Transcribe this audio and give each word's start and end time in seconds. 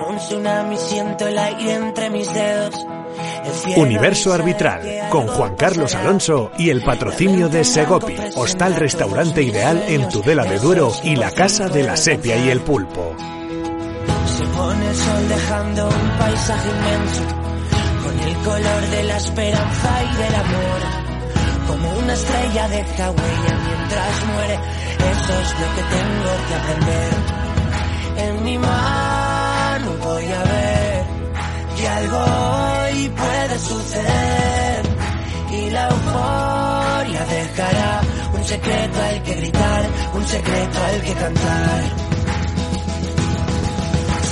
Como 0.00 0.12
un 0.12 0.16
tsunami 0.16 0.76
siento 0.78 1.26
el 1.26 1.38
aire 1.38 1.74
entre 1.74 2.08
mis 2.08 2.32
dedos. 2.32 2.86
El 3.44 3.52
cielo 3.52 3.82
Universo 3.82 4.32
Arbitral, 4.32 4.80
con 5.10 5.26
Juan 5.26 5.56
Carlos. 5.56 5.94
Alonso 5.94 6.50
y 6.56 6.70
el 6.70 6.82
patrocinio 6.82 7.50
de 7.50 7.64
Segopi, 7.64 8.16
hostal 8.34 8.76
restaurante 8.76 9.42
ideal 9.42 9.84
en 9.88 10.08
Tudela 10.08 10.44
de 10.44 10.58
Duero 10.58 10.90
y 11.04 11.16
la 11.16 11.30
Casa 11.32 11.68
de 11.68 11.82
la 11.82 11.98
Sepia 11.98 12.34
y 12.36 12.48
el 12.48 12.60
Pulpo. 12.60 13.14
Se 13.18 14.44
pone 14.46 14.88
el 14.88 14.96
sol 14.96 15.28
dejando 15.28 15.88
un 15.88 16.18
paisaje 16.18 16.68
inmenso 16.70 17.22
con 18.02 18.20
el 18.20 18.36
color 18.36 18.90
de 18.90 19.02
la 19.02 19.16
esperanza 19.18 20.02
y 20.02 20.16
del 20.16 20.34
amor. 20.34 20.80
Como 21.68 21.98
una 21.98 22.14
estrella 22.14 22.68
deja 22.68 23.10
huella 23.10 23.58
mientras 23.66 24.24
muere, 24.24 24.54
eso 24.54 25.40
es 25.42 25.60
lo 25.60 25.74
que 25.76 25.82
tengo 25.90 26.32
que 26.48 26.54
aprender. 26.54 27.12
En 28.16 28.44
mi 28.44 28.56
mano 28.56 29.09
que 31.80 31.88
algo 31.88 32.18
hoy 32.18 33.08
puede 33.08 33.58
suceder 33.58 34.82
y 35.50 35.70
la 35.70 35.88
euforia 35.88 37.24
dejará 37.24 38.00
un 38.34 38.44
secreto 38.44 39.02
al 39.02 39.22
que 39.22 39.34
gritar, 39.34 39.82
un 40.14 40.26
secreto 40.26 40.78
al 40.88 41.02
que 41.02 41.14
cantar. 41.14 41.82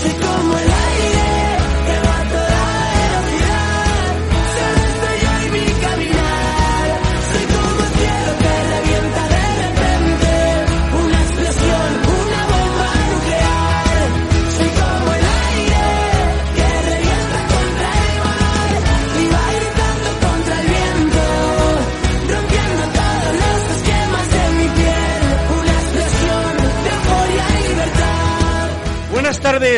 Soy 0.01 0.13
como 0.13 0.59
el 0.59 0.71
aire 0.71 0.98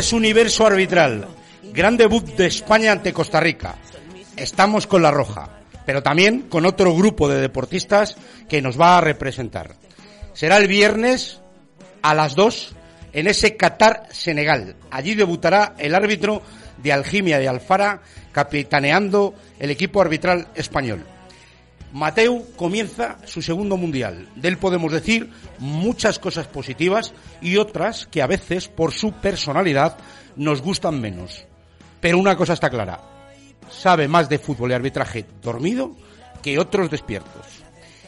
Tardes, 0.00 0.12
Universo 0.14 0.66
Arbitral. 0.66 1.28
Gran 1.74 1.98
debut 1.98 2.24
de 2.24 2.46
España 2.46 2.90
ante 2.90 3.12
Costa 3.12 3.38
Rica. 3.38 3.74
Estamos 4.34 4.86
con 4.86 5.02
la 5.02 5.10
Roja, 5.10 5.60
pero 5.84 6.02
también 6.02 6.48
con 6.48 6.64
otro 6.64 6.94
grupo 6.94 7.28
de 7.28 7.38
deportistas 7.38 8.16
que 8.48 8.62
nos 8.62 8.80
va 8.80 8.96
a 8.96 9.02
representar. 9.02 9.74
Será 10.32 10.56
el 10.56 10.68
viernes 10.68 11.42
a 12.00 12.14
las 12.14 12.34
2 12.34 12.74
en 13.12 13.26
ese 13.26 13.58
Qatar-Senegal. 13.58 14.76
Allí 14.90 15.14
debutará 15.14 15.74
el 15.76 15.94
árbitro 15.94 16.40
de 16.78 16.94
Algimia 16.94 17.38
de 17.38 17.48
Alfara, 17.48 18.00
capitaneando 18.32 19.34
el 19.58 19.70
equipo 19.70 20.00
arbitral 20.00 20.48
español. 20.54 21.04
Mateu 21.92 22.46
comienza 22.56 23.18
su 23.24 23.42
segundo 23.42 23.76
mundial. 23.76 24.28
De 24.36 24.48
él 24.48 24.58
podemos 24.58 24.92
decir 24.92 25.30
muchas 25.58 26.18
cosas 26.18 26.46
positivas 26.46 27.12
y 27.40 27.56
otras 27.56 28.06
que 28.06 28.22
a 28.22 28.26
veces, 28.26 28.68
por 28.68 28.92
su 28.92 29.12
personalidad, 29.12 29.96
nos 30.36 30.62
gustan 30.62 31.00
menos. 31.00 31.44
Pero 32.00 32.18
una 32.18 32.36
cosa 32.36 32.52
está 32.52 32.70
clara. 32.70 33.00
Sabe 33.70 34.08
más 34.08 34.28
de 34.28 34.38
fútbol 34.38 34.70
y 34.70 34.74
arbitraje 34.74 35.26
dormido 35.42 35.94
que 36.42 36.58
otros 36.58 36.90
despiertos. 36.90 37.46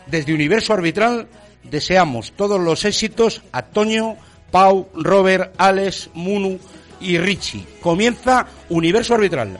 Desde 0.06 0.34
Universo 0.34 0.72
Arbitral 0.72 1.28
deseamos 1.64 2.32
todos 2.32 2.60
los 2.60 2.84
éxitos 2.84 3.42
a 3.52 3.62
Toño, 3.62 4.16
Pau, 4.50 4.88
Robert, 4.94 5.54
Alex, 5.58 6.10
Munu 6.14 6.58
y 7.00 7.18
Richie. 7.18 7.66
Comienza 7.80 8.46
Universo 8.68 9.14
Arbitral. 9.14 9.58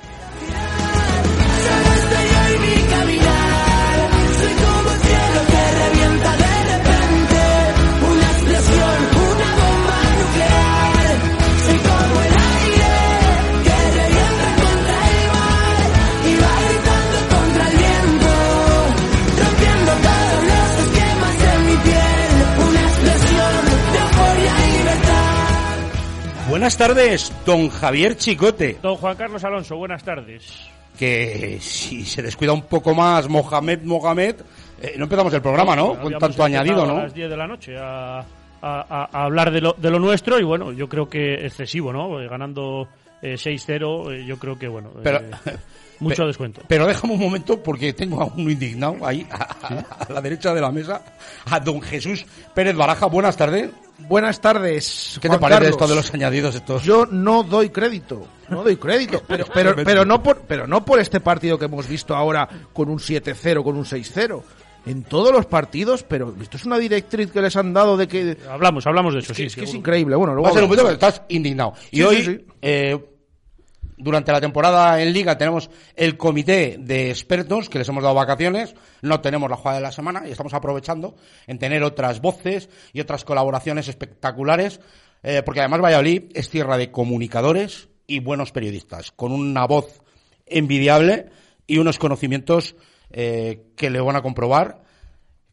Buenas 26.62 26.78
tardes, 26.78 27.32
don 27.44 27.68
Javier 27.70 28.16
Chicote. 28.16 28.76
Don 28.80 28.94
Juan 28.94 29.16
Carlos 29.16 29.42
Alonso, 29.42 29.74
buenas 29.76 30.04
tardes. 30.04 30.70
que 30.96 31.58
si 31.60 32.04
se 32.04 32.22
descuida 32.22 32.52
un 32.52 32.62
poco 32.66 32.94
más 32.94 33.28
Mohamed 33.28 33.80
Mohamed, 33.82 34.36
eh, 34.80 34.94
no 34.96 35.02
empezamos 35.06 35.34
el 35.34 35.42
programa, 35.42 35.74
¿no? 35.74 35.98
Con 36.00 36.16
tanto 36.18 36.44
añadido, 36.44 36.86
¿no? 36.86 36.98
A 36.98 37.02
las 37.02 37.14
10 37.14 37.30
de 37.30 37.36
la 37.36 37.48
noche 37.48 37.76
a, 37.76 38.20
a- 38.20 38.24
a- 38.62 39.08
a 39.12 39.24
hablar 39.24 39.50
de 39.50 39.60
lo, 39.60 39.72
de 39.72 39.90
lo 39.90 39.98
nuestro 39.98 40.38
y 40.38 40.44
bueno, 40.44 40.70
yo 40.70 40.88
creo 40.88 41.08
que 41.08 41.34
excesivo, 41.46 41.92
¿no? 41.92 42.20
Eh, 42.22 42.28
Ganando 42.28 42.86
eh, 43.20 43.34
6-0, 43.34 44.12
eh, 44.14 44.24
yo 44.24 44.38
creo 44.38 44.56
que 44.56 44.68
bueno, 44.68 44.92
Pero- 45.02 45.18
mucho 46.02 46.22
Pe- 46.22 46.26
descuento. 46.26 46.60
Pero 46.68 46.86
déjame 46.86 47.14
un 47.14 47.20
momento 47.20 47.62
porque 47.62 47.92
tengo 47.92 48.20
a 48.20 48.26
uno 48.26 48.50
indignado 48.50 48.96
ahí, 49.06 49.26
a, 49.30 49.84
a 50.06 50.12
la 50.12 50.20
derecha 50.20 50.52
de 50.54 50.60
la 50.60 50.70
mesa, 50.70 51.02
a 51.50 51.60
don 51.60 51.80
Jesús 51.80 52.24
Pérez 52.54 52.76
Baraja. 52.76 53.06
Buenas 53.06 53.36
tardes. 53.36 53.70
Buenas 54.08 54.40
tardes. 54.40 55.18
¿Qué 55.22 55.28
Juan 55.28 55.38
te 55.38 55.42
parece 55.42 55.60
Carlos. 55.60 55.70
esto 55.70 55.86
de 55.88 55.94
los 55.94 56.14
añadidos 56.14 56.54
estos? 56.56 56.82
Yo 56.82 57.06
no 57.06 57.44
doy 57.44 57.70
crédito, 57.70 58.26
no 58.48 58.64
doy 58.64 58.76
crédito, 58.76 59.22
pero, 59.28 59.46
pero, 59.54 59.76
pero, 59.76 60.04
no 60.04 60.22
por, 60.22 60.40
pero 60.40 60.66
no 60.66 60.84
por 60.84 60.98
este 60.98 61.20
partido 61.20 61.58
que 61.58 61.66
hemos 61.66 61.86
visto 61.86 62.14
ahora 62.16 62.48
con 62.72 62.88
un 62.88 62.98
7-0, 62.98 63.62
con 63.62 63.76
un 63.76 63.84
6-0. 63.84 64.42
En 64.84 65.04
todos 65.04 65.30
los 65.32 65.46
partidos, 65.46 66.02
pero 66.02 66.34
esto 66.42 66.56
es 66.56 66.64
una 66.64 66.76
directriz 66.76 67.30
que 67.30 67.40
les 67.40 67.54
han 67.54 67.72
dado 67.72 67.96
de 67.96 68.08
que... 68.08 68.36
Hablamos, 68.50 68.84
hablamos 68.88 69.14
de 69.14 69.20
eso, 69.20 69.30
Es 69.30 69.36
que, 69.36 69.42
sí. 69.42 69.46
es, 69.46 69.54
que 69.54 69.60
es 69.60 69.70
seguro. 69.70 69.78
increíble. 69.78 70.16
Bueno, 70.16 70.32
luego 70.34 70.46
Va 70.46 70.50
a 70.50 70.54
ser 70.54 70.62
un 70.64 70.68
momento 70.70 70.88
que 70.88 70.94
estás 70.94 71.22
indignado. 71.28 71.74
Y 71.92 71.98
Sí, 71.98 72.02
hoy, 72.02 72.16
sí, 72.16 72.24
sí. 72.24 72.44
eh, 72.62 72.98
durante 74.02 74.32
la 74.32 74.40
temporada 74.40 75.00
en 75.00 75.12
Liga, 75.12 75.38
tenemos 75.38 75.70
el 75.94 76.16
comité 76.16 76.76
de 76.78 77.10
expertos 77.10 77.68
que 77.68 77.78
les 77.78 77.88
hemos 77.88 78.02
dado 78.02 78.14
vacaciones. 78.14 78.74
No 79.00 79.20
tenemos 79.20 79.48
la 79.48 79.56
jugada 79.56 79.76
de 79.76 79.82
la 79.82 79.92
semana 79.92 80.24
y 80.26 80.32
estamos 80.32 80.54
aprovechando 80.54 81.14
en 81.46 81.58
tener 81.58 81.82
otras 81.82 82.20
voces 82.20 82.68
y 82.92 83.00
otras 83.00 83.24
colaboraciones 83.24 83.88
espectaculares. 83.88 84.80
eh, 85.22 85.42
porque 85.44 85.60
además 85.60 85.80
Valladolid 85.80 86.24
es 86.34 86.50
tierra 86.50 86.76
de 86.76 86.90
comunicadores 86.90 87.88
y 88.08 88.18
buenos 88.18 88.50
periodistas, 88.50 89.12
con 89.12 89.30
una 89.30 89.66
voz 89.66 90.02
envidiable 90.46 91.30
y 91.66 91.78
unos 91.78 91.98
conocimientos 91.98 92.74
eh, 93.10 93.66
que 93.76 93.90
le 93.90 94.00
van 94.00 94.16
a 94.16 94.22
comprobar, 94.22 94.82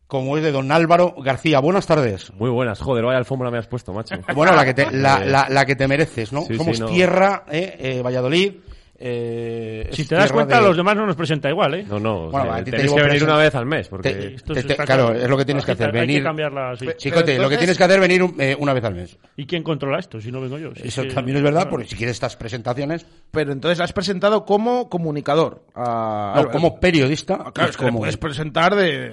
como 0.09 0.35
es 0.37 0.43
de 0.43 0.51
don 0.51 0.71
Álvaro 0.71 1.13
García. 1.23 1.59
Buenas 1.59 1.85
tardes. 1.85 2.33
Muy 2.33 2.49
buenas, 2.49 2.79
joder, 2.81 3.05
vaya 3.05 3.19
alfombra 3.19 3.51
me 3.51 3.59
has 3.59 3.67
puesto, 3.67 3.93
macho. 3.93 4.15
Bueno, 4.35 4.55
la 4.55 4.65
que 4.65 4.73
te, 4.73 4.89
la, 4.91 5.21
Eh, 5.23 5.25
la- 5.27 5.47
la 5.49 5.65
que 5.67 5.75
te 5.75 5.87
mereces, 5.87 6.33
¿no? 6.33 6.41
sí, 6.41 6.47
sí, 6.53 6.55
Somos 6.57 6.79
no. 6.79 6.87
tierra, 6.87 7.43
eh, 7.51 7.75
eh, 7.79 8.01
Valladolid, 8.01 8.53
eh, 9.01 9.87
Si 9.93 10.05
te 10.05 10.15
das 10.15 10.31
cuenta, 10.31 10.59
de- 10.59 10.67
los 10.67 10.75
demás 10.75 10.95
no 10.95 11.05
nos 11.05 11.15
presenta 11.15 11.47
igual, 11.49 11.75
¿eh? 11.75 11.85
No, 11.87 11.99
no, 11.99 12.29
Bueno, 12.31 12.49
o 12.49 12.53
sea, 12.55 12.63
te 12.63 12.71
que 12.71 13.01
venir 13.03 13.23
una 13.23 13.37
vez 13.37 13.53
al 13.55 13.65
mes, 13.67 13.87
porque... 13.87 14.09
Te- 14.11 14.33
Esto 14.35 14.53
te- 14.53 14.63
claro, 14.63 14.85
claro. 14.85 15.13
es 15.13 15.29
lo 15.29 15.37
que 15.37 15.45
tienes 15.45 15.63
que 15.63 15.71
hacer, 15.73 15.91
venir. 15.91 16.17
que 16.17 16.23
cambiarla, 16.23 16.75
sí. 16.75 16.87
Chicote, 16.97 17.25
Pero 17.33 17.43
lo 17.43 17.49
que 17.49 17.57
tienes 17.57 17.77
que 17.77 17.83
hacer 17.83 17.95
es 17.95 18.01
venir 18.01 18.25
eh, 18.39 18.57
una 18.59 18.73
vez 18.73 18.83
al 18.83 18.95
mes. 18.95 19.17
¿Y 19.37 19.45
quién 19.45 19.61
controla 19.63 19.99
esto 19.99 20.19
si 20.19 20.31
no 20.31 20.41
vengo 20.41 20.57
yo? 20.57 20.73
Si 20.75 20.87
Eso 20.87 21.03
que- 21.03 21.13
también 21.13 21.37
es 21.37 21.43
verdad, 21.43 21.61
Claro. 21.61 21.69
porque 21.71 21.87
si 21.87 21.95
quieres 21.95 22.15
estas 22.15 22.35
presentaciones, 22.35 23.05
Pero 23.31 23.51
entonces 23.53 23.79
has 23.79 23.93
presentado 23.93 24.43
como 24.43 24.89
comunicador. 24.89 25.63
A, 25.75 26.33
no, 26.43 26.49
como 26.51 26.79
periodista, 26.79 27.37
Ah, 27.45 27.51
Claro, 27.53 27.69
es 27.69 27.77
que 27.77 27.85
como 27.85 27.99
puedes 27.99 28.17
presentar 28.17 28.75
de, 28.75 29.11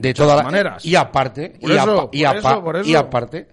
de 0.00 0.14
todas 0.14 0.36
las 0.36 0.44
maneras. 0.44 0.84
Y 0.84 0.94
aparte, 0.94 1.54
Por 1.60 1.70
y, 1.70 1.74
eso, 1.74 2.00
apa- 2.00 2.08
y 2.12 2.22
por 2.24 2.36
apa- 2.36 2.38
eso, 2.52 2.64
por 2.64 2.76
eso. 2.76 2.88
y 2.88 2.94
aparte, 2.94 3.48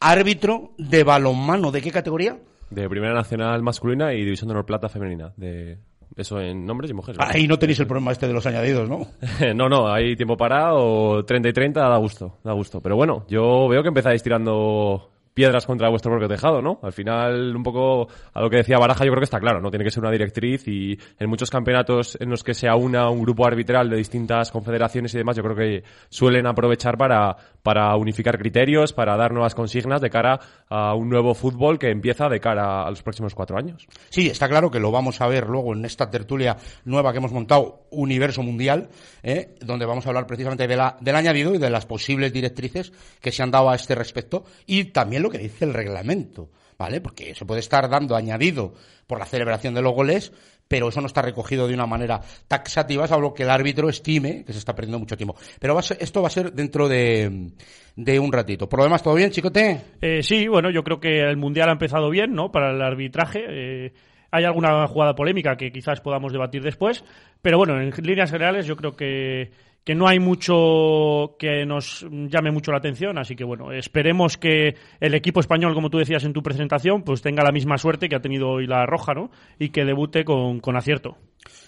árbitro 0.00 0.72
de 0.78 1.04
balonmano, 1.04 1.70
¿de 1.70 1.80
qué 1.82 1.90
categoría? 1.90 2.38
De 2.70 2.88
Primera 2.88 3.14
Nacional 3.14 3.62
masculina 3.62 4.12
y 4.12 4.24
División 4.24 4.48
de 4.48 4.52
Honor 4.52 4.66
Plata 4.66 4.88
femenina. 4.88 5.32
De 5.36 5.78
eso 6.16 6.40
en 6.40 6.68
hombres 6.68 6.90
y 6.90 6.94
mujeres. 6.94 7.18
¿verdad? 7.18 7.34
Ahí 7.36 7.46
no 7.46 7.58
tenéis 7.58 7.78
el 7.80 7.86
problema 7.86 8.10
este 8.12 8.26
de 8.26 8.32
los 8.32 8.46
añadidos, 8.46 8.88
¿no? 8.88 9.06
no, 9.54 9.68
no, 9.68 9.92
hay 9.92 10.16
tiempo 10.16 10.36
parado, 10.36 11.24
30 11.24 11.48
y 11.48 11.52
30, 11.52 11.80
da 11.88 11.96
gusto, 11.98 12.38
da 12.42 12.52
gusto. 12.52 12.80
Pero 12.80 12.96
bueno, 12.96 13.24
yo 13.28 13.68
veo 13.68 13.82
que 13.82 13.88
empezáis 13.88 14.22
tirando 14.22 15.10
piedras 15.36 15.66
contra 15.66 15.90
vuestro 15.90 16.10
propio 16.10 16.28
tejado, 16.28 16.62
¿no? 16.62 16.80
Al 16.82 16.94
final, 16.94 17.54
un 17.54 17.62
poco 17.62 18.08
a 18.32 18.40
lo 18.40 18.48
que 18.48 18.56
decía 18.56 18.78
Baraja, 18.78 19.04
yo 19.04 19.10
creo 19.10 19.20
que 19.20 19.26
está 19.26 19.38
claro, 19.38 19.60
¿no? 19.60 19.70
Tiene 19.70 19.84
que 19.84 19.90
ser 19.90 20.02
una 20.02 20.10
directriz 20.10 20.66
y 20.66 20.98
en 21.18 21.28
muchos 21.28 21.50
campeonatos 21.50 22.16
en 22.18 22.30
los 22.30 22.42
que 22.42 22.54
se 22.54 22.68
aúna 22.68 23.10
un 23.10 23.20
grupo 23.20 23.46
arbitral 23.46 23.90
de 23.90 23.98
distintas 23.98 24.50
confederaciones 24.50 25.12
y 25.14 25.18
demás, 25.18 25.36
yo 25.36 25.42
creo 25.42 25.54
que 25.54 25.84
suelen 26.08 26.46
aprovechar 26.46 26.96
para, 26.96 27.36
para 27.62 27.94
unificar 27.96 28.38
criterios, 28.38 28.94
para 28.94 29.14
dar 29.18 29.32
nuevas 29.32 29.54
consignas 29.54 30.00
de 30.00 30.08
cara 30.08 30.40
a 30.70 30.94
un 30.94 31.10
nuevo 31.10 31.34
fútbol 31.34 31.78
que 31.78 31.90
empieza 31.90 32.30
de 32.30 32.40
cara 32.40 32.86
a 32.86 32.88
los 32.88 33.02
próximos 33.02 33.34
cuatro 33.34 33.58
años. 33.58 33.86
Sí, 34.08 34.28
está 34.28 34.48
claro 34.48 34.70
que 34.70 34.80
lo 34.80 34.90
vamos 34.90 35.20
a 35.20 35.26
ver 35.26 35.48
luego 35.48 35.74
en 35.74 35.84
esta 35.84 36.10
tertulia 36.10 36.56
nueva 36.86 37.12
que 37.12 37.18
hemos 37.18 37.32
montado, 37.32 37.82
Universo 37.90 38.42
Mundial, 38.42 38.88
¿eh? 39.22 39.54
donde 39.60 39.84
vamos 39.84 40.06
a 40.06 40.08
hablar 40.08 40.26
precisamente 40.26 40.66
de 40.66 40.76
la, 40.76 40.96
del 40.98 41.14
añadido 41.14 41.54
y 41.54 41.58
de 41.58 41.68
las 41.68 41.84
posibles 41.84 42.32
directrices 42.32 42.94
que 43.20 43.32
se 43.32 43.42
han 43.42 43.50
dado 43.50 43.68
a 43.68 43.74
este 43.74 43.94
respecto 43.94 44.44
y 44.64 44.84
también 44.84 45.25
lo 45.26 45.30
que 45.32 45.38
dice 45.38 45.64
el 45.64 45.74
reglamento, 45.74 46.50
¿vale? 46.78 47.00
Porque 47.00 47.34
se 47.34 47.44
puede 47.44 47.60
estar 47.60 47.88
dando 47.88 48.16
añadido 48.16 48.74
por 49.06 49.18
la 49.18 49.26
celebración 49.26 49.74
de 49.74 49.82
los 49.82 49.92
goles, 49.94 50.32
pero 50.68 50.88
eso 50.88 51.00
no 51.00 51.06
está 51.06 51.22
recogido 51.22 51.68
de 51.68 51.74
una 51.74 51.86
manera 51.86 52.20
taxativa, 52.48 53.06
salvo 53.06 53.32
que 53.34 53.44
el 53.44 53.50
árbitro 53.50 53.88
estime 53.88 54.44
que 54.44 54.52
se 54.52 54.58
está 54.58 54.74
perdiendo 54.74 54.98
mucho 54.98 55.16
tiempo. 55.16 55.36
Pero 55.60 55.74
va 55.74 55.80
a 55.80 55.82
ser- 55.84 55.98
esto 56.00 56.22
va 56.22 56.26
a 56.28 56.30
ser 56.30 56.52
dentro 56.52 56.88
de, 56.88 57.50
de 57.94 58.18
un 58.18 58.32
ratito. 58.32 58.68
Por 58.68 58.80
lo 58.80 58.84
demás, 58.84 59.02
¿todo 59.02 59.14
bien, 59.14 59.30
chicote? 59.30 59.80
Eh, 60.00 60.22
sí, 60.22 60.48
bueno, 60.48 60.70
yo 60.70 60.82
creo 60.82 60.98
que 60.98 61.20
el 61.20 61.36
Mundial 61.36 61.68
ha 61.68 61.72
empezado 61.72 62.10
bien, 62.10 62.32
¿no? 62.34 62.50
Para 62.50 62.72
el 62.72 62.82
arbitraje. 62.82 63.44
Eh, 63.48 63.92
hay 64.32 64.44
alguna 64.44 64.86
jugada 64.88 65.14
polémica 65.14 65.56
que 65.56 65.70
quizás 65.70 66.00
podamos 66.00 66.32
debatir 66.32 66.62
después, 66.62 67.04
pero 67.40 67.58
bueno, 67.58 67.80
en 67.80 67.90
líneas 68.04 68.30
generales 68.32 68.66
yo 68.66 68.74
creo 68.76 68.96
que, 68.96 69.52
que 69.86 69.94
no 69.94 70.08
hay 70.08 70.18
mucho 70.18 71.36
que 71.38 71.64
nos 71.64 72.04
llame 72.10 72.50
mucho 72.50 72.72
la 72.72 72.78
atención, 72.78 73.18
así 73.18 73.36
que 73.36 73.44
bueno, 73.44 73.70
esperemos 73.70 74.36
que 74.36 74.74
el 74.98 75.14
equipo 75.14 75.38
español, 75.38 75.74
como 75.74 75.90
tú 75.90 75.98
decías 75.98 76.24
en 76.24 76.32
tu 76.32 76.42
presentación, 76.42 77.04
pues 77.04 77.22
tenga 77.22 77.44
la 77.44 77.52
misma 77.52 77.78
suerte 77.78 78.08
que 78.08 78.16
ha 78.16 78.20
tenido 78.20 78.48
hoy 78.48 78.66
la 78.66 78.84
Roja, 78.84 79.14
¿no? 79.14 79.30
Y 79.60 79.68
que 79.68 79.84
debute 79.84 80.24
con, 80.24 80.58
con 80.58 80.76
acierto. 80.76 81.16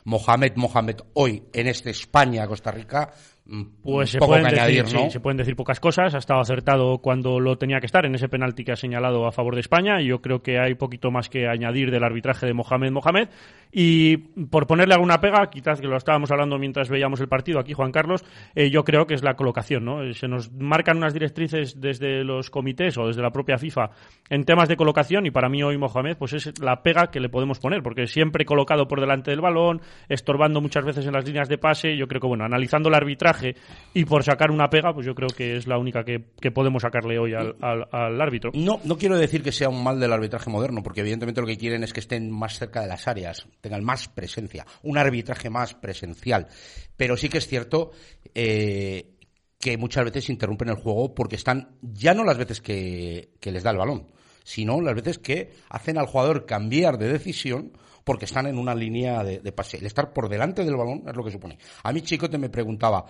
Mohamed 0.05 0.57
Mohamed 0.57 0.97
hoy 1.15 1.45
en 1.53 1.69
este 1.69 1.91
España-Costa 1.91 2.73
Rica, 2.73 3.13
Pues 3.83 4.11
se 4.11 4.19
poco 4.19 4.33
pueden, 4.33 4.45
que 4.45 4.57
decir, 4.57 4.81
añadir, 4.81 4.95
¿no? 4.95 5.05
sí, 5.05 5.11
se 5.11 5.21
pueden 5.21 5.39
decir 5.39 5.57
pocas 5.57 5.81
cosas. 5.81 6.15
Ha 6.15 6.19
estado 6.19 6.41
acertado 6.41 6.99
cuando 6.99 7.41
lo 7.41 7.57
tenía 7.57 7.81
que 7.81 7.87
estar 7.87 8.05
en 8.05 8.15
ese 8.15 8.29
penalti 8.29 8.63
que 8.63 8.73
ha 8.73 8.77
señalado 8.77 9.27
a 9.27 9.33
favor 9.33 9.55
de 9.55 9.63
España. 9.63 10.03
Y 10.03 10.09
yo 10.09 10.21
creo 10.21 10.43
que 10.43 10.59
hay 10.59 10.75
poquito 10.75 11.11
más 11.11 11.31
que 11.31 11.49
añadir 11.49 11.91
del 11.91 12.05
arbitraje 12.05 12.45
de 12.45 12.53
Mohamed 12.53 12.91
Mohamed. 12.91 13.29
Y 13.73 14.19
por 14.19 14.67
ponerle 14.67 14.95
alguna 14.95 15.21
pega, 15.23 15.49
quizás 15.49 15.81
que 15.81 15.87
lo 15.87 15.97
estábamos 15.97 16.31
hablando 16.31 16.59
mientras 16.59 16.91
veíamos 16.91 17.21
el 17.21 17.29
partido 17.29 17.59
aquí, 17.59 17.73
Juan 17.73 17.91
Carlos, 17.91 18.23
eh, 18.55 18.69
yo 18.69 18.85
creo 18.85 19.07
que 19.07 19.15
es 19.15 19.23
la 19.23 19.35
colocación. 19.35 19.83
¿no? 19.83 20.03
Eh, 20.03 20.13
Se 20.13 20.29
nos 20.29 20.53
marcan 20.53 20.99
unas 20.99 21.15
directrices 21.15 21.81
desde 21.81 22.25
los 22.25 22.51
comités 22.51 22.99
o 22.99 23.07
desde 23.07 23.23
la 23.23 23.31
propia 23.31 23.57
FIFA 23.57 23.91
en 24.29 24.45
temas 24.45 24.69
de 24.69 24.77
colocación. 24.77 25.25
Y 25.25 25.31
para 25.31 25.49
mí 25.49 25.63
hoy 25.63 25.79
Mohamed 25.79 26.19
pues 26.19 26.35
es 26.35 26.61
la 26.61 26.83
pega 26.83 27.11
que 27.11 27.21
le 27.21 27.31
podemos 27.31 27.59
poner, 27.61 27.83
porque 27.83 28.07
siempre 28.07 28.45
colocado 28.45 28.87
por 28.89 29.01
delante 29.01 29.31
del 29.31 29.41
balón, 29.41 29.81
estorbando 30.11 30.61
muchas 30.61 30.85
veces 30.85 31.07
en 31.07 31.15
las 31.15 31.25
líneas 31.25 31.49
de 31.49 31.57
pase. 31.57 31.97
Yo 31.97 32.07
creo 32.09 32.21
que, 32.21 32.27
bueno, 32.27 32.45
analizando 32.45 32.91
el 32.91 32.95
arbitraje 32.95 33.38
y 33.95 34.05
por 34.05 34.25
sacar 34.25 34.51
una 34.51 34.69
pega, 34.71 34.93
pues 34.93 35.07
yo 35.07 35.15
creo 35.15 35.29
que 35.29 35.57
es 35.57 35.67
la 35.67 35.79
única 35.79 36.05
que, 36.05 36.25
que 36.41 36.51
podemos 36.51 36.83
sacarle 36.83 37.19
hoy 37.19 37.35
al, 37.35 37.57
al- 37.61 38.21
árbitro. 38.21 38.51
No, 38.55 38.81
no 38.85 38.99
quiero 38.99 39.17
decir 39.17 39.43
que 39.43 39.53
sea 39.53 39.69
un 39.69 39.83
mal 39.83 39.99
del 40.01 40.13
arbitraje 40.13 40.51
moderno, 40.51 40.83
porque 40.83 41.01
evidentemente 41.01 41.41
lo 41.41 41.47
que 41.47 41.57
quieren 41.59 41.83
es 41.85 41.93
que 41.93 42.01
estén 42.01 42.31
más 42.31 42.59
cerca 42.59 42.81
de 42.81 42.89
las 42.89 43.09
áreas, 43.09 43.47
tengan 43.61 43.85
más 43.85 44.09
presencia, 44.09 44.67
un 44.83 44.99
arbitraje 44.99 45.51
más 45.51 45.75
presencial. 45.75 46.49
Pero 46.97 47.17
sí 47.17 47.29
que 47.29 47.39
es 47.39 47.47
cierto 47.47 47.93
eh, 48.35 49.15
que 49.59 49.77
muchas 49.77 50.05
veces 50.05 50.31
interrumpen 50.31 50.69
el 50.69 50.77
juego 50.77 51.15
porque 51.15 51.37
están, 51.37 51.77
ya 51.83 52.15
no 52.15 52.25
las 52.25 52.39
veces 52.39 52.61
que, 52.61 53.31
que 53.41 53.53
les 53.53 53.63
da 53.63 53.71
el 53.71 53.79
balón, 53.79 54.07
sino 54.45 54.81
las 54.81 54.95
veces 54.95 55.19
que 55.19 55.53
hacen 55.69 55.99
al 55.99 56.07
jugador 56.07 56.47
cambiar 56.47 56.99
de 56.99 57.13
decisión 57.13 57.73
porque 58.09 58.25
están 58.25 58.47
en 58.47 58.57
una 58.57 58.75
línea 58.75 59.23
de, 59.23 59.41
de 59.41 59.53
pase. 59.53 59.77
El 59.77 59.85
estar 59.85 60.15
por 60.15 60.31
delante 60.31 60.65
del 60.65 60.77
balón 60.77 61.03
es 61.07 61.15
lo 61.15 61.23
que 61.23 61.31
supone. 61.31 61.59
A 61.83 61.93
mí 61.93 62.01
Chicote 62.01 62.39
me 62.39 62.49
preguntaba, 62.49 63.05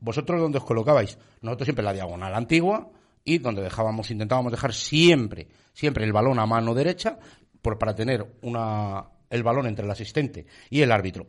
¿vosotros 0.00 0.40
dónde 0.40 0.58
os 0.58 0.64
colocabais? 0.64 1.16
Nosotros 1.40 1.66
siempre 1.66 1.84
la 1.84 1.92
diagonal 1.92 2.34
antigua 2.34 2.90
y 3.22 3.38
donde 3.38 3.62
dejábamos, 3.62 4.10
intentábamos 4.10 4.50
dejar 4.50 4.74
siempre, 4.74 5.46
siempre 5.72 6.04
el 6.04 6.12
balón 6.12 6.40
a 6.40 6.46
mano 6.46 6.74
derecha 6.74 7.16
por, 7.62 7.78
para 7.78 7.94
tener 7.94 8.26
una, 8.42 9.04
el 9.30 9.44
balón 9.44 9.68
entre 9.68 9.84
el 9.84 9.90
asistente 9.92 10.46
y 10.68 10.82
el 10.82 10.90
árbitro. 10.90 11.28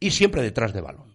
Y 0.00 0.10
siempre 0.10 0.40
detrás 0.40 0.72
de 0.72 0.80
balón. 0.80 1.11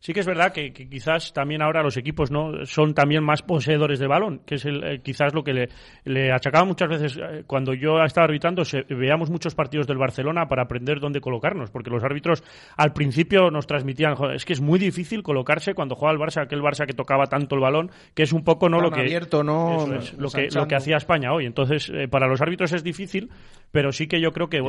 Sí 0.00 0.12
que 0.12 0.20
es 0.20 0.26
verdad 0.26 0.52
que, 0.52 0.72
que 0.72 0.88
quizás 0.88 1.32
también 1.32 1.60
ahora 1.60 1.82
los 1.82 1.96
equipos 1.96 2.30
no 2.30 2.64
son 2.66 2.94
también 2.94 3.24
más 3.24 3.42
poseedores 3.42 3.98
de 3.98 4.06
balón, 4.06 4.42
que 4.46 4.54
es 4.54 4.64
el, 4.64 4.84
eh, 4.84 5.00
quizás 5.02 5.34
lo 5.34 5.42
que 5.42 5.52
le, 5.52 5.68
le 6.04 6.30
achacaba 6.30 6.64
muchas 6.64 6.88
veces 6.88 7.16
eh, 7.20 7.42
cuando 7.48 7.74
yo 7.74 8.00
estaba 8.04 8.26
arbitrando, 8.26 8.64
se- 8.64 8.82
veíamos 8.88 9.28
muchos 9.28 9.56
partidos 9.56 9.88
del 9.88 9.98
Barcelona 9.98 10.46
para 10.46 10.62
aprender 10.62 11.00
dónde 11.00 11.20
colocarnos, 11.20 11.72
porque 11.72 11.90
los 11.90 12.04
árbitros 12.04 12.44
al 12.76 12.92
principio 12.92 13.50
nos 13.50 13.66
transmitían, 13.66 14.14
"Joder, 14.14 14.36
es 14.36 14.44
que 14.44 14.52
es 14.52 14.60
muy 14.60 14.78
difícil 14.78 15.24
colocarse 15.24 15.74
cuando 15.74 15.96
juega 15.96 16.12
el 16.12 16.20
Barça, 16.20 16.42
aquel 16.42 16.60
Barça 16.62 16.86
que 16.86 16.92
tocaba 16.94 17.26
tanto 17.26 17.56
el 17.56 17.60
balón, 17.60 17.90
que 18.14 18.22
es 18.22 18.32
un 18.32 18.44
poco 18.44 18.68
no 18.68 18.76
Tan 18.76 18.84
lo 18.84 18.90
que 18.92 19.00
abierto, 19.00 19.42
¿no? 19.42 19.74
Eso 19.74 19.94
es, 19.96 20.12
lo 20.12 20.28
que 20.30 20.42
lo 20.60 20.68
que 20.68 20.76
hacía 20.76 20.96
España 20.96 21.32
hoy. 21.32 21.44
Entonces, 21.44 21.90
eh, 21.92 22.06
para 22.06 22.28
los 22.28 22.40
árbitros 22.40 22.72
es 22.72 22.84
difícil, 22.84 23.30
pero 23.72 23.90
sí 23.90 24.06
que 24.06 24.20
yo 24.20 24.30
creo 24.30 24.48
que, 24.48 24.60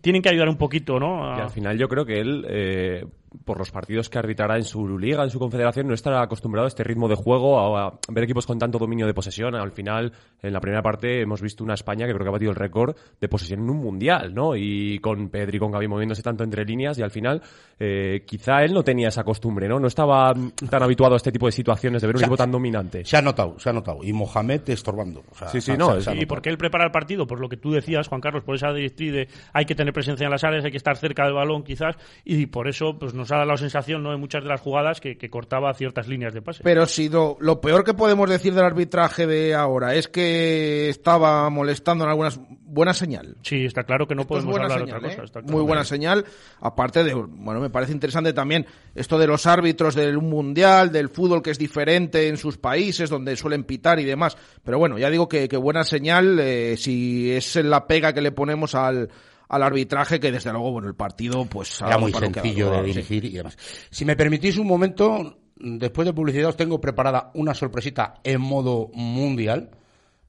tienen 0.00 0.22
que 0.22 0.28
ayudar 0.28 0.48
un 0.48 0.58
poquito, 0.58 1.00
¿no? 1.00 1.24
A- 1.28 1.36
Y 1.38 1.40
al 1.40 1.50
final 1.50 1.76
yo 1.76 1.88
creo 1.88 2.06
que 2.06 2.20
él, 2.20 2.46
eh, 2.48 3.04
por 3.44 3.58
los 3.58 3.70
partidos 3.70 4.08
que 4.08 4.18
arbitrará 4.18 4.56
en 4.56 4.64
su 4.64 4.98
liga, 4.98 5.22
en 5.24 5.30
su 5.30 5.38
confederación, 5.38 5.86
no 5.88 5.94
estará 5.94 6.22
acostumbrado 6.22 6.66
a 6.66 6.68
este 6.68 6.84
ritmo 6.84 7.08
de 7.08 7.14
juego, 7.14 7.58
a, 7.78 7.88
a 7.88 7.98
ver 8.10 8.24
equipos 8.24 8.46
con 8.46 8.58
tanto 8.58 8.78
dominio 8.78 9.06
de 9.06 9.14
posesión. 9.14 9.54
Al 9.54 9.72
final, 9.72 10.12
en 10.42 10.52
la 10.52 10.60
primera 10.60 10.82
parte, 10.82 11.20
hemos 11.22 11.40
visto 11.42 11.64
una 11.64 11.74
España 11.74 12.06
que 12.06 12.12
creo 12.12 12.24
que 12.24 12.28
ha 12.28 12.32
batido 12.32 12.50
el 12.50 12.56
récord 12.56 12.96
de 13.20 13.28
posesión 13.28 13.60
en 13.60 13.70
un 13.70 13.78
mundial, 13.78 14.34
¿no? 14.34 14.56
Y 14.56 14.98
con 15.00 15.28
Pedri 15.28 15.56
y 15.56 15.60
con 15.60 15.70
Gaby 15.70 15.88
moviéndose 15.88 16.22
tanto 16.22 16.44
entre 16.44 16.64
líneas 16.64 16.98
y 16.98 17.02
al 17.02 17.10
final, 17.10 17.42
eh, 17.78 18.24
quizá 18.26 18.62
él 18.64 18.72
no 18.72 18.82
tenía 18.82 19.08
esa 19.08 19.24
costumbre, 19.24 19.68
¿no? 19.68 19.78
No 19.78 19.86
estaba 19.88 20.32
tan 20.70 20.82
habituado 20.82 21.14
a 21.14 21.16
este 21.16 21.32
tipo 21.32 21.46
de 21.46 21.52
situaciones 21.52 22.00
de 22.02 22.06
ver 22.08 22.16
un 22.16 22.22
equipo 22.22 22.36
tan 22.36 22.50
dominante. 22.50 23.04
Se 23.04 23.16
ha 23.16 23.22
notado, 23.22 23.58
se 23.58 23.70
ha 23.70 23.72
notado. 23.72 23.98
Y 24.02 24.12
Mohamed 24.12 24.68
estorbando. 24.68 25.22
O 25.30 25.34
sea, 25.34 25.48
Sí, 25.48 25.60
sí, 25.60 25.72
no, 25.76 25.94
se 25.94 26.02
se 26.02 26.10
¿Y 26.10 26.14
notado. 26.14 26.28
por 26.28 26.42
qué 26.42 26.50
él 26.50 26.58
prepara 26.58 26.84
el 26.84 26.90
partido? 26.90 27.26
Por 27.26 27.40
lo 27.40 27.48
que 27.48 27.56
tú 27.56 27.72
decías, 27.72 28.08
Juan 28.08 28.20
Carlos, 28.20 28.44
por 28.44 28.54
esa 28.54 28.72
directriz 28.72 29.12
de 29.12 29.28
hay 29.52 29.64
que 29.64 29.74
tener 29.74 29.92
presencia 29.92 30.24
en 30.24 30.30
las 30.30 30.44
áreas, 30.44 30.64
hay 30.64 30.70
que 30.70 30.76
estar 30.76 30.96
cerca 30.96 31.24
del 31.24 31.34
balón 31.34 31.62
quizás, 31.62 31.96
y 32.24 32.46
por 32.46 32.68
eso 32.68 32.98
pues 32.98 33.14
nos 33.18 33.30
ha 33.32 33.36
dado 33.36 33.48
la 33.48 33.56
sensación 33.56 34.02
¿no? 34.02 34.14
en 34.14 34.20
muchas 34.20 34.42
de 34.42 34.48
las 34.48 34.60
jugadas 34.60 35.00
que, 35.00 35.18
que 35.18 35.28
cortaba 35.28 35.74
ciertas 35.74 36.08
líneas 36.08 36.32
de 36.32 36.40
pase. 36.40 36.62
Pero 36.64 36.86
si 36.86 37.08
lo, 37.08 37.36
lo 37.40 37.60
peor 37.60 37.84
que 37.84 37.92
podemos 37.92 38.30
decir 38.30 38.54
del 38.54 38.64
arbitraje 38.64 39.26
de 39.26 39.54
ahora 39.54 39.94
es 39.94 40.08
que 40.08 40.88
estaba 40.88 41.50
molestando 41.50 42.04
en 42.04 42.10
algunas 42.10 42.40
buena 42.48 42.94
señal. 42.94 43.36
Sí, 43.42 43.64
está 43.64 43.84
claro 43.84 44.06
que 44.06 44.14
no 44.14 44.22
Esto 44.22 44.34
podemos 44.34 44.56
hablar 44.56 44.78
de 44.78 44.84
señal, 44.86 44.96
otra 44.98 45.08
¿eh? 45.08 45.10
cosa. 45.12 45.24
está 45.24 45.40
claro. 45.40 45.56
Muy 45.56 45.66
buena 45.66 45.84
señal. 45.84 46.24
Aparte 46.60 47.04
de, 47.04 47.14
bueno, 47.14 47.60
me 47.60 47.70
parece 47.70 47.92
interesante 47.92 48.32
también 48.32 48.66
esto 48.94 49.18
de 49.18 49.26
los 49.26 49.46
árbitros 49.46 49.94
del 49.94 50.18
mundial, 50.18 50.92
del 50.92 51.08
fútbol 51.08 51.42
que 51.42 51.50
es 51.50 51.58
diferente 51.58 52.28
en 52.28 52.36
sus 52.36 52.58
países, 52.58 53.10
donde 53.10 53.36
suelen 53.36 53.64
pitar 53.64 53.98
y 53.98 54.04
demás. 54.04 54.36
Pero 54.62 54.78
bueno, 54.78 54.98
ya 54.98 55.10
digo 55.10 55.28
que, 55.28 55.48
que 55.48 55.56
buena 55.56 55.84
señal 55.84 56.38
eh, 56.40 56.76
si 56.76 57.32
es 57.32 57.56
la 57.56 57.86
pega 57.86 58.12
que 58.12 58.20
le 58.20 58.32
ponemos 58.32 58.74
al, 58.74 59.08
al 59.48 59.62
arbitraje, 59.62 60.20
que 60.20 60.30
desde 60.30 60.52
luego, 60.52 60.72
bueno, 60.72 60.88
el 60.88 60.94
partido, 60.94 61.44
pues 61.46 61.80
Era 61.80 61.98
muy 61.98 62.12
sencillo 62.12 62.70
de 62.70 62.80
sí. 62.80 62.86
dirigir 62.86 63.24
y 63.24 63.30
demás. 63.30 63.56
Si 63.90 64.04
me 64.04 64.16
permitís 64.16 64.58
un 64.58 64.66
momento, 64.66 65.38
después 65.56 66.06
de 66.06 66.12
publicidad 66.12 66.50
os 66.50 66.56
tengo 66.56 66.80
preparada 66.80 67.30
una 67.34 67.54
sorpresita 67.54 68.14
en 68.24 68.40
modo 68.40 68.90
mundial. 68.92 69.70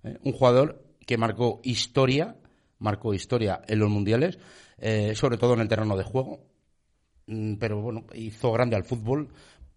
¿eh? 0.03 0.17
Un 0.23 0.31
jugador 0.33 0.83
que 1.05 1.17
marcó 1.17 1.59
historia, 1.63 2.37
marcó 2.79 3.13
historia 3.13 3.61
en 3.67 3.79
los 3.79 3.89
mundiales, 3.89 4.39
eh, 4.77 5.13
sobre 5.15 5.37
todo 5.37 5.53
en 5.53 5.61
el 5.61 5.67
terreno 5.67 5.97
de 5.97 6.03
juego. 6.03 6.39
Mm, 7.27 7.55
Pero 7.55 7.81
bueno, 7.81 8.05
hizo 8.13 8.51
grande 8.53 8.75
al 8.75 8.85
fútbol, 8.85 9.29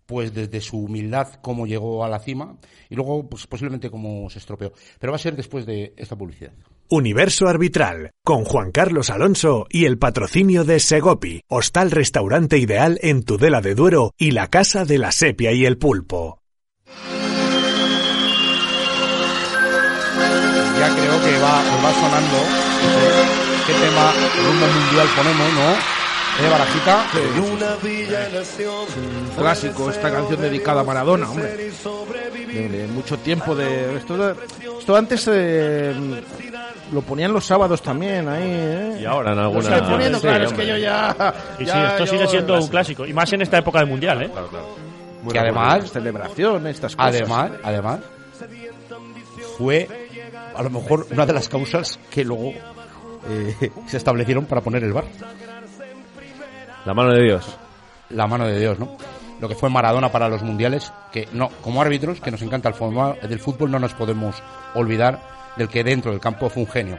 pues 0.07 0.33
desde 0.35 0.61
su 0.61 0.79
humildad, 0.79 1.35
cómo 1.43 1.67
llegó 1.67 2.05
a 2.05 2.09
la 2.09 2.19
cima, 2.21 2.59
y 2.91 2.95
luego 2.95 3.29
pues 3.29 3.47
posiblemente 3.47 3.91
cómo 3.91 4.29
se 4.31 4.39
estropeó. 4.39 4.73
Pero 5.01 5.13
va 5.13 5.17
a 5.17 5.19
ser 5.19 5.35
después 5.35 5.67
de 5.67 5.95
esta 5.97 6.17
publicidad. 6.17 6.53
Universo 6.93 7.49
Arbitral, 7.49 8.11
con 8.23 8.45
Juan 8.45 8.71
Carlos 8.71 9.09
Alonso 9.09 9.67
y 9.71 9.87
el 9.87 9.97
patrocinio 9.97 10.65
de 10.65 10.79
Segopi, 10.79 11.41
hostal 11.49 11.91
restaurante 11.91 12.59
ideal 12.59 12.99
en 13.01 13.23
Tudela 13.23 13.63
de 13.63 13.75
Duero 13.75 14.13
y 14.19 14.33
la 14.33 14.49
Casa 14.49 14.85
de 14.85 14.99
la 14.99 15.11
Sepia 15.11 15.53
y 15.53 15.65
el 15.65 15.79
Pulpo. 15.79 16.43
Ya 20.79 20.95
creo 20.95 21.25
que 21.25 21.39
va, 21.39 21.63
va 21.83 21.95
sonando 21.95 22.39
qué 23.67 23.73
tema 23.73 24.13
mundial 24.61 25.09
ponemos, 25.17 25.53
¿no? 25.55 26.02
¿Eh, 26.43 26.49
Barajita? 26.51 27.05
clásico, 29.37 29.91
esta 29.91 30.11
canción 30.11 30.41
dedicada 30.41 30.81
a 30.81 30.85
Maradona, 30.85 31.31
hombre. 31.31 31.71
De, 32.53 32.69
de 32.69 32.87
mucho 32.89 33.19
tiempo 33.19 33.55
de... 33.55 33.97
Esto, 33.97 34.35
esto 34.79 34.97
antes 34.97 35.29
eh, 35.33 35.95
lo 36.93 37.01
ponían 37.03 37.33
los 37.33 37.45
sábados 37.47 37.81
también 37.83 38.29
ahí, 38.29 38.43
¿eh? 38.45 38.99
Y 39.01 39.05
ahora 39.05 39.31
en 39.31 39.37
Lo 39.37 39.43
alguna... 39.45 39.63
sigue 39.63 39.83
poniendo, 39.83 40.19
Sí, 40.19 40.27
claro, 40.27 40.45
es 40.45 40.53
que 40.53 40.67
yo 40.67 40.77
ya... 40.77 41.35
Y 41.59 41.63
sí, 41.65 41.67
ya- 41.67 41.91
esto 41.93 42.05
yo- 42.05 42.11
sigue 42.13 42.27
siendo 42.29 42.59
un 42.61 42.69
clásico. 42.69 43.07
Y 43.07 43.13
más 43.13 43.33
en 43.33 43.43
esta 43.43 43.59
época 43.59 43.79
del 43.79 43.89
Mundial, 43.89 44.23
¿eh? 44.23 44.31
que 45.31 45.39
además, 45.39 45.91
Celebración, 45.91 46.67
estas 46.67 46.97
cosas. 46.97 47.15
además, 47.15 47.51
además, 47.63 48.01
fue 49.57 49.89
a 50.55 50.63
lo 50.63 50.71
mejor 50.71 51.07
una 51.11 51.25
de 51.25 51.33
las 51.33 51.49
causas 51.49 51.99
que 52.11 52.25
luego 52.25 52.53
eh, 53.29 53.71
se 53.87 53.97
establecieron 53.97 54.45
para 54.47 54.61
poner 54.61 54.83
el 54.85 54.93
bar. 54.93 55.05
La 56.85 56.95
mano 56.95 57.13
de 57.13 57.23
Dios. 57.23 57.57
La 58.11 58.27
mano 58.27 58.47
de 58.47 58.59
Dios, 58.59 58.79
¿no? 58.79 58.97
Lo 59.41 59.49
que 59.49 59.55
fue 59.55 59.71
Maradona 59.71 60.11
para 60.11 60.29
los 60.29 60.43
mundiales, 60.43 60.93
que 61.11 61.29
no, 61.33 61.49
como 61.63 61.83
árbitros, 61.83 62.21
que 62.21 62.31
nos 62.31 62.43
encanta 62.43 62.69
el 62.69 62.75
fútbol, 62.75 63.19
del 63.21 63.41
fútbol, 63.41 63.71
no 63.71 63.79
nos 63.79 63.95
podemos 63.95 64.43
olvidar 64.75 65.21
del 65.57 65.69
que 65.69 65.85
dentro 65.85 66.11
del 66.13 66.21
campo 66.21 66.49
fue 66.49 66.63
un 66.63 66.69
genio. 66.69 66.99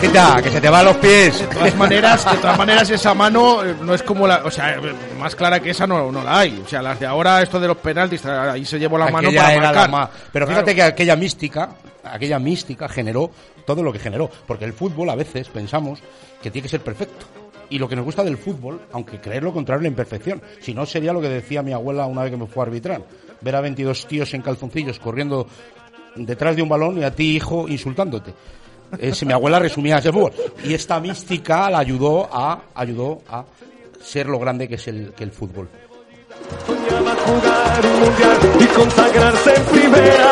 Que 0.00 0.50
se 0.50 0.60
te 0.60 0.68
va 0.70 0.78
a 0.80 0.82
los 0.84 0.96
pies. 0.98 1.40
De 1.40 1.46
todas 1.48 1.74
maneras, 1.76 2.24
de 2.30 2.38
todas 2.38 2.56
maneras 2.56 2.88
esa 2.90 3.14
mano 3.14 3.64
eh, 3.64 3.74
no 3.82 3.94
es 3.94 4.02
como 4.04 4.26
la, 4.28 4.42
o 4.44 4.50
sea, 4.50 4.80
más 5.18 5.34
clara 5.34 5.60
que 5.60 5.70
esa 5.70 5.86
no, 5.88 6.12
no 6.12 6.22
la 6.22 6.38
hay. 6.38 6.62
O 6.64 6.68
sea, 6.68 6.80
las 6.82 7.00
de 7.00 7.06
ahora 7.06 7.42
esto 7.42 7.58
de 7.58 7.66
los 7.66 7.76
penaltis, 7.78 8.24
ahí 8.24 8.64
se 8.64 8.78
llevó 8.78 8.96
la 8.96 9.10
mano 9.10 9.28
para 9.34 9.52
era 9.52 9.60
la 9.60 9.66
marcar. 9.72 9.90
ma- 9.90 10.10
Pero 10.32 10.46
Claro. 10.46 10.60
fíjate 10.60 10.74
que 10.76 10.82
aquella 10.82 11.16
mística, 11.16 11.70
aquella 12.04 12.38
mística 12.38 12.88
generó 12.88 13.30
todo 13.66 13.82
lo 13.82 13.92
que 13.92 13.98
generó. 13.98 14.30
Porque 14.46 14.64
el 14.64 14.72
fútbol 14.72 15.10
a 15.10 15.16
veces 15.16 15.48
pensamos 15.48 15.98
que 16.40 16.50
tiene 16.50 16.62
que 16.64 16.70
ser 16.70 16.80
perfecto. 16.80 17.26
Y 17.70 17.78
lo 17.78 17.88
que 17.88 17.96
nos 17.96 18.04
gusta 18.04 18.22
del 18.22 18.38
fútbol, 18.38 18.80
aunque 18.92 19.20
creer 19.20 19.42
lo 19.42 19.52
contrario 19.52 19.80
es 19.80 19.82
la 19.82 19.88
imperfección. 19.88 20.40
Si 20.60 20.74
no, 20.74 20.86
sería 20.86 21.12
lo 21.12 21.20
que 21.20 21.28
decía 21.28 21.62
mi 21.62 21.72
abuela 21.72 22.06
una 22.06 22.22
vez 22.22 22.30
que 22.30 22.36
me 22.38 22.46
fue 22.46 22.62
a 22.62 22.66
arbitrar. 22.66 23.02
Ver 23.40 23.56
a 23.56 23.60
22 23.60 24.06
tíos 24.06 24.32
en 24.32 24.42
calzoncillos 24.42 24.98
corriendo 25.00 25.46
detrás 26.14 26.54
de 26.56 26.62
un 26.62 26.68
balón 26.68 26.98
y 26.98 27.04
a 27.04 27.10
ti, 27.14 27.36
hijo, 27.36 27.66
insultándote. 27.68 28.32
Es, 28.98 29.24
mi 29.24 29.32
abuela 29.32 29.58
resumía 29.58 29.98
ese 29.98 30.12
fútbol. 30.12 30.32
Y 30.64 30.74
esta 30.74 31.00
mística 31.00 31.68
la 31.70 31.78
ayudó 31.78 32.28
a, 32.32 32.62
ayudó 32.74 33.20
a 33.28 33.44
ser 34.02 34.26
lo 34.26 34.38
grande 34.38 34.68
que 34.68 34.76
es 34.76 34.88
el, 34.88 35.12
que 35.16 35.24
el 35.24 35.32
fútbol. 35.32 35.68
Soñaba 36.66 37.14
jugar 37.14 37.86
un 37.86 38.00
mundial 38.00 38.38
y 38.60 38.66
consagrarse 38.66 39.54
en 39.54 39.64
primera. 39.64 40.30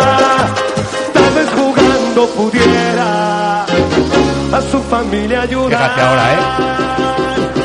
Tal 1.12 1.34
vez 1.34 1.50
jugando 1.50 2.26
pudiera 2.28 3.64
a 3.64 4.62
su 4.70 4.80
familia 4.82 5.42
ayudar. 5.42 5.70
Fíjate 5.70 6.00
ahora, 6.00 6.32
¿eh? 6.32 6.38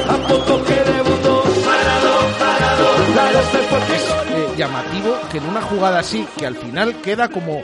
A 0.10 0.28
poco 0.28 0.64
que 0.66 0.74
debutó, 0.74 1.44
parado, 1.64 2.14
parado, 2.40 3.16
la 3.16 3.26
de 3.26 3.46
ser 3.52 3.66
por 3.70 3.80
es 3.80 4.10
eh, 4.36 4.58
llamativo 4.58 5.16
que 5.32 5.38
en 5.38 5.46
una 5.46 5.62
jugada 5.62 6.00
así, 6.00 6.28
que 6.38 6.46
al 6.46 6.56
final 6.56 6.96
queda 7.02 7.30
como 7.30 7.64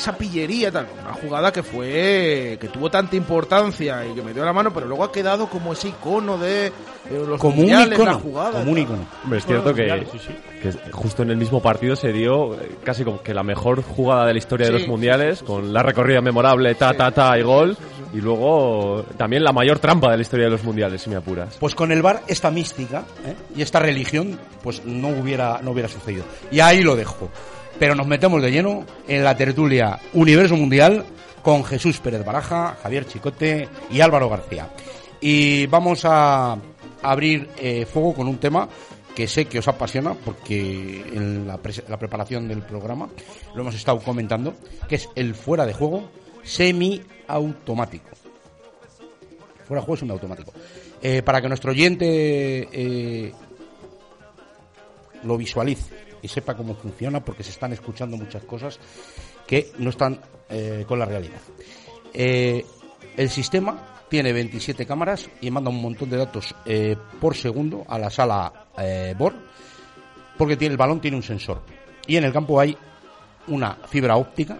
esa 0.00 0.16
pillería, 0.16 0.70
tal, 0.72 0.86
una 1.02 1.12
jugada 1.12 1.52
que 1.52 1.62
fue, 1.62 2.56
que 2.60 2.68
tuvo 2.68 2.90
tanta 2.90 3.16
importancia 3.16 4.04
y 4.06 4.14
que 4.14 4.22
me 4.22 4.32
dio 4.32 4.44
la 4.44 4.52
mano, 4.52 4.72
pero 4.72 4.86
luego 4.86 5.04
ha 5.04 5.12
quedado 5.12 5.48
como 5.48 5.72
ese 5.74 5.88
icono 5.88 6.38
de 6.38 6.66
eh, 6.68 6.72
los 7.10 7.38
Como 7.40 7.54
un 7.54 7.60
mundiales, 7.60 7.88
la 7.90 7.94
icono. 7.94 8.18
jugada. 8.18 8.58
Como 8.60 8.72
un 8.72 8.78
icono. 8.78 9.06
Hombre, 9.24 9.38
es 9.38 9.46
cierto 9.46 9.74
que, 9.74 9.82
mundiales, 9.82 10.08
sí, 10.12 10.18
sí. 10.26 10.34
que 10.62 10.92
justo 10.92 11.22
en 11.22 11.30
el 11.30 11.36
mismo 11.36 11.60
partido 11.60 11.96
se 11.96 12.12
dio 12.12 12.54
eh, 12.54 12.76
casi 12.82 13.04
como 13.04 13.22
que 13.22 13.34
la 13.34 13.42
mejor 13.42 13.82
jugada 13.82 14.26
de 14.26 14.32
la 14.32 14.38
historia 14.38 14.66
Sí, 14.66 14.72
de 14.72 14.78
los 14.78 14.88
mundiales, 14.88 15.42
con 15.42 15.72
la 15.72 15.82
recorrida 15.82 16.20
memorable, 16.20 16.74
ta, 16.74 16.94
ta, 16.94 17.10
ta 17.10 17.38
y 17.38 17.42
gol, 17.42 17.76
y 18.14 18.20
luego 18.20 19.04
también 19.16 19.44
la 19.44 19.52
mayor 19.52 19.78
trampa 19.78 20.10
de 20.10 20.16
la 20.16 20.22
historia 20.22 20.46
de 20.46 20.50
los 20.52 20.64
mundiales, 20.64 21.02
si 21.02 21.10
me 21.10 21.16
apuras. 21.16 21.56
Pues 21.60 21.74
con 21.74 21.92
el 21.92 22.00
bar 22.02 22.22
esta 22.26 22.50
mística 22.50 23.04
¿eh? 23.26 23.34
y 23.54 23.62
esta 23.62 23.78
religión 23.80 24.38
pues 24.62 24.84
no 24.84 25.08
hubiera 25.08 25.60
no 25.62 25.72
hubiera 25.72 25.88
sucedido. 25.88 26.24
Y 26.50 26.60
ahí 26.60 26.82
lo 26.82 26.96
dejo. 26.96 27.28
Pero 27.80 27.94
nos 27.94 28.06
metemos 28.06 28.42
de 28.42 28.52
lleno 28.52 28.84
en 29.08 29.24
la 29.24 29.34
tertulia 29.34 29.98
Universo 30.12 30.54
Mundial 30.54 31.02
con 31.42 31.64
Jesús 31.64 31.98
Pérez 31.98 32.22
Baraja, 32.22 32.76
Javier 32.82 33.06
Chicote 33.06 33.70
y 33.90 34.02
Álvaro 34.02 34.28
García. 34.28 34.68
Y 35.18 35.66
vamos 35.66 36.02
a 36.04 36.58
abrir 37.00 37.48
eh, 37.56 37.86
fuego 37.86 38.12
con 38.12 38.28
un 38.28 38.36
tema 38.36 38.68
que 39.14 39.26
sé 39.26 39.46
que 39.46 39.60
os 39.60 39.66
apasiona 39.66 40.12
porque 40.12 41.06
en 41.10 41.46
la, 41.46 41.56
preparación 41.56 42.48
del 42.48 42.60
programa 42.60 43.08
lo 43.54 43.62
hemos 43.62 43.74
estado 43.74 43.98
comentando, 44.00 44.52
que 44.86 44.96
es 44.96 45.08
el 45.14 45.34
fuera 45.34 45.64
de 45.64 45.72
juego 45.72 46.10
semiautomático. 46.42 48.10
Fuera 49.66 49.80
de 49.80 49.86
juego 49.86 49.96
semiautomático. 49.96 50.52
Eh, 51.00 51.22
para 51.22 51.40
que 51.40 51.48
nuestro 51.48 51.70
oyente 51.70 52.68
eh, 52.70 53.32
lo 55.22 55.38
visualice 55.38 56.09
y 56.22 56.28
sepa 56.28 56.56
cómo 56.56 56.74
funciona, 56.74 57.24
porque 57.24 57.42
se 57.42 57.50
están 57.50 57.72
escuchando 57.72 58.16
muchas 58.16 58.44
cosas 58.44 58.78
que 59.46 59.72
no 59.78 59.90
están 59.90 60.20
eh, 60.48 60.84
con 60.86 60.98
la 60.98 61.04
realidad. 61.06 61.40
Eh, 62.12 62.64
el 63.16 63.30
sistema 63.30 63.86
tiene 64.08 64.32
27 64.32 64.86
cámaras 64.86 65.28
y 65.40 65.50
manda 65.50 65.70
un 65.70 65.80
montón 65.80 66.10
de 66.10 66.16
datos 66.16 66.54
eh, 66.66 66.96
por 67.20 67.36
segundo 67.36 67.84
a 67.88 67.98
la 67.98 68.10
sala 68.10 68.52
BOR, 69.16 69.34
porque 70.38 70.56
tiene, 70.56 70.72
el 70.72 70.78
balón 70.78 71.00
tiene 71.00 71.16
un 71.16 71.22
sensor. 71.22 71.62
Y 72.06 72.16
en 72.16 72.24
el 72.24 72.32
campo 72.32 72.58
hay 72.58 72.76
una 73.48 73.74
fibra 73.88 74.16
óptica 74.16 74.58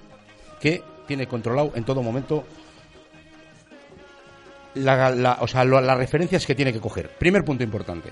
que 0.61 0.83
tiene 1.07 1.27
controlado 1.27 1.73
en 1.75 1.85
todo 1.85 2.03
momento 2.03 2.45
la, 4.75 5.11
la- 5.11 5.39
o 5.41 5.65
las 5.81 5.97
referencias 5.99 6.47
que 6.47 6.55
tiene 6.55 6.73
que 6.73 6.81
coger. 6.81 7.11
Primer 7.19 7.45
punto 7.45 7.65
importante. 7.65 8.11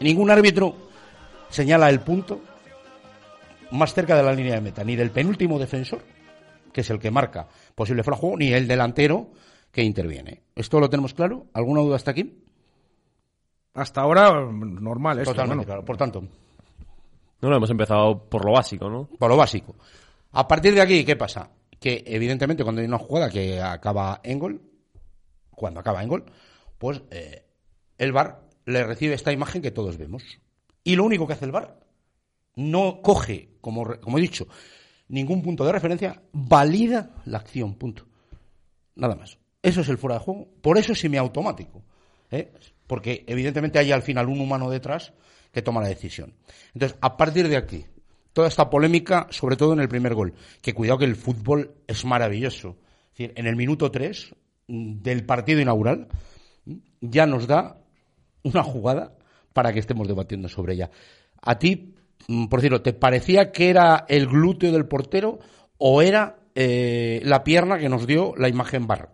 Ningún 0.00 0.30
árbitro 0.30 0.87
señala 1.50 1.88
el 1.90 2.00
punto 2.00 2.40
más 3.70 3.92
cerca 3.94 4.16
de 4.16 4.22
la 4.22 4.32
línea 4.32 4.54
de 4.54 4.60
meta, 4.60 4.84
ni 4.84 4.96
del 4.96 5.10
penúltimo 5.10 5.58
defensor, 5.58 6.02
que 6.72 6.80
es 6.80 6.90
el 6.90 6.98
que 6.98 7.10
marca 7.10 7.46
posible 7.74 8.02
fuera 8.02 8.16
de 8.16 8.20
juego, 8.20 8.36
ni 8.38 8.52
el 8.52 8.66
delantero 8.66 9.30
que 9.70 9.82
interviene. 9.82 10.42
¿Esto 10.54 10.80
lo 10.80 10.88
tenemos 10.88 11.14
claro? 11.14 11.46
¿Alguna 11.52 11.82
duda 11.82 11.96
hasta 11.96 12.10
aquí? 12.12 12.42
Hasta 13.74 14.00
ahora, 14.00 14.30
normal 14.50 15.18
esto, 15.18 15.32
Totalmente 15.32 15.56
bueno. 15.58 15.66
claro. 15.66 15.84
Por 15.84 15.96
tanto, 15.96 16.22
No, 17.40 17.48
no, 17.50 17.56
hemos 17.56 17.70
empezado 17.70 18.24
por 18.28 18.44
lo 18.44 18.52
básico, 18.52 18.88
¿no? 18.88 19.08
por 19.18 19.30
lo 19.30 19.36
básico. 19.36 19.76
A 20.32 20.48
partir 20.48 20.74
de 20.74 20.80
aquí, 20.80 21.04
¿qué 21.04 21.16
pasa? 21.16 21.50
Que 21.78 22.02
evidentemente 22.06 22.64
cuando 22.64 22.80
hay 22.80 22.88
una 22.88 22.98
jugada 22.98 23.30
que 23.30 23.60
acaba 23.60 24.20
en 24.24 24.38
gol, 24.38 24.60
cuando 25.50 25.80
acaba 25.80 26.02
en 26.02 26.08
gol, 26.08 26.24
pues 26.78 27.02
eh, 27.10 27.44
el 27.98 28.12
VAR 28.12 28.40
le 28.64 28.84
recibe 28.84 29.14
esta 29.14 29.32
imagen 29.32 29.62
que 29.62 29.70
todos 29.70 29.96
vemos. 29.96 30.22
Y 30.84 30.96
lo 30.96 31.04
único 31.04 31.26
que 31.26 31.34
hace 31.34 31.44
el 31.44 31.52
VAR 31.52 31.78
no 32.56 33.02
coge, 33.02 33.56
como, 33.60 33.84
como 34.00 34.18
he 34.18 34.20
dicho, 34.20 34.48
ningún 35.08 35.42
punto 35.42 35.64
de 35.64 35.72
referencia, 35.72 36.22
valida 36.32 37.10
la 37.24 37.38
acción, 37.38 37.74
punto. 37.74 38.06
Nada 38.96 39.14
más. 39.14 39.38
Eso 39.62 39.80
es 39.80 39.88
el 39.88 39.98
fuera 39.98 40.18
de 40.18 40.24
juego. 40.24 40.48
Por 40.60 40.78
eso 40.78 40.92
es 40.92 41.00
semiautomático. 41.00 41.82
¿eh? 42.30 42.52
Porque 42.86 43.24
evidentemente 43.26 43.78
hay 43.78 43.92
al 43.92 44.02
final 44.02 44.28
un 44.28 44.40
humano 44.40 44.70
detrás 44.70 45.12
que 45.52 45.62
toma 45.62 45.80
la 45.80 45.88
decisión. 45.88 46.34
Entonces, 46.74 46.98
a 47.00 47.16
partir 47.16 47.48
de 47.48 47.56
aquí, 47.56 47.84
toda 48.32 48.48
esta 48.48 48.70
polémica, 48.70 49.26
sobre 49.30 49.56
todo 49.56 49.72
en 49.72 49.80
el 49.80 49.88
primer 49.88 50.14
gol, 50.14 50.34
que 50.62 50.74
cuidado 50.74 50.98
que 50.98 51.04
el 51.04 51.16
fútbol 51.16 51.74
es 51.86 52.04
maravilloso. 52.04 52.76
Es 53.12 53.18
decir, 53.18 53.32
en 53.36 53.46
el 53.46 53.56
minuto 53.56 53.90
3 53.90 54.34
del 54.68 55.24
partido 55.24 55.60
inaugural 55.60 56.08
mm, 56.64 56.74
ya 57.00 57.26
nos 57.26 57.46
da 57.46 57.78
una 58.42 58.62
jugada 58.62 59.17
para 59.58 59.72
que 59.72 59.80
estemos 59.80 60.06
debatiendo 60.06 60.48
sobre 60.48 60.74
ella. 60.74 60.88
A 61.42 61.58
ti, 61.58 61.92
mm, 62.28 62.46
por 62.46 62.60
decirlo, 62.60 62.80
¿te 62.80 62.92
parecía 62.92 63.50
que 63.50 63.70
era 63.70 64.04
el 64.08 64.28
glúteo 64.28 64.70
del 64.70 64.86
portero 64.86 65.40
o 65.78 66.00
era 66.00 66.36
eh, 66.54 67.20
la 67.24 67.42
pierna 67.42 67.76
que 67.76 67.88
nos 67.88 68.06
dio 68.06 68.34
la 68.36 68.48
imagen 68.48 68.86
bar? 68.86 69.10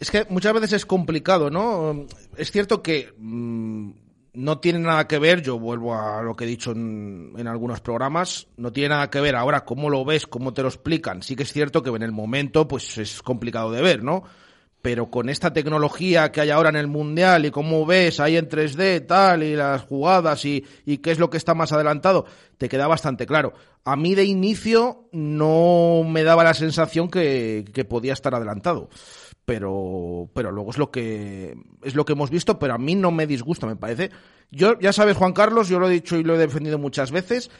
Es 0.00 0.10
que 0.10 0.26
muchas 0.30 0.52
veces 0.52 0.72
es 0.72 0.84
complicado, 0.84 1.48
¿no? 1.48 2.06
Es 2.36 2.50
cierto 2.50 2.82
que 2.82 3.14
mm, 3.18 3.90
no 4.32 4.58
tiene 4.58 4.80
nada 4.80 5.06
que 5.06 5.20
ver, 5.20 5.42
yo 5.42 5.56
vuelvo 5.60 5.94
a 5.94 6.20
lo 6.22 6.34
que 6.34 6.42
he 6.42 6.48
dicho 6.48 6.72
en, 6.72 7.32
en 7.38 7.46
algunos 7.46 7.80
programas, 7.80 8.48
no 8.56 8.72
tiene 8.72 8.88
nada 8.88 9.10
que 9.10 9.20
ver 9.20 9.36
ahora 9.36 9.64
cómo 9.64 9.90
lo 9.90 10.04
ves, 10.04 10.26
cómo 10.26 10.52
te 10.52 10.62
lo 10.62 10.68
explican. 10.68 11.22
Sí 11.22 11.36
que 11.36 11.44
es 11.44 11.52
cierto 11.52 11.84
que 11.84 11.90
en 11.90 12.02
el 12.02 12.10
momento 12.10 12.66
pues 12.66 12.98
es 12.98 13.22
complicado 13.22 13.70
de 13.70 13.80
ver, 13.80 14.02
¿no? 14.02 14.24
Pero 14.82 15.10
con 15.10 15.28
esta 15.28 15.52
tecnología 15.52 16.32
que 16.32 16.40
hay 16.40 16.50
ahora 16.50 16.70
en 16.70 16.76
el 16.76 16.86
Mundial 16.86 17.44
y 17.44 17.50
cómo 17.50 17.84
ves 17.84 18.18
ahí 18.20 18.36
en 18.36 18.48
3D 18.48 19.06
tal 19.06 19.42
y 19.42 19.54
las 19.54 19.82
jugadas 19.82 20.44
y, 20.44 20.64
qué 21.02 21.10
es 21.10 21.18
lo 21.18 21.28
que 21.28 21.36
está 21.36 21.54
más 21.54 21.72
adelantado, 21.72 22.24
te 22.56 22.68
queda 22.68 22.86
bastante 22.86 23.26
claro. 23.26 23.52
A 23.84 23.96
mí 23.96 24.14
de 24.14 24.24
inicio 24.24 25.08
no 25.12 26.02
me 26.06 26.22
daba 26.22 26.44
la 26.44 26.54
sensación 26.54 27.10
que, 27.10 27.64
que 27.72 27.84
podía 27.84 28.12
estar 28.12 28.34
adelantado. 28.34 28.88
Pero, 29.44 30.30
pero 30.32 30.52
luego 30.52 30.70
es 30.70 30.78
lo 30.78 30.90
que 30.92 31.56
es 31.82 31.96
lo 31.96 32.04
que 32.04 32.12
hemos 32.12 32.30
visto, 32.30 32.58
pero 32.58 32.74
a 32.74 32.78
mí 32.78 32.94
no 32.94 33.10
me 33.10 33.26
disgusta, 33.26 33.66
me 33.66 33.74
parece. 33.74 34.10
Yo, 34.50 34.78
ya 34.78 34.92
sabes, 34.92 35.16
Juan 35.16 35.32
Carlos, 35.32 35.68
yo 35.68 35.80
lo 35.80 35.88
he 35.88 35.92
dicho 35.92 36.16
y 36.16 36.22
lo 36.22 36.36
he 36.36 36.38
defendido 36.38 36.78
muchas 36.78 37.10
veces, 37.10 37.50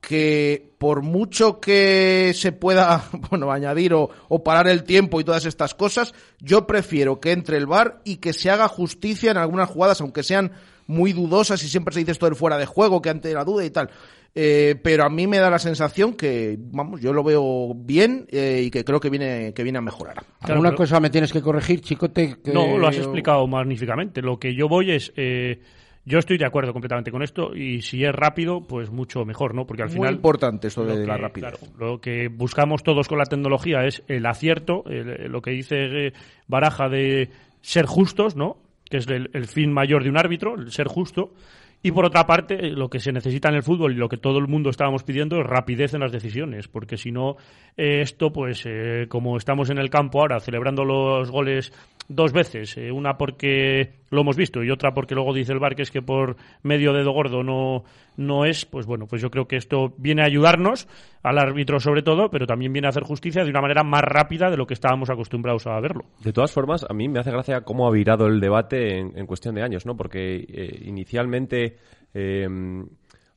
que 0.00 0.70
por 0.78 1.02
mucho 1.02 1.60
que 1.60 2.32
se 2.34 2.52
pueda 2.52 3.04
bueno 3.30 3.50
añadir 3.50 3.94
o, 3.94 4.10
o, 4.28 4.44
parar 4.44 4.68
el 4.68 4.84
tiempo 4.84 5.20
y 5.20 5.24
todas 5.24 5.44
estas 5.44 5.74
cosas, 5.74 6.14
yo 6.40 6.66
prefiero 6.66 7.20
que 7.20 7.32
entre 7.32 7.56
el 7.56 7.66
VAR 7.66 8.00
y 8.04 8.16
que 8.16 8.32
se 8.32 8.50
haga 8.50 8.68
justicia 8.68 9.30
en 9.30 9.36
algunas 9.36 9.68
jugadas, 9.68 10.00
aunque 10.00 10.22
sean 10.22 10.52
muy 10.86 11.12
dudosas 11.12 11.62
y 11.62 11.68
siempre 11.68 11.94
se 11.94 12.00
dice 12.00 12.12
esto 12.12 12.26
del 12.26 12.34
fuera 12.34 12.58
de 12.58 12.66
juego, 12.66 13.00
que 13.00 13.10
ante 13.10 13.32
la 13.32 13.44
duda 13.44 13.64
y 13.64 13.70
tal. 13.70 13.90
Eh, 14.34 14.76
pero 14.82 15.04
a 15.04 15.08
mí 15.08 15.26
me 15.26 15.38
da 15.38 15.50
la 15.50 15.58
sensación 15.58 16.14
que, 16.14 16.56
vamos, 16.58 17.00
yo 17.00 17.12
lo 17.12 17.22
veo 17.24 17.74
bien 17.74 18.26
eh, 18.30 18.62
y 18.64 18.70
que 18.70 18.84
creo 18.84 19.00
que 19.00 19.10
viene, 19.10 19.52
que 19.52 19.62
viene 19.62 19.78
a 19.78 19.82
mejorar. 19.82 20.22
¿Alguna 20.40 20.74
cosa 20.74 21.00
me 21.00 21.10
tienes 21.10 21.32
que 21.32 21.42
corregir, 21.42 21.80
Chicote? 21.80 22.36
Que... 22.42 22.52
No, 22.52 22.78
lo 22.78 22.88
has 22.88 22.96
explicado 22.96 23.46
magníficamente. 23.46 24.22
Lo 24.22 24.38
que 24.38 24.54
yo 24.54 24.68
voy 24.68 24.92
es... 24.92 25.12
Eh, 25.16 25.60
yo 26.08 26.18
estoy 26.18 26.38
de 26.38 26.46
acuerdo 26.46 26.72
completamente 26.72 27.10
con 27.10 27.22
esto 27.22 27.54
y 27.54 27.82
si 27.82 28.02
es 28.02 28.12
rápido, 28.12 28.62
pues 28.62 28.90
mucho 28.90 29.26
mejor, 29.26 29.54
¿no? 29.54 29.66
Porque 29.66 29.82
al 29.82 29.88
Muy 29.88 29.96
final... 29.96 30.14
importante 30.14 30.68
esto 30.68 30.84
de 30.84 31.02
que, 31.02 31.06
la 31.06 31.18
rapidez. 31.18 31.50
Claro, 31.58 31.74
lo 31.78 32.00
que 32.00 32.28
buscamos 32.28 32.82
todos 32.82 33.06
con 33.08 33.18
la 33.18 33.26
tecnología 33.26 33.84
es 33.84 34.02
el 34.08 34.24
acierto, 34.24 34.84
el, 34.86 35.30
lo 35.30 35.42
que 35.42 35.50
dice 35.50 36.14
Baraja 36.46 36.88
de 36.88 37.28
ser 37.60 37.84
justos, 37.84 38.36
¿no? 38.36 38.56
Que 38.88 38.96
es 38.96 39.06
el, 39.08 39.28
el 39.34 39.46
fin 39.46 39.70
mayor 39.70 40.02
de 40.02 40.08
un 40.08 40.16
árbitro, 40.16 40.54
el 40.54 40.72
ser 40.72 40.88
justo. 40.88 41.34
Y 41.82 41.92
por 41.92 42.04
otra 42.04 42.26
parte, 42.26 42.70
lo 42.70 42.88
que 42.88 42.98
se 42.98 43.12
necesita 43.12 43.48
en 43.50 43.54
el 43.54 43.62
fútbol 43.62 43.92
y 43.92 43.96
lo 43.96 44.08
que 44.08 44.16
todo 44.16 44.38
el 44.38 44.48
mundo 44.48 44.70
estábamos 44.70 45.04
pidiendo 45.04 45.38
es 45.40 45.46
rapidez 45.46 45.94
en 45.94 46.00
las 46.00 46.10
decisiones, 46.10 46.66
porque 46.66 46.96
si 46.96 47.12
no, 47.12 47.36
eh, 47.76 48.00
esto, 48.00 48.32
pues 48.32 48.64
eh, 48.66 49.06
como 49.08 49.36
estamos 49.36 49.70
en 49.70 49.78
el 49.78 49.88
campo 49.88 50.20
ahora 50.20 50.40
celebrando 50.40 50.84
los 50.84 51.30
goles 51.30 51.72
dos 52.08 52.32
veces, 52.32 52.76
eh, 52.78 52.90
una 52.90 53.18
porque 53.18 53.92
lo 54.10 54.22
hemos 54.22 54.36
visto 54.36 54.64
y 54.64 54.70
otra 54.70 54.92
porque 54.94 55.14
luego 55.14 55.34
dice 55.34 55.52
el 55.52 55.58
bar 55.58 55.76
que 55.76 55.82
es 55.82 55.90
que 55.90 56.00
por 56.00 56.36
medio 56.62 56.94
dedo 56.94 57.12
gordo 57.12 57.42
no, 57.42 57.84
no 58.16 58.46
es, 58.46 58.64
pues 58.64 58.86
bueno, 58.86 59.06
pues 59.06 59.20
yo 59.20 59.30
creo 59.30 59.46
que 59.46 59.56
esto 59.56 59.92
viene 59.98 60.22
a 60.22 60.24
ayudarnos, 60.24 60.88
al 61.22 61.38
árbitro 61.38 61.78
sobre 61.80 62.02
todo, 62.02 62.30
pero 62.30 62.46
también 62.46 62.72
viene 62.72 62.88
a 62.88 62.90
hacer 62.90 63.02
justicia 63.02 63.44
de 63.44 63.50
una 63.50 63.60
manera 63.60 63.84
más 63.84 64.02
rápida 64.02 64.50
de 64.50 64.56
lo 64.56 64.66
que 64.66 64.74
estábamos 64.74 65.10
acostumbrados 65.10 65.66
a 65.66 65.78
verlo. 65.80 66.04
De 66.24 66.32
todas 66.32 66.50
formas, 66.50 66.86
a 66.88 66.94
mí 66.94 67.08
me 67.08 67.20
hace 67.20 67.30
gracia 67.30 67.60
cómo 67.60 67.86
ha 67.86 67.90
virado 67.90 68.26
el 68.26 68.40
debate 68.40 68.98
en, 68.98 69.16
en 69.16 69.26
cuestión 69.26 69.54
de 69.54 69.62
años, 69.62 69.84
¿no? 69.84 69.96
Porque 69.96 70.36
eh, 70.48 70.82
inicialmente... 70.86 71.76
Eh, 72.14 72.48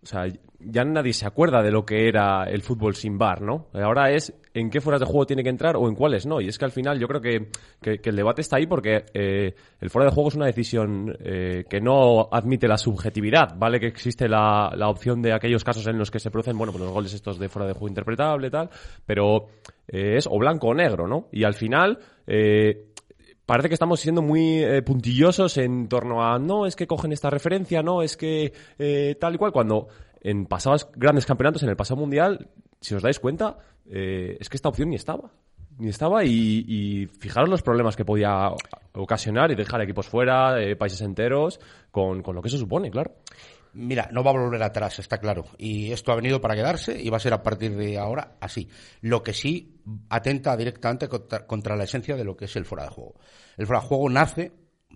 o 0.04 0.06
sea, 0.06 0.26
ya 0.60 0.84
nadie 0.84 1.14
se 1.14 1.28
acuerda 1.28 1.62
de 1.62 1.72
lo 1.72 1.86
que 1.86 2.08
era 2.08 2.44
el 2.46 2.64
fútbol 2.64 2.96
sin 2.96 3.18
bar, 3.18 3.42
¿no? 3.42 3.68
Ahora 3.74 4.12
es 4.12 4.34
en 4.54 4.70
qué 4.70 4.82
fueras 4.82 5.00
de 5.00 5.06
juego 5.06 5.26
tiene 5.26 5.44
que 5.44 5.50
entrar 5.50 5.76
o 5.76 5.88
en 5.88 5.96
cuáles 5.96 6.26
no. 6.26 6.42
Y 6.42 6.48
es 6.48 6.58
que 6.58 6.66
al 6.66 6.72
final 6.72 7.00
yo 7.00 7.08
creo 7.08 7.22
que, 7.22 7.50
que, 7.80 8.10
el 8.10 8.16
debate 8.16 8.42
está 8.42 8.58
ahí 8.58 8.66
porque 8.66 9.06
eh, 9.14 9.54
el 9.80 9.90
fuera 9.90 10.10
de 10.10 10.14
juego 10.14 10.30
es 10.30 10.36
una 10.36 10.48
decisión 10.48 11.16
eh, 11.20 11.66
que 11.70 11.80
no 11.80 12.30
admite 12.32 12.68
la 12.68 12.78
subjetividad. 12.78 13.56
Vale 13.56 13.80
que 13.80 13.88
existe 13.88 14.28
la, 14.28 14.72
la, 14.76 14.90
opción 14.90 15.22
de 15.22 15.34
aquellos 15.34 15.64
casos 15.64 15.86
en 15.88 15.98
los 15.98 16.10
que 16.10 16.20
se 16.20 16.32
producen, 16.32 16.58
bueno, 16.58 16.72
pues 16.74 16.84
los 16.84 16.94
goles 16.94 17.14
estos 17.14 17.38
de 17.38 17.48
fuera 17.48 17.68
de 17.68 17.74
juego 17.74 17.90
interpretable 17.90 18.50
tal, 18.50 18.70
pero 19.06 19.50
eh, 19.88 20.16
es 20.18 20.28
o 20.28 20.38
blanco 20.40 20.70
o 20.70 20.74
negro, 20.74 21.08
¿no? 21.08 21.28
Y 21.32 21.44
al 21.44 21.54
final... 21.54 22.00
Eh, 22.28 22.91
parece 23.52 23.68
que 23.68 23.74
estamos 23.74 24.00
siendo 24.00 24.22
muy 24.22 24.64
eh, 24.64 24.82
puntillosos 24.82 25.58
en 25.58 25.90
torno 25.90 26.24
a 26.24 26.40
no, 26.40 26.66
es 26.66 26.78
que 26.78 26.88
cogen 26.88 27.12
esta 27.12 27.30
referencia, 27.30 27.84
no, 27.84 28.02
es 28.02 28.16
que 28.16 28.54
eh, 28.80 29.18
tal 29.20 29.36
y 29.36 29.38
cual, 29.38 29.52
cuando 29.52 29.90
en 30.22 30.46
pasados 30.46 30.88
grandes 30.96 31.26
campeonatos, 31.26 31.62
en 31.62 31.68
el 31.68 31.76
pasado 31.76 32.00
mundial, 32.00 32.48
si 32.80 32.96
os 32.96 33.04
dais 33.04 33.20
cuenta, 33.20 33.58
eh, 33.90 34.38
es 34.40 34.48
que 34.48 34.56
esta 34.56 34.70
opción 34.70 34.88
ni 34.90 34.96
estaba. 34.96 35.34
Ni 35.80 35.90
estaba 35.90 36.24
y, 36.24 36.64
y, 36.66 37.08
fijaros 37.08 37.50
los 37.50 37.62
problemas 37.62 37.98
que 37.98 38.06
podía 38.06 38.52
ocasionar 38.94 39.52
y 39.52 39.56
dejar 39.56 39.82
equipos 39.82 40.08
fuera, 40.08 40.56
países 40.78 41.02
enteros, 41.02 41.60
con, 41.92 42.24
con 42.24 42.38
lo 42.38 42.42
que 42.42 42.48
eso 42.48 42.58
supone, 42.58 42.90
claro. 42.90 43.16
Mira, 43.74 44.10
no 44.12 44.24
va 44.24 44.32
a 44.32 44.34
volver 44.34 44.62
atrás, 44.64 45.00
está 45.00 45.18
claro. 45.18 45.46
Y 45.58 45.92
esto 45.92 46.12
ha 46.12 46.16
venido 46.16 46.42
para 46.42 46.56
quedarse 46.56 47.02
y 47.02 47.10
va 47.10 47.18
a 47.18 47.22
ser 47.22 47.34
a 47.34 47.42
partir 47.42 47.76
de 47.76 47.98
ahora 47.98 48.36
así. 48.42 48.70
Lo 49.02 49.24
que 49.24 49.34
sí 49.34 49.82
atenta 50.10 50.58
directamente 50.58 51.08
contra, 51.08 51.76
la 51.76 51.86
esencia 51.86 52.16
de 52.16 52.26
lo 52.26 52.36
que 52.36 52.46
es 52.46 52.56
el 52.56 52.66
fuera 52.66 52.84
de 52.84 52.90
juego. 52.90 53.16
El 53.58 53.68
fuera 53.68 53.82
de 53.82 53.88
juego 53.88 54.10
nace 54.10 54.52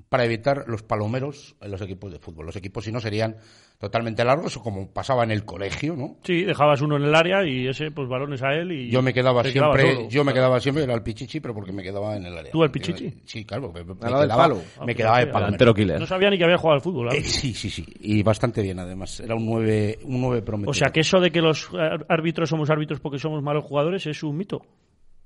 para 0.09 0.25
evitar 0.25 0.65
los 0.67 0.83
palomeros 0.83 1.55
en 1.61 1.71
los 1.71 1.81
equipos 1.81 2.11
de 2.11 2.19
fútbol. 2.19 2.45
Los 2.45 2.57
equipos, 2.57 2.83
si 2.83 2.91
no, 2.91 2.99
serían 2.99 3.37
totalmente 3.77 4.23
largos, 4.23 4.57
o 4.57 4.61
como 4.61 4.87
pasaba 4.91 5.23
en 5.23 5.31
el 5.31 5.45
colegio, 5.45 5.95
¿no? 5.95 6.17
Sí, 6.23 6.43
dejabas 6.43 6.81
uno 6.81 6.97
en 6.97 7.03
el 7.03 7.15
área 7.15 7.45
y 7.45 7.67
ese, 7.67 7.91
pues 7.91 8.07
balones 8.07 8.41
a 8.41 8.53
él 8.53 8.71
y... 8.71 8.89
Yo 8.89 9.01
me 9.01 9.13
quedaba 9.13 9.43
siempre, 9.43 9.83
quedaba 9.83 10.09
yo 10.09 10.23
me 10.23 10.33
quedaba 10.33 10.59
siempre, 10.59 10.83
era 10.83 10.93
el 10.93 11.03
pichichi, 11.03 11.39
pero 11.39 11.53
porque 11.53 11.71
me 11.71 11.83
quedaba 11.83 12.15
en 12.15 12.25
el 12.25 12.37
área. 12.37 12.51
¿Tú 12.51 12.63
el 12.63 12.71
pichichi? 12.71 13.21
Sí, 13.25 13.45
claro, 13.45 13.71
me, 13.71 13.83
me 13.83 13.95
quedaba, 13.95 14.19
del 14.21 14.29
palo. 14.29 14.61
me 14.85 14.95
quedaba 14.95 15.19
de 15.19 15.27
palo. 15.27 15.57
No 15.99 16.05
sabía 16.05 16.29
ni 16.29 16.37
que 16.37 16.43
había 16.45 16.57
jugado 16.57 16.75
al 16.75 16.81
fútbol. 16.81 17.13
Eh, 17.13 17.23
sí, 17.23 17.53
sí, 17.53 17.69
sí, 17.69 17.85
y 17.99 18.23
bastante 18.23 18.61
bien 18.61 18.79
además. 18.79 19.19
Era 19.19 19.35
un 19.35 19.45
9, 19.45 19.99
un 20.03 20.21
9 20.21 20.41
prometido. 20.41 20.71
O 20.71 20.73
sea, 20.73 20.89
que 20.89 21.01
eso 21.01 21.19
de 21.19 21.31
que 21.31 21.41
los 21.41 21.69
árbitros 22.07 22.49
somos 22.49 22.69
árbitros 22.69 22.99
porque 22.99 23.19
somos 23.19 23.43
malos 23.43 23.65
jugadores 23.65 24.05
es 24.07 24.23
un 24.23 24.37
mito 24.37 24.61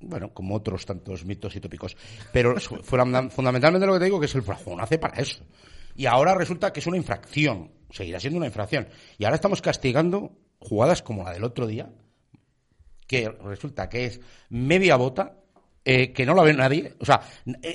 bueno, 0.01 0.33
como 0.33 0.55
otros 0.55 0.85
tantos 0.85 1.25
mitos 1.25 1.55
y 1.55 1.59
tópicos. 1.59 1.95
Pero 2.31 2.55
fundamentalmente 2.83 3.85
lo 3.85 3.93
que 3.93 3.99
te 3.99 4.05
digo 4.05 4.19
que 4.19 4.27
es 4.27 4.35
el 4.35 4.43
nace 4.77 4.97
para 4.97 5.21
eso. 5.21 5.43
Y 5.99 6.05
ahora 6.05 6.33
resulta 6.33 6.71
que 6.71 6.79
es 6.79 6.87
una 6.87 6.95
infracción. 6.95 7.73
Seguirá 7.89 8.21
siendo 8.21 8.37
una 8.37 8.45
infracción. 8.45 8.87
Y 9.17 9.25
ahora 9.25 9.35
estamos 9.35 9.61
castigando 9.61 10.31
jugadas 10.57 11.01
como 11.01 11.25
la 11.25 11.33
del 11.33 11.43
otro 11.43 11.67
día, 11.67 11.91
que 13.05 13.27
resulta 13.27 13.89
que 13.89 14.05
es 14.05 14.21
media 14.47 14.95
bota 14.95 15.38
eh, 15.91 16.11
que 16.13 16.25
no 16.25 16.33
la 16.35 16.43
ve 16.43 16.53
nadie. 16.53 16.93
O 16.99 17.05
sea, 17.05 17.19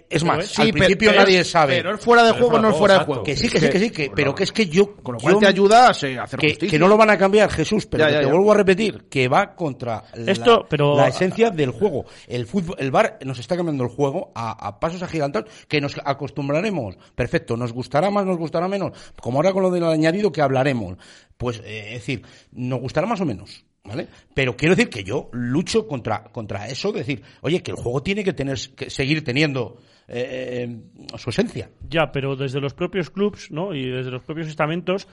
es 0.09 0.23
más, 0.25 0.47
sí, 0.47 0.63
al 0.63 0.71
principio 0.73 1.11
pero, 1.11 1.23
nadie 1.23 1.43
sabe. 1.45 1.77
Pero 1.77 1.91
el 1.91 1.99
fuera 1.99 2.23
de 2.25 2.33
juego 2.33 2.59
no 2.59 2.71
es 2.71 2.77
fuera 2.77 2.99
de 3.01 3.05
juego. 3.05 3.23
Que 3.25 3.37
sí, 3.37 3.49
que 3.49 3.59
sí, 3.61 3.69
que 3.69 3.79
sí, 3.79 3.91
que, 3.91 4.11
pero 4.15 4.35
que 4.35 4.45
es 4.45 4.53
que 4.53 4.67
yo. 4.67 4.97
Con 4.97 5.15
lo 5.15 5.21
cual 5.21 5.39
te 5.39 5.47
ayuda 5.47 5.87
a 5.87 5.91
hacer 5.91 6.17
que, 6.39 6.51
justicia. 6.51 6.71
que 6.71 6.79
no 6.79 6.89
lo 6.89 6.97
van 6.97 7.11
a 7.11 7.19
cambiar, 7.19 7.51
Jesús, 7.51 7.87
pero 7.87 8.05
Ya, 8.05 8.09
que 8.09 8.13
ya, 8.15 8.21
te 8.21 8.27
ya. 8.27 8.33
vuelvo 8.33 8.53
a 8.53 8.57
repetir, 8.57 9.05
que 9.11 9.29
va 9.29 9.55
contra 9.55 10.05
Esto, 10.27 10.61
la, 10.63 10.69
pero- 10.69 10.97
la 10.97 11.09
esencia 11.09 11.51
del 11.51 11.71
juego. 11.71 12.05
El 12.29 12.47
fútbol, 12.47 12.77
el 12.79 12.91
bar 12.91 13.19
nos 13.25 13.39
está 13.39 13.57
cambiando 13.57 13.85
el 13.85 13.91
juego 13.91 14.33
a, 14.35 14.53
a 14.69 14.79
pasos 14.79 15.03
agigantados 15.03 15.51
que 15.69 15.81
nos 15.81 15.97
acostumbraremos. 16.05 16.97
Perfecto, 17.15 17.57
nos 17.57 17.73
gustará 17.73 18.11
más, 18.11 18.25
nos 18.27 18.39
gustará 18.39 18.69
menos. 18.69 18.93
Como 19.21 19.39
ahora 19.39 19.53
con 19.53 19.63
lo 19.63 19.71
del 19.71 19.85
añadido 19.85 20.31
que 20.33 20.41
hablaremos. 20.43 20.97
Pues, 21.37 21.61
eh, 21.65 21.87
es 21.89 21.95
decir, 21.95 22.23
nos 22.53 22.81
gustará 22.81 23.07
más 23.07 23.21
o 23.21 23.25
menos. 23.25 23.65
¿Vale? 23.87 24.09
Pero 24.33 24.57
quiero 24.57 24.75
decir 24.75 24.89
que 24.89 25.05
yo 25.05 25.29
lucho 25.33 25.87
contra, 25.87 26.25
contra 26.25 26.69
eso, 26.69 26.91
de 26.91 27.01
decir, 27.01 27.23
oye, 27.43 27.63
que 27.63 27.71
el 27.71 27.77
juego 27.77 28.03
tiene 28.03 28.25
que 28.25 28.33
tener, 28.33 28.59
que 28.75 28.89
seguir 28.89 29.23
teniendo 29.23 29.77
eh, 30.09 30.67
eh, 30.67 31.19
su 31.19 31.29
esencia. 31.31 31.71
Ya, 31.89 32.11
pero 32.11 32.35
desde 32.35 32.61
los 32.61 32.73
propios 32.73 33.11
clubs, 33.11 33.51
¿no? 33.51 33.75
Y 33.75 33.91
desde 33.91 34.11
los 34.11 34.23
propios 34.23 34.49
estamentos, 34.49 35.07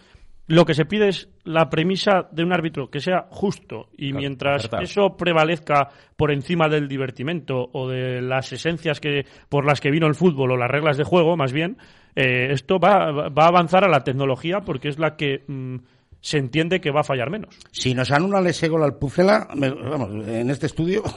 lo 0.47 0.65
que 0.65 0.73
se 0.73 0.85
pide 0.85 1.09
es 1.09 1.29
la 1.43 1.69
premisa 1.69 2.27
de 2.31 2.43
un 2.43 2.53
árbitro 2.53 2.89
que 2.89 2.99
sea 2.99 3.27
justo 3.29 3.89
y 3.97 4.11
Claro, 4.11 4.19
mientras 4.19 4.69
eso 4.81 5.15
prevalezca 5.17 5.89
por 6.15 6.31
encima 6.31 6.67
del 6.67 6.87
divertimento 6.87 7.69
o 7.73 7.89
de 7.89 8.21
las 8.21 8.51
esencias 8.51 8.99
que 8.99 9.25
por 9.49 9.65
las 9.65 9.79
que 9.79 9.91
vino 9.91 10.07
el 10.07 10.15
fútbol 10.15 10.51
o 10.51 10.57
las 10.57 10.71
reglas 10.71 10.97
de 10.97 11.03
juego, 11.03 11.37
más 11.37 11.53
bien, 11.53 11.77
eh, 12.15 12.47
esto 12.51 12.79
va, 12.79 13.29
va 13.29 13.45
a 13.45 13.49
avanzar 13.49 13.85
a 13.85 13.89
la 13.89 14.03
tecnología 14.03 14.61
porque 14.61 14.89
es 14.89 14.99
la 14.99 15.15
que 15.15 15.43
mm, 15.47 15.77
se 16.21 16.37
entiende 16.37 16.79
que 16.79 16.91
va 16.91 17.01
a 17.01 17.03
fallar 17.03 17.29
menos. 17.29 17.55
Si 17.71 17.93
nos 17.93 18.11
anulan 18.11 18.47
ese 18.47 18.67
gol 18.69 18.83
al 18.83 18.95
Pucela, 18.97 19.47
me- 19.55 19.71
vamos, 19.71 20.27
en 20.27 20.49
este 20.49 20.67
estudio. 20.67 21.03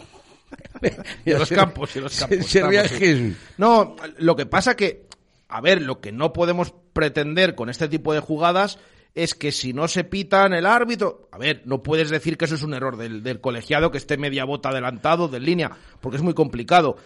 Y 1.24 1.30
los 1.32 1.48
campos, 1.50 1.96
y 1.96 2.00
los 2.00 2.16
campos. 2.16 2.46
se. 2.46 3.32
No, 3.58 3.96
lo 4.18 4.36
que 4.36 4.46
pasa 4.46 4.76
que, 4.76 5.06
a 5.48 5.60
ver, 5.60 5.82
lo 5.82 6.00
que 6.00 6.12
no 6.12 6.32
podemos 6.32 6.72
pretender 6.92 7.54
con 7.56 7.70
este 7.70 7.88
tipo 7.88 8.12
de 8.14 8.20
jugadas 8.20 8.78
es 9.14 9.34
que 9.34 9.50
si 9.52 9.72
no 9.72 9.88
se 9.88 10.04
pitan 10.04 10.52
el 10.52 10.66
árbitro, 10.66 11.28
a 11.32 11.38
ver, 11.38 11.62
no 11.64 11.82
puedes 11.82 12.10
decir 12.10 12.36
que 12.36 12.44
eso 12.44 12.54
es 12.54 12.62
un 12.62 12.74
error 12.74 12.96
del, 12.96 13.22
del 13.22 13.40
colegiado 13.40 13.90
que 13.90 13.98
esté 13.98 14.16
media 14.16 14.44
bota 14.44 14.68
adelantado 14.68 15.26
de 15.28 15.40
línea, 15.40 15.70
porque 16.00 16.16
es 16.18 16.22
muy 16.22 16.34
complicado. 16.34 16.96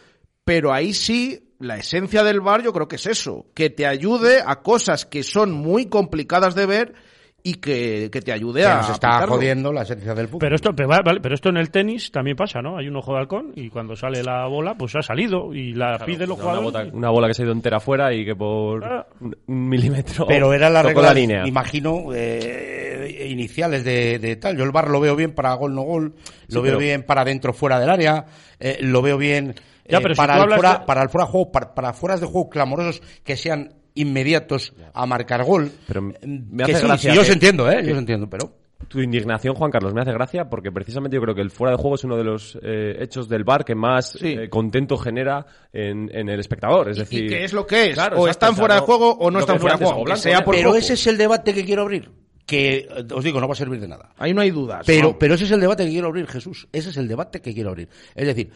Pero 0.45 0.73
ahí 0.73 0.93
sí, 0.93 1.55
la 1.59 1.77
esencia 1.77 2.23
del 2.25 2.41
bar 2.41 2.63
yo 2.63 2.73
creo 2.73 2.89
que 2.89 2.97
es 2.97 3.07
eso, 3.07 3.47
que 3.55 3.71
te 3.71 3.87
ayude 3.87 4.43
a 4.45 4.63
cosas 4.63 5.07
que 5.07 5.23
son 5.23 5.53
muy 5.53 5.87
complicadas 5.87 6.55
de 6.55 6.67
ver 6.67 6.95
y 7.43 7.55
que, 7.55 8.11
que 8.13 8.21
te 8.21 8.33
ayude 8.33 8.63
Que 8.63 8.67
a 8.67 8.77
nos 8.79 8.91
está 8.91 9.27
jodiendo 9.27 9.73
la 9.73 9.83
esencia 9.83 10.13
del 10.15 10.27
fútbol. 10.27 10.41
Pero 10.41 10.57
esto, 10.57 10.75
pero, 10.75 10.89
va- 10.89 11.01
vale, 11.03 11.21
pero 11.21 11.35
esto 11.35 11.49
en 11.49 11.57
el 11.57 11.71
tenis 11.71 12.11
también 12.11 12.37
pasa, 12.37 12.61
¿no? 12.61 12.77
Hay 12.77 12.89
un 12.89 12.97
ojo 12.97 13.13
de 13.15 13.21
halcón 13.21 13.53
y 13.55 13.71
cuando 13.71 13.95
sale 13.97 14.23
la 14.23 14.47
bola, 14.49 14.75
pues 14.77 14.95
ha 14.97 15.03
salido 15.03 15.55
y 15.55 15.73
la 15.73 15.99
pide 16.05 16.27
los 16.27 16.37
una, 16.39 16.51
jugadores. 16.59 16.65
bota- 16.91 16.97
una 16.97 17.11
bola 17.11 17.29
que 17.29 17.35
se 17.35 17.43
ha 17.43 17.45
ido 17.45 17.53
entera 17.53 17.77
afuera 17.79 18.13
y 18.13 18.25
que 18.25 18.35
por 18.35 18.85
Ah. 18.85 19.07
un, 19.21 19.37
milímetro 19.69 20.27
Pero 20.27 20.53
era 20.53 20.69
la 20.69 20.83
regla, 20.83 21.03
la 21.03 21.15
línea. 21.15 21.47
imagino, 21.47 22.07
eh, 22.13 23.27
iniciales 23.31 23.85
de, 23.85 24.19
de 24.19 24.37
tal. 24.37 24.57
Yo 24.57 24.65
el 24.65 24.71
bar 24.73 24.89
lo 24.91 25.01
veo 25.01 25.15
bien 25.17 25.33
para 25.35 25.55
gol, 25.55 25.75
no 25.75 25.83
gol, 25.83 26.15
lo 26.49 26.63
veo 26.63 26.73
pero- 26.73 26.79
bien 26.79 27.03
para 27.05 27.25
dentro, 27.25 27.53
fuera 27.53 27.79
del 27.79 27.91
área, 27.91 28.27
eh, 28.59 28.79
lo 28.81 29.01
veo 29.01 29.17
bien 29.17 29.55
Ya, 29.89 29.99
eh, 29.99 30.03
si 30.11 30.15
para, 30.15 30.43
el 30.43 30.51
fuera, 30.55 30.79
de- 30.81 30.87
para 30.87 31.03
el 31.03 31.09
fuera 31.09 31.25
de 31.27 31.31
juego, 31.33 31.53
para, 31.53 31.75
para 31.75 31.93
fueras 31.93 32.21
de 32.21 32.27
juego 32.27 32.51
clamorosos 32.51 33.01
que 33.25 33.37
sean 33.37 33.75
inmediatos 34.01 34.73
a 34.95 35.07
marcar 35.07 35.45
gol. 35.45 35.71
Pero 35.87 36.03
me 36.03 36.13
Eh, 36.15 36.63
hace 36.63 36.73
que 36.73 36.79
sí, 36.79 36.87
gracia 36.87 37.11
sí, 37.11 37.17
yo 37.17 37.23
que- 37.23 37.29
os 37.29 37.33
entiendo, 37.35 37.71
¿eh? 37.71 37.83
Yo 37.85 37.93
os 37.93 37.99
entiendo, 37.99 38.29
pero... 38.29 38.53
Tu 38.87 39.01
indignación, 39.03 39.55
Juan 39.57 39.71
Carlos, 39.73 39.93
me 39.93 40.01
hace 40.01 40.13
gracia 40.13 40.49
porque 40.49 40.71
precisamente 40.71 41.17
yo 41.17 41.21
creo 41.21 41.35
que 41.35 41.41
el 41.43 41.51
fuera 41.51 41.73
de 41.73 41.77
juego 41.83 41.97
es 41.97 42.05
uno 42.05 42.17
de 42.17 42.23
los 42.25 42.57
eh, 42.63 42.97
hechos 43.01 43.29
del 43.29 43.43
bar 43.45 43.65
que 43.65 43.75
más 43.75 44.13
Sí. 44.13 44.29
eh, 44.29 44.49
contento 44.49 44.97
genera 44.97 45.45
en, 45.73 46.09
en 46.15 46.29
el 46.29 46.39
espectador. 46.41 46.89
Es 46.89 46.97
decir, 46.97 47.25
¿Y 47.25 47.29
qué 47.29 47.45
es 47.45 47.53
lo 47.53 47.67
que 47.67 47.89
es? 47.91 47.95
Claro, 47.95 48.19
o 48.21 48.29
exacto, 48.29 48.31
están 48.31 48.51
o 48.51 48.53
sea, 48.55 48.61
fuera 48.63 48.75
de 48.77 48.81
juego 48.83 49.13
o 49.19 49.31
no 49.33 49.41
están 49.41 49.59
fuera 49.59 49.77
de 49.77 49.85
juego. 49.85 50.01
o 50.01 50.05
Que 50.05 50.09
blanco, 50.11 50.23
sea 50.23 50.45
por 50.45 50.55
pero 50.55 50.69
poco. 50.71 50.79
ese 50.79 50.93
es 50.95 51.07
el 51.09 51.19
debate 51.19 51.53
que 51.53 51.65
quiero 51.65 51.83
abrir. 51.83 52.11
Que, 52.47 52.89
os 53.15 53.23
digo, 53.25 53.41
no 53.41 53.49
va 53.49 53.53
a 53.53 53.57
servir 53.57 53.81
de 53.81 53.89
nada. 53.89 54.11
Ahí 54.17 54.33
no 54.33 54.41
hay 54.41 54.51
dudas. 54.51 54.85
Pero, 54.87 55.09
¿no? 55.09 55.19
pero 55.19 55.35
ese 55.35 55.45
es 55.45 55.51
el 55.51 55.61
debate 55.61 55.85
que 55.85 55.91
quiero 55.91 56.07
abrir, 56.07 56.27
Jesús. 56.29 56.69
Ese 56.73 56.89
es 56.91 56.97
el 56.97 57.09
debate 57.09 57.43
que 57.43 57.53
quiero 57.53 57.71
abrir. 57.71 57.89
Es 58.15 58.27
decir, 58.27 58.51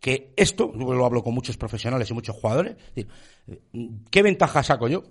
que 0.00 0.32
esto, 0.36 0.70
yo 0.78 0.92
lo 0.92 1.04
hablo 1.06 1.24
con 1.24 1.34
muchos 1.34 1.56
profesionales 1.56 2.08
y 2.10 2.14
muchos 2.14 2.36
jugadores, 2.36 2.72
es 2.78 2.94
decir, 2.94 3.08
¿qué 4.10 4.22
ventaja 4.22 4.62
saco 4.62 4.88
yo 4.88 5.02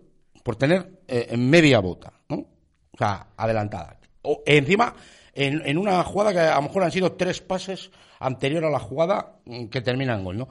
por 0.43 0.55
tener 0.55 1.01
eh, 1.07 1.35
media 1.37 1.79
bota? 1.79 2.13
¿no? 2.29 2.35
O 2.37 2.97
sea, 2.97 3.27
adelantada. 3.37 3.97
O 4.21 4.41
encima, 4.45 4.93
en, 5.33 5.61
en 5.65 5.77
una 5.77 6.03
jugada 6.03 6.31
que 6.33 6.39
a 6.39 6.55
lo 6.55 6.61
mejor 6.63 6.83
han 6.83 6.91
sido 6.91 7.13
tres 7.13 7.41
pases 7.41 7.91
anterior 8.19 8.63
a 8.65 8.69
la 8.69 8.79
jugada 8.79 9.33
mm, 9.45 9.65
que 9.67 9.81
termina 9.81 10.13
en 10.15 10.23
gol, 10.23 10.37
¿no? 10.37 10.47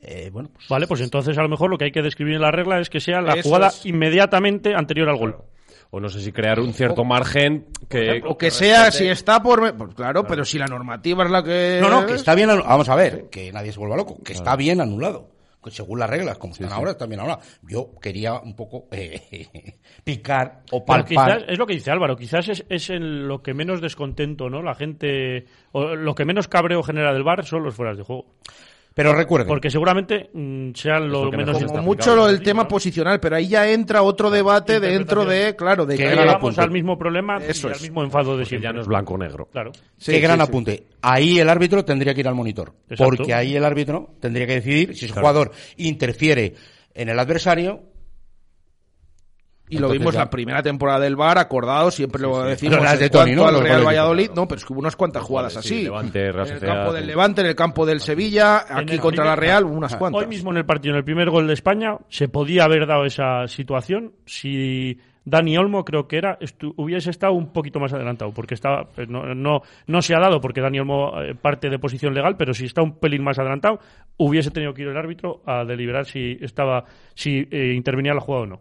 Eh, 0.00 0.28
bueno, 0.32 0.50
pues, 0.52 0.68
Vale, 0.68 0.86
pues 0.86 1.00
entonces 1.00 1.36
a 1.38 1.42
lo 1.42 1.48
mejor 1.48 1.70
lo 1.70 1.78
que 1.78 1.86
hay 1.86 1.92
que 1.92 2.02
describir 2.02 2.34
en 2.34 2.42
la 2.42 2.50
regla 2.50 2.78
es 2.80 2.90
que 2.90 3.00
sea 3.00 3.20
la 3.22 3.42
jugada 3.42 3.68
es. 3.68 3.86
inmediatamente 3.86 4.74
anterior 4.74 5.08
al 5.08 5.16
gol. 5.16 5.36
O 5.90 6.00
no 6.00 6.08
sé 6.08 6.20
si 6.20 6.32
crear 6.32 6.58
un 6.60 6.74
cierto 6.74 7.04
margen 7.04 7.66
que... 7.88 8.20
O 8.26 8.36
que 8.36 8.50
sea, 8.50 8.90
si 8.90 9.06
está 9.06 9.40
por... 9.42 9.62
me- 9.62 9.72
Pues 9.72 9.94
claro, 9.94 10.26
pero 10.26 10.44
si 10.44 10.58
la 10.58 10.66
normativa 10.66 11.24
es 11.24 11.30
la 11.30 11.42
que... 11.44 11.78
No, 11.80 11.88
no, 11.88 12.04
que 12.04 12.14
está 12.14 12.34
bien. 12.34 12.50
anu- 12.50 12.64
Vamos 12.66 12.88
a 12.88 12.96
ver, 12.96 13.30
que 13.30 13.52
nadie 13.52 13.72
se 13.72 13.78
vuelva 13.78 13.96
loco, 13.96 14.18
que 14.22 14.32
está 14.32 14.56
bien 14.56 14.80
anulado. 14.80 15.28
Según 15.70 15.98
las 15.98 16.10
reglas, 16.10 16.38
como 16.38 16.52
están 16.52 16.72
ahora, 16.72 16.96
bien 17.06 17.20
anuladas. 17.20 17.58
Yo 17.62 17.90
quería 18.00 18.34
un 18.34 18.54
poco 18.54 18.86
eh, 18.90 19.74
picar 20.04 20.62
o 20.70 20.84
palpar. 20.84 21.06
quizás, 21.06 21.44
es 21.48 21.58
lo 21.58 21.66
que 21.66 21.74
dice 21.74 21.90
Álvaro, 21.90 22.16
quizás 22.16 22.48
es, 22.48 22.64
es 22.68 22.90
en 22.90 23.28
lo 23.28 23.42
que 23.42 23.54
menos 23.54 23.80
descontento, 23.80 24.48
¿no? 24.48 24.62
La 24.62 24.74
gente, 24.74 25.46
o 25.72 25.94
lo 25.94 26.14
que 26.14 26.24
menos 26.24 26.48
cabreo 26.48 26.82
genera 26.82 27.12
del 27.12 27.24
bar 27.24 27.44
son 27.44 27.64
los 27.64 27.74
fueras 27.74 27.96
de 27.96 28.04
juego. 28.04 28.26
Pero 28.96 29.12
recuerden, 29.12 29.46
Porque 29.46 29.70
seguramente 29.70 30.30
mm, 30.32 30.70
sean 30.72 31.10
lo, 31.10 31.30
que 31.30 31.36
menos 31.36 31.62
Como 31.62 31.82
mucho 31.82 32.16
lo 32.16 32.28
del 32.28 32.38
¿no? 32.38 32.42
tema 32.42 32.66
posicional, 32.66 33.20
pero 33.20 33.36
ahí 33.36 33.46
ya 33.46 33.70
entra 33.70 34.00
otro 34.02 34.30
debate 34.30 34.80
dentro 34.80 35.26
de, 35.26 35.54
claro, 35.54 35.84
de 35.84 35.98
que... 35.98 36.04
gran 36.04 36.16
Llegamos 36.16 36.36
apunte. 36.36 36.60
al 36.62 36.70
mismo 36.70 36.96
problema 36.96 37.36
Eso 37.36 37.68
y 37.68 37.72
es. 37.72 37.76
al 37.76 37.82
mismo 37.82 38.02
enfado 38.02 38.38
de 38.38 38.46
siempre. 38.46 38.68
ya 38.70 38.72
no 38.72 38.80
es 38.80 38.86
blanco-negro. 38.86 39.50
Claro. 39.52 39.72
Sí, 39.98 40.12
qué 40.12 40.20
gran 40.20 40.38
sí, 40.38 40.44
sí. 40.46 40.48
apunte. 40.48 40.86
Ahí 41.02 41.38
el 41.38 41.50
árbitro 41.50 41.84
tendría 41.84 42.14
que 42.14 42.20
ir 42.20 42.28
al 42.28 42.34
monitor. 42.34 42.72
Exacto. 42.88 43.04
Porque 43.04 43.34
ahí 43.34 43.54
el 43.54 43.66
árbitro 43.66 44.14
tendría 44.18 44.46
que 44.46 44.54
decidir 44.54 44.96
si 44.96 45.04
ese 45.04 45.12
jugador 45.12 45.52
interfiere 45.76 46.54
en 46.94 47.10
el 47.10 47.18
adversario. 47.18 47.82
Y 49.68 49.78
lo 49.78 49.88
vimos 49.88 50.14
ya- 50.14 50.20
la 50.20 50.30
primera 50.30 50.62
temporada 50.62 51.00
del 51.00 51.16
VAR, 51.16 51.38
acordado, 51.38 51.90
siempre 51.90 52.22
lo 52.22 52.44
decimos 52.44 52.80
las 52.80 52.98
de 53.00 53.10
cuanto 53.10 53.34
¿no? 53.34 53.46
al 53.48 53.60
Real 53.60 53.84
Valladolid. 53.86 54.30
No, 54.34 54.46
pero 54.46 54.58
es 54.58 54.64
que 54.64 54.72
hubo 54.72 54.80
unas 54.80 54.94
cuantas 54.96 55.22
jugadas 55.24 55.52
Sí, 55.54 55.58
así. 55.58 55.82
Levante, 55.84 56.28
en 56.28 56.38
el 56.38 56.60
campo 56.60 56.92
del. 56.92 57.06
Levante, 57.06 57.40
en 57.40 57.46
el 57.48 57.54
campo 57.56 57.84
del 57.86 58.00
Sevilla, 58.00 58.64
aquí 58.68 58.94
el 58.94 59.00
contra 59.00 59.24
la 59.24 59.34
Real, 59.36 59.64
unas 59.64 59.96
cuantas. 59.96 60.22
Hoy 60.22 60.28
mismo 60.28 60.50
en 60.52 60.58
el 60.58 60.66
partido, 60.66 60.92
en 60.94 60.98
el 60.98 61.04
primer 61.04 61.30
gol 61.30 61.46
de 61.46 61.54
España, 61.54 61.96
se 62.08 62.28
podía 62.28 62.64
haber 62.64 62.86
dado 62.86 63.04
esa 63.04 63.48
situación 63.48 64.12
si 64.24 64.98
Dani 65.24 65.58
Olmo, 65.58 65.84
creo 65.84 66.06
que 66.06 66.18
era, 66.18 66.38
estu- 66.38 66.72
hubiese 66.76 67.10
estado 67.10 67.32
un 67.32 67.52
poquito 67.52 67.80
más 67.80 67.92
adelantado, 67.92 68.30
porque 68.32 68.54
estaba, 68.54 68.88
eh, 68.96 69.06
no, 69.08 69.34
no, 69.34 69.62
no 69.88 70.00
se 70.02 70.14
ha 70.14 70.20
dado 70.20 70.40
porque 70.40 70.60
Dani 70.60 70.78
Olmo 70.78 71.20
eh, 71.20 71.34
parte 71.34 71.68
de 71.68 71.80
posición 71.80 72.14
legal, 72.14 72.36
pero 72.36 72.54
si 72.54 72.66
está 72.66 72.82
un 72.82 73.00
pelín 73.00 73.24
más 73.24 73.36
adelantado, 73.40 73.80
hubiese 74.18 74.52
tenido 74.52 74.72
que 74.72 74.82
ir 74.82 74.88
el 74.88 74.96
árbitro 74.96 75.42
a 75.44 75.64
deliberar 75.64 76.06
si 76.06 76.38
estaba, 76.40 76.84
si 77.14 77.48
eh, 77.50 77.72
intervenía 77.74 78.14
la 78.14 78.20
jugada 78.20 78.44
o 78.44 78.46
no. 78.46 78.60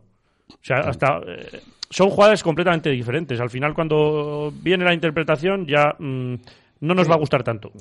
O 0.50 0.60
sea, 0.62 0.78
hasta 0.78 1.20
eh, 1.28 1.62
son 1.90 2.10
jugadas 2.10 2.44
completamente 2.44 2.90
diferentes. 2.90 3.40
Al 3.40 3.50
final, 3.50 3.74
cuando 3.74 4.52
viene 4.62 4.86
la 4.86 4.94
interpretación, 4.94 5.66
ya 5.66 5.96
mm, 5.98 6.36
no 6.82 6.94
nos 6.94 7.10
va 7.10 7.16
a 7.16 7.20
gustar 7.20 7.44
tanto. 7.44 7.72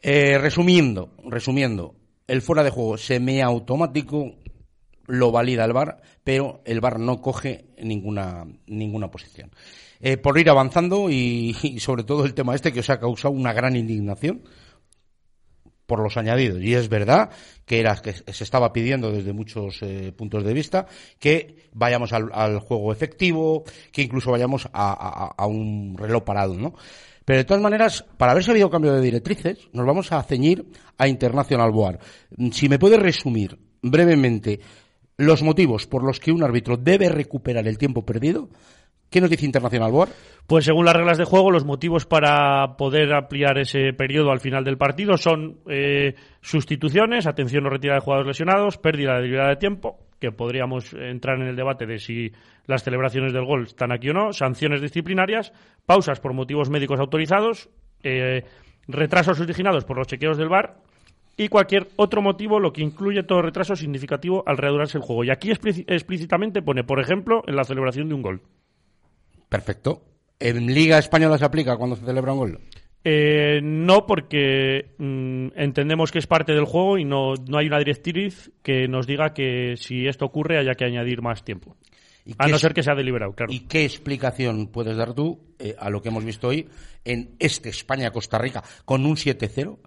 Eh, 0.00 0.38
resumiendo, 0.38 1.10
resumiendo, 1.24 1.94
el 2.26 2.42
fuera 2.42 2.62
de 2.62 2.70
juego 2.70 2.98
semiautomático 2.98 4.34
lo 5.06 5.30
valida 5.30 5.64
el 5.64 5.72
VAR, 5.72 6.00
pero 6.22 6.62
el 6.64 6.80
VAR 6.80 6.98
no 6.98 7.20
coge 7.20 7.66
ninguna, 7.82 8.46
ninguna 8.66 9.10
posición. 9.10 9.50
Eh, 10.00 10.16
por 10.16 10.38
ir 10.38 10.50
avanzando 10.50 11.08
y, 11.10 11.56
y 11.62 11.80
sobre 11.80 12.04
todo 12.04 12.24
el 12.24 12.34
tema 12.34 12.54
este 12.54 12.72
que 12.72 12.80
os 12.80 12.90
ha 12.90 13.00
causado 13.00 13.32
una 13.32 13.52
gran 13.52 13.76
indignación 13.76 14.42
por 15.86 16.00
los 16.00 16.16
añadidos. 16.16 16.62
Y 16.62 16.74
es 16.74 16.88
verdad 16.88 17.30
que 17.66 17.80
era 17.80 17.94
que 17.96 18.12
se 18.12 18.44
estaba 18.44 18.72
pidiendo 18.72 19.10
desde 19.12 19.32
muchos 19.32 19.78
eh, 19.82 20.12
puntos 20.16 20.44
de 20.44 20.52
vista 20.54 20.86
que 21.18 21.68
vayamos 21.72 22.12
al, 22.12 22.30
al 22.32 22.58
juego 22.60 22.92
efectivo, 22.92 23.64
que 23.92 24.02
incluso 24.02 24.30
vayamos 24.30 24.66
a, 24.72 24.92
a- 24.92 25.34
a 25.36 25.46
un 25.46 25.96
reloj 25.98 26.22
parado, 26.24 26.54
¿no? 26.54 26.74
Pero 27.24 27.38
de 27.38 27.44
todas 27.44 27.62
maneras, 27.62 28.04
para 28.18 28.32
haber 28.32 28.44
sabido 28.44 28.68
cambio 28.68 28.92
de 28.92 29.00
directrices, 29.00 29.68
nos 29.72 29.86
vamos 29.86 30.12
a 30.12 30.22
ceñir 30.22 30.66
a 30.98 31.08
International 31.08 31.70
Board. 31.72 31.98
Si 32.52 32.68
me 32.68 32.78
puede 32.78 32.98
resumir 32.98 33.58
brevemente 33.80 34.60
los 35.16 35.42
motivos 35.42 35.86
por 35.86 36.04
los 36.04 36.20
que 36.20 36.32
un 36.32 36.42
árbitro 36.42 36.76
debe 36.76 37.08
recuperar 37.08 37.66
el 37.66 37.78
tiempo 37.78 38.04
perdido, 38.04 38.50
¿qué 39.14 39.20
nos 39.20 39.30
dice 39.30 39.46
International 39.46 39.92
Board? 39.92 40.10
Pues 40.48 40.64
según 40.64 40.86
las 40.86 40.96
reglas 40.96 41.18
de 41.18 41.24
juego, 41.24 41.52
los 41.52 41.64
motivos 41.64 42.04
para 42.04 42.76
poder 42.76 43.14
ampliar 43.14 43.58
ese 43.58 43.92
periodo 43.92 44.32
al 44.32 44.40
final 44.40 44.64
del 44.64 44.76
partido 44.76 45.16
son 45.16 45.60
eh, 45.70 46.16
sustituciones, 46.40 47.28
atención 47.28 47.64
o 47.64 47.70
retirada 47.70 48.00
de 48.00 48.04
jugadores 48.04 48.26
lesionados, 48.26 48.76
pérdida 48.76 49.14
de 49.14 49.22
libertad 49.22 49.50
de 49.50 49.56
tiempo, 49.56 49.98
que 50.18 50.32
podríamos 50.32 50.92
entrar 50.94 51.40
en 51.40 51.46
el 51.46 51.54
debate 51.54 51.86
de 51.86 52.00
si 52.00 52.32
las 52.66 52.82
celebraciones 52.82 53.32
del 53.32 53.44
gol 53.44 53.62
están 53.68 53.92
aquí 53.92 54.10
o 54.10 54.14
no, 54.14 54.32
sanciones 54.32 54.82
disciplinarias, 54.82 55.52
pausas 55.86 56.18
por 56.18 56.32
motivos 56.32 56.68
médicos 56.68 56.98
autorizados, 56.98 57.70
eh, 58.02 58.42
retrasos 58.88 59.38
originados 59.38 59.84
por 59.84 59.96
los 59.96 60.08
chequeos 60.08 60.36
del 60.36 60.48
VAR 60.48 60.74
y 61.36 61.46
cualquier 61.48 61.86
otro 61.94 62.20
motivo, 62.20 62.58
lo 62.58 62.72
que 62.72 62.82
incluye 62.82 63.22
todo 63.22 63.42
retraso 63.42 63.76
significativo 63.76 64.42
al 64.44 64.56
reanudarse 64.56 64.98
el 64.98 65.04
juego. 65.04 65.22
Y 65.22 65.30
aquí 65.30 65.52
explícitamente 65.52 66.62
pone, 66.62 66.82
por 66.82 66.98
ejemplo, 66.98 67.44
en 67.46 67.54
la 67.54 67.62
celebración 67.62 68.08
de 68.08 68.14
un 68.16 68.22
gol. 68.22 68.42
Perfecto. 69.54 70.02
¿En 70.40 70.74
Liga 70.74 70.98
Española 70.98 71.38
se 71.38 71.44
aplica 71.44 71.76
cuando 71.76 71.94
se 71.94 72.04
celebra 72.04 72.32
un 72.32 72.38
gol? 72.38 72.60
Eh, 73.04 73.60
no, 73.62 74.04
porque 74.04 74.96
mm, 74.98 75.50
entendemos 75.54 76.10
que 76.10 76.18
es 76.18 76.26
parte 76.26 76.52
del 76.54 76.64
juego 76.64 76.98
y 76.98 77.04
no, 77.04 77.34
no 77.34 77.58
hay 77.58 77.68
una 77.68 77.78
directriz 77.78 78.50
que 78.64 78.88
nos 78.88 79.06
diga 79.06 79.32
que 79.32 79.76
si 79.76 80.08
esto 80.08 80.24
ocurre 80.24 80.58
haya 80.58 80.74
que 80.74 80.86
añadir 80.86 81.22
más 81.22 81.44
tiempo. 81.44 81.76
¿Y 82.24 82.34
A 82.36 82.48
no 82.48 82.58
ser 82.58 82.74
que 82.74 82.82
sea 82.82 82.96
deliberado, 82.96 83.32
claro. 83.32 83.52
¿Y 83.52 83.60
qué 83.60 83.84
explicación 83.84 84.66
puedes 84.66 84.96
dar 84.96 85.14
tú 85.14 85.54
eh, 85.60 85.76
a 85.78 85.88
lo 85.88 86.02
que 86.02 86.08
hemos 86.08 86.24
visto 86.24 86.48
hoy 86.48 86.68
en 87.04 87.36
este 87.38 87.68
España-Costa 87.68 88.38
Rica 88.38 88.64
con 88.84 89.06
un 89.06 89.14
7-0, 89.14 89.78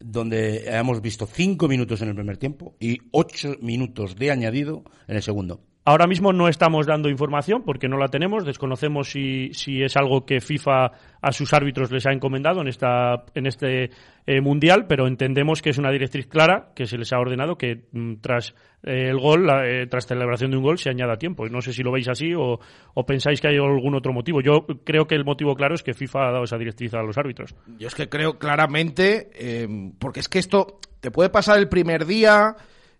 donde 0.00 0.64
hemos 0.76 1.00
visto 1.02 1.26
5 1.26 1.68
minutos 1.68 2.02
en 2.02 2.08
el 2.08 2.16
primer 2.16 2.36
tiempo 2.36 2.74
y 2.80 2.98
8 3.12 3.58
minutos 3.60 4.16
de 4.16 4.32
añadido 4.32 4.82
en 5.06 5.14
el 5.14 5.22
segundo? 5.22 5.60
Ahora 5.86 6.06
mismo 6.06 6.32
no 6.32 6.48
estamos 6.48 6.86
dando 6.86 7.10
información 7.10 7.62
porque 7.62 7.88
no 7.88 7.98
la 7.98 8.08
tenemos. 8.08 8.46
Desconocemos 8.46 9.10
si, 9.10 9.52
si 9.52 9.82
es 9.82 9.96
algo 9.98 10.24
que 10.24 10.40
FIFA 10.40 10.90
a 11.20 11.32
sus 11.32 11.52
árbitros 11.52 11.92
les 11.92 12.06
ha 12.06 12.12
encomendado 12.12 12.62
en, 12.62 12.68
esta, 12.68 13.24
en 13.34 13.46
este 13.46 13.90
eh, 14.26 14.40
mundial, 14.40 14.86
pero 14.88 15.06
entendemos 15.06 15.60
que 15.60 15.68
es 15.70 15.76
una 15.78 15.90
directriz 15.90 16.26
clara 16.26 16.70
que 16.74 16.86
se 16.86 16.96
les 16.96 17.12
ha 17.12 17.18
ordenado 17.18 17.58
que 17.58 17.82
mm, 17.92 18.14
tras 18.22 18.54
eh, 18.82 19.08
el 19.10 19.18
gol, 19.18 19.46
la- 19.46 19.66
eh, 19.68 19.86
tras 19.86 20.06
celebración 20.06 20.52
de 20.52 20.56
un 20.56 20.62
gol, 20.62 20.78
se 20.78 20.88
añada 20.88 21.16
tiempo. 21.18 21.46
Y 21.46 21.50
No 21.50 21.60
sé 21.60 21.74
si 21.74 21.82
lo 21.82 21.92
veis 21.92 22.08
así 22.08 22.32
o, 22.34 22.58
o 22.94 23.04
pensáis 23.06 23.42
que 23.42 23.48
hay 23.48 23.56
algún 23.56 23.94
otro 23.94 24.14
motivo. 24.14 24.40
Yo 24.40 24.64
creo 24.84 25.06
que 25.06 25.16
el 25.16 25.26
motivo 25.26 25.54
claro 25.54 25.74
es 25.74 25.82
que 25.82 25.92
FIFA 25.92 26.28
ha 26.28 26.32
dado 26.32 26.44
esa 26.44 26.56
directriz 26.56 26.94
a 26.94 27.02
los 27.02 27.18
árbitros. 27.18 27.54
Yo 27.78 27.88
es 27.88 27.94
que 27.94 28.08
creo 28.08 28.38
claramente, 28.38 29.28
eh, 29.34 29.68
porque 29.98 30.20
es 30.20 30.30
que 30.30 30.38
esto 30.38 30.78
te 31.00 31.10
puede 31.10 31.28
pasar 31.28 31.58
el 31.58 31.68
primer 31.68 32.06
día. 32.06 32.56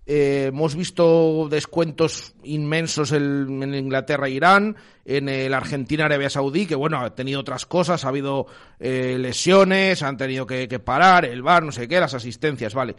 Eh, 0.07 0.47
hemos 0.49 0.75
visto 0.77 1.49
descuentos 1.51 2.35
inmensos 2.43 3.13
en, 3.13 3.63
en 3.63 3.75
Inglaterra 3.75 4.27
e 4.29 4.33
Irán, 4.33 4.77
en 5.07 5.29
el 5.29 5.55
Argentina 5.55 6.05
Arabia 6.05 6.29
Saudí, 6.31 6.67
que 6.67 6.75
bueno, 6.75 6.99
ha 7.01 7.15
tenido 7.15 7.41
otras 7.41 7.65
cosas, 7.67 8.05
ha 8.05 8.09
habido 8.09 8.47
eh, 8.81 9.17
lesiones, 9.19 10.03
han 10.03 10.17
tenido 10.17 10.47
que, 10.47 10.69
que 10.69 10.79
parar, 10.79 11.25
el 11.25 11.43
bar, 11.43 11.63
no 11.65 11.73
sé 11.73 11.89
qué, 11.89 12.01
las 12.01 12.15
asistencias, 12.15 12.75
vale. 12.75 12.97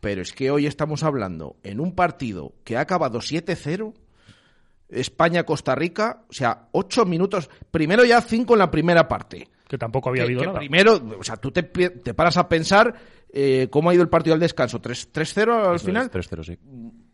Pero 0.00 0.22
es 0.22 0.32
que 0.32 0.50
hoy 0.50 0.66
estamos 0.66 1.02
hablando 1.02 1.56
en 1.64 1.80
un 1.80 1.94
partido 1.94 2.52
que 2.64 2.76
ha 2.76 2.80
acabado 2.80 3.18
7-0, 3.20 3.92
España-Costa 4.88 5.74
Rica, 5.74 6.22
o 6.28 6.32
sea, 6.32 6.68
8 6.72 7.04
minutos, 7.06 7.50
primero 7.70 8.04
ya 8.04 8.20
5 8.20 8.52
en 8.52 8.58
la 8.58 8.70
primera 8.70 9.08
parte 9.08 9.48
Que 9.66 9.78
tampoco 9.78 10.10
había 10.10 10.22
que- 10.22 10.26
habido 10.26 10.40
que 10.42 10.46
nada. 10.46 10.58
primero, 10.60 11.02
o 11.18 11.24
sea, 11.24 11.36
tú 11.36 11.50
te 11.50 11.64
paras 12.14 12.36
a 12.36 12.48
pensar 12.48 12.94
eh, 13.38 13.68
cómo 13.70 13.90
ha 13.90 13.94
ido 13.94 14.02
el 14.02 14.08
partido 14.08 14.32
al 14.32 14.40
descanso. 14.40 14.80
¿3 14.80 15.12
3-0 15.12 15.68
al 15.68 15.76
Eso 15.76 15.84
final? 15.84 16.10
es, 16.12 16.30
3-0, 16.30 16.44
sí. 16.44 16.58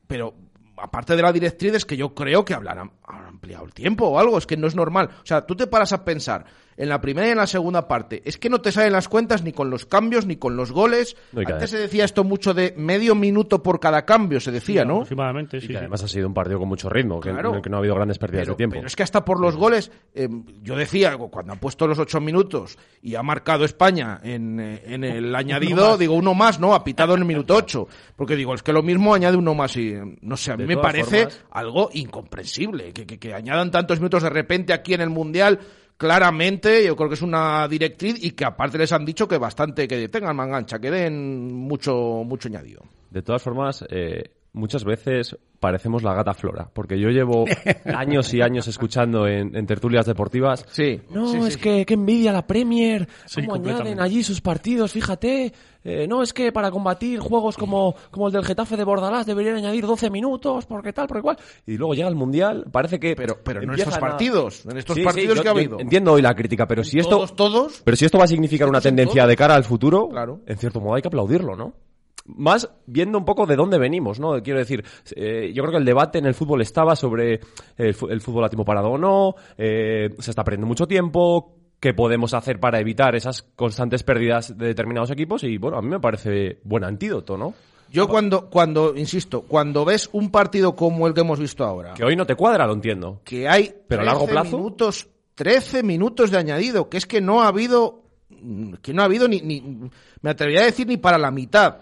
Pero 0.06 0.34
aparte 0.76 1.16
de 1.16 1.22
la 1.22 1.32
directriz 1.32 1.74
es 1.74 1.84
que 1.84 1.96
yo 1.96 2.14
creo 2.14 2.44
que 2.44 2.54
hablarán, 2.54 2.92
habrán 3.02 3.26
ampliado 3.26 3.64
el 3.64 3.74
tiempo 3.74 4.06
o 4.06 4.18
algo. 4.20 4.38
Es 4.38 4.46
que 4.46 4.56
no 4.56 4.68
es 4.68 4.76
normal. 4.76 5.10
O 5.22 5.26
sea, 5.26 5.44
tú 5.44 5.56
te 5.56 5.66
paras 5.66 5.92
a 5.92 6.04
pensar 6.04 6.44
en 6.76 6.88
la 6.88 7.00
primera 7.00 7.28
y 7.28 7.30
en 7.30 7.36
la 7.38 7.46
segunda 7.46 7.86
parte. 7.88 8.22
Es 8.24 8.38
que 8.38 8.48
no 8.50 8.60
te 8.60 8.72
salen 8.72 8.92
las 8.92 9.08
cuentas 9.08 9.42
ni 9.42 9.52
con 9.52 9.70
los 9.70 9.86
cambios 9.86 10.26
ni 10.26 10.36
con 10.36 10.56
los 10.56 10.72
goles. 10.72 11.16
No, 11.32 11.40
Antes 11.46 11.70
se 11.70 11.78
decía 11.78 12.04
esto 12.04 12.24
mucho 12.24 12.54
de 12.54 12.74
medio 12.76 13.14
minuto 13.14 13.62
por 13.62 13.80
cada 13.80 14.04
cambio, 14.04 14.40
se 14.40 14.50
decía, 14.50 14.84
¿no? 14.84 14.94
Aproximadamente, 14.96 15.60
sí. 15.60 15.64
Y 15.66 15.68
que 15.68 15.74
sí. 15.74 15.78
además 15.78 16.02
ha 16.02 16.08
sido 16.08 16.26
un 16.28 16.34
partido 16.34 16.58
con 16.58 16.68
mucho 16.68 16.88
ritmo, 16.88 17.20
que, 17.20 17.30
Claro. 17.30 17.50
en 17.50 17.56
el 17.56 17.62
que 17.62 17.70
no 17.70 17.76
ha 17.76 17.80
habido 17.80 17.94
grandes 17.94 18.18
pérdidas 18.18 18.44
Pero, 18.44 18.52
de 18.54 18.56
tiempo. 18.56 18.74
pero 18.76 18.86
es 18.86 18.96
que 18.96 19.02
hasta 19.02 19.24
por 19.24 19.40
los 19.40 19.56
goles, 19.56 19.90
eh, 20.14 20.28
yo 20.62 20.76
decía, 20.76 21.16
cuando 21.16 21.52
ha 21.52 21.56
puesto 21.56 21.86
los 21.86 21.98
ocho 21.98 22.20
minutos 22.20 22.78
y 23.02 23.14
ha 23.14 23.22
marcado 23.22 23.64
España 23.64 24.20
en, 24.22 24.60
eh, 24.60 24.82
en 24.86 25.04
el 25.04 25.34
añadido, 25.36 25.96
digo 25.98 26.14
uno 26.14 26.34
más, 26.34 26.58
¿no? 26.60 26.74
Ha 26.74 26.84
pitado 26.84 27.14
en 27.14 27.20
el 27.20 27.26
minuto 27.26 27.54
ocho. 27.56 27.86
Porque 28.16 28.36
digo, 28.36 28.54
es 28.54 28.62
que 28.62 28.72
lo 28.72 28.82
mismo 28.82 29.14
añade 29.14 29.36
uno 29.36 29.54
más 29.54 29.76
y, 29.76 29.94
no 30.20 30.36
sé, 30.36 30.52
a 30.52 30.56
mí 30.56 30.62
De 30.64 30.76
me 30.76 30.76
parece 30.82 31.24
formas- 31.26 31.44
algo 31.50 31.90
incomprensible. 31.92 32.92
Que, 32.92 33.06
que, 33.06 33.18
que 33.18 33.34
añadan 33.34 33.70
tantos 33.70 33.98
minutos 33.98 34.22
de 34.22 34.30
repente 34.30 34.72
aquí 34.72 34.94
en 34.94 35.00
el 35.00 35.10
Mundial. 35.10 35.58
Claramente, 36.02 36.84
yo 36.84 36.96
creo 36.96 37.08
que 37.08 37.14
es 37.14 37.22
una 37.22 37.68
directriz 37.68 38.16
y 38.24 38.32
que 38.32 38.44
aparte 38.44 38.76
les 38.76 38.90
han 38.90 39.04
dicho 39.04 39.28
que 39.28 39.38
bastante, 39.38 39.86
que 39.86 40.08
tengan 40.08 40.34
mangancha, 40.34 40.80
que 40.80 40.90
den 40.90 41.54
mucho, 41.54 42.24
mucho 42.26 42.48
añadido. 42.48 42.82
De 43.08 43.22
todas 43.22 43.40
formas, 43.40 43.84
eh, 43.88 44.24
muchas 44.52 44.84
veces 44.84 45.36
parecemos 45.60 46.02
la 46.02 46.12
gata 46.14 46.34
flora, 46.34 46.68
porque 46.72 46.98
yo 46.98 47.08
llevo 47.10 47.44
años 47.84 48.34
y 48.34 48.42
años 48.42 48.66
escuchando 48.66 49.26
en, 49.28 49.54
en 49.54 49.66
tertulias 49.66 50.06
deportivas. 50.06 50.66
Sí. 50.70 51.00
No, 51.10 51.28
sí, 51.28 51.38
es 51.38 51.54
sí. 51.54 51.60
que, 51.60 51.86
que 51.86 51.94
envidia 51.94 52.32
la 52.32 52.46
Premier, 52.46 53.08
cómo 53.34 53.54
añaden 53.54 54.00
allí 54.00 54.22
sus 54.24 54.40
partidos, 54.40 54.92
fíjate. 54.92 55.52
Eh, 55.84 56.06
no, 56.06 56.22
es 56.22 56.32
que 56.32 56.52
para 56.52 56.70
combatir 56.70 57.18
juegos 57.18 57.56
como, 57.56 57.94
como 58.10 58.28
el 58.28 58.32
del 58.32 58.44
Getafe 58.44 58.76
de 58.76 58.84
Bordalás 58.84 59.26
deberían 59.26 59.56
añadir 59.56 59.84
12 59.86 60.10
minutos, 60.10 60.66
porque 60.66 60.92
tal, 60.92 61.06
porque 61.08 61.22
cual. 61.22 61.38
Y 61.66 61.76
luego 61.76 61.94
llega 61.94 62.08
el 62.08 62.14
Mundial, 62.14 62.66
parece 62.70 63.00
que... 63.00 63.14
Pero, 63.16 63.38
pero 63.42 63.62
en 63.62 63.70
estos 63.72 63.98
partidos, 63.98 64.64
en 64.66 64.76
estos 64.78 64.96
Sí, 64.96 65.02
partidos 65.02 65.40
que 65.40 65.48
ha 65.48 65.52
habido. 65.52 65.80
Entiendo 65.80 66.12
hoy 66.12 66.22
la 66.22 66.34
crítica, 66.34 66.66
pero 66.68 66.84
si 66.84 66.98
esto... 67.00 67.10
Todos, 67.16 67.34
todos, 67.34 67.82
Pero 67.84 67.96
si 67.96 68.04
esto 68.04 68.18
va 68.18 68.24
a 68.24 68.28
significar 68.28 68.68
una 68.68 68.80
tendencia 68.80 69.22
todos. 69.22 69.28
de 69.30 69.36
cara 69.36 69.54
al 69.54 69.64
futuro, 69.64 70.08
Claro. 70.08 70.40
en 70.46 70.56
cierto 70.56 70.80
modo 70.80 70.94
hay 70.94 71.02
que 71.02 71.08
aplaudirlo, 71.08 71.56
¿no? 71.56 71.74
Más 72.24 72.68
viendo 72.86 73.18
un 73.18 73.24
poco 73.24 73.46
de 73.46 73.56
dónde 73.56 73.78
venimos, 73.78 74.20
¿no? 74.20 74.42
Quiero 74.42 74.58
decir, 74.58 74.84
eh, 75.16 75.52
yo 75.54 75.62
creo 75.62 75.72
que 75.72 75.78
el 75.78 75.84
debate 75.84 76.18
en 76.18 76.26
el 76.26 76.34
fútbol 76.34 76.62
estaba 76.62 76.94
sobre 76.94 77.40
el, 77.76 77.94
fútbol 77.94 78.44
a 78.44 78.48
tiempo 78.48 78.64
parado 78.64 78.90
o 78.90 78.98
no, 78.98 79.34
eh, 79.58 80.10
se 80.18 80.30
está 80.30 80.44
perdiendo 80.44 80.66
mucho 80.66 80.86
tiempo, 80.86 81.56
qué 81.80 81.94
podemos 81.94 82.32
hacer 82.32 82.60
para 82.60 82.78
evitar 82.78 83.16
esas 83.16 83.42
constantes 83.42 84.04
pérdidas 84.04 84.56
de 84.56 84.66
determinados 84.68 85.10
equipos 85.10 85.42
y, 85.42 85.58
bueno, 85.58 85.78
a 85.78 85.82
mí 85.82 85.88
me 85.88 85.98
parece 85.98 86.60
buen 86.62 86.84
antídoto, 86.84 87.36
¿no? 87.36 87.54
Yo 87.90 88.08
cuando, 88.08 88.48
cuando, 88.48 88.94
insisto, 88.96 89.42
cuando 89.42 89.84
ves 89.84 90.08
un 90.12 90.30
partido 90.30 90.74
como 90.74 91.06
el 91.06 91.12
que 91.12 91.20
hemos 91.20 91.38
visto 91.38 91.64
ahora, 91.64 91.92
Que 91.92 92.04
hoy 92.04 92.16
no 92.16 92.24
te 92.24 92.36
cuadra, 92.36 92.66
lo 92.66 92.72
entiendo. 92.72 93.20
que 93.24 93.48
hay 93.48 93.74
Pero 93.86 94.02
a 94.02 94.04
largo 94.04 94.24
13 94.24 94.32
plazo. 94.32 94.56
minutos, 94.56 95.08
13 95.34 95.82
minutos 95.82 96.30
de 96.30 96.38
añadido, 96.38 96.88
que 96.88 96.96
es 96.96 97.06
que 97.06 97.20
no 97.20 97.42
ha 97.42 97.48
habido, 97.48 98.04
que 98.80 98.94
no 98.94 99.02
ha 99.02 99.04
habido 99.04 99.28
ni, 99.28 99.40
ni, 99.40 99.90
me 100.22 100.30
atrevería 100.30 100.62
a 100.62 100.66
decir 100.66 100.86
ni 100.86 100.96
para 100.96 101.18
la 101.18 101.30
mitad. 101.30 101.80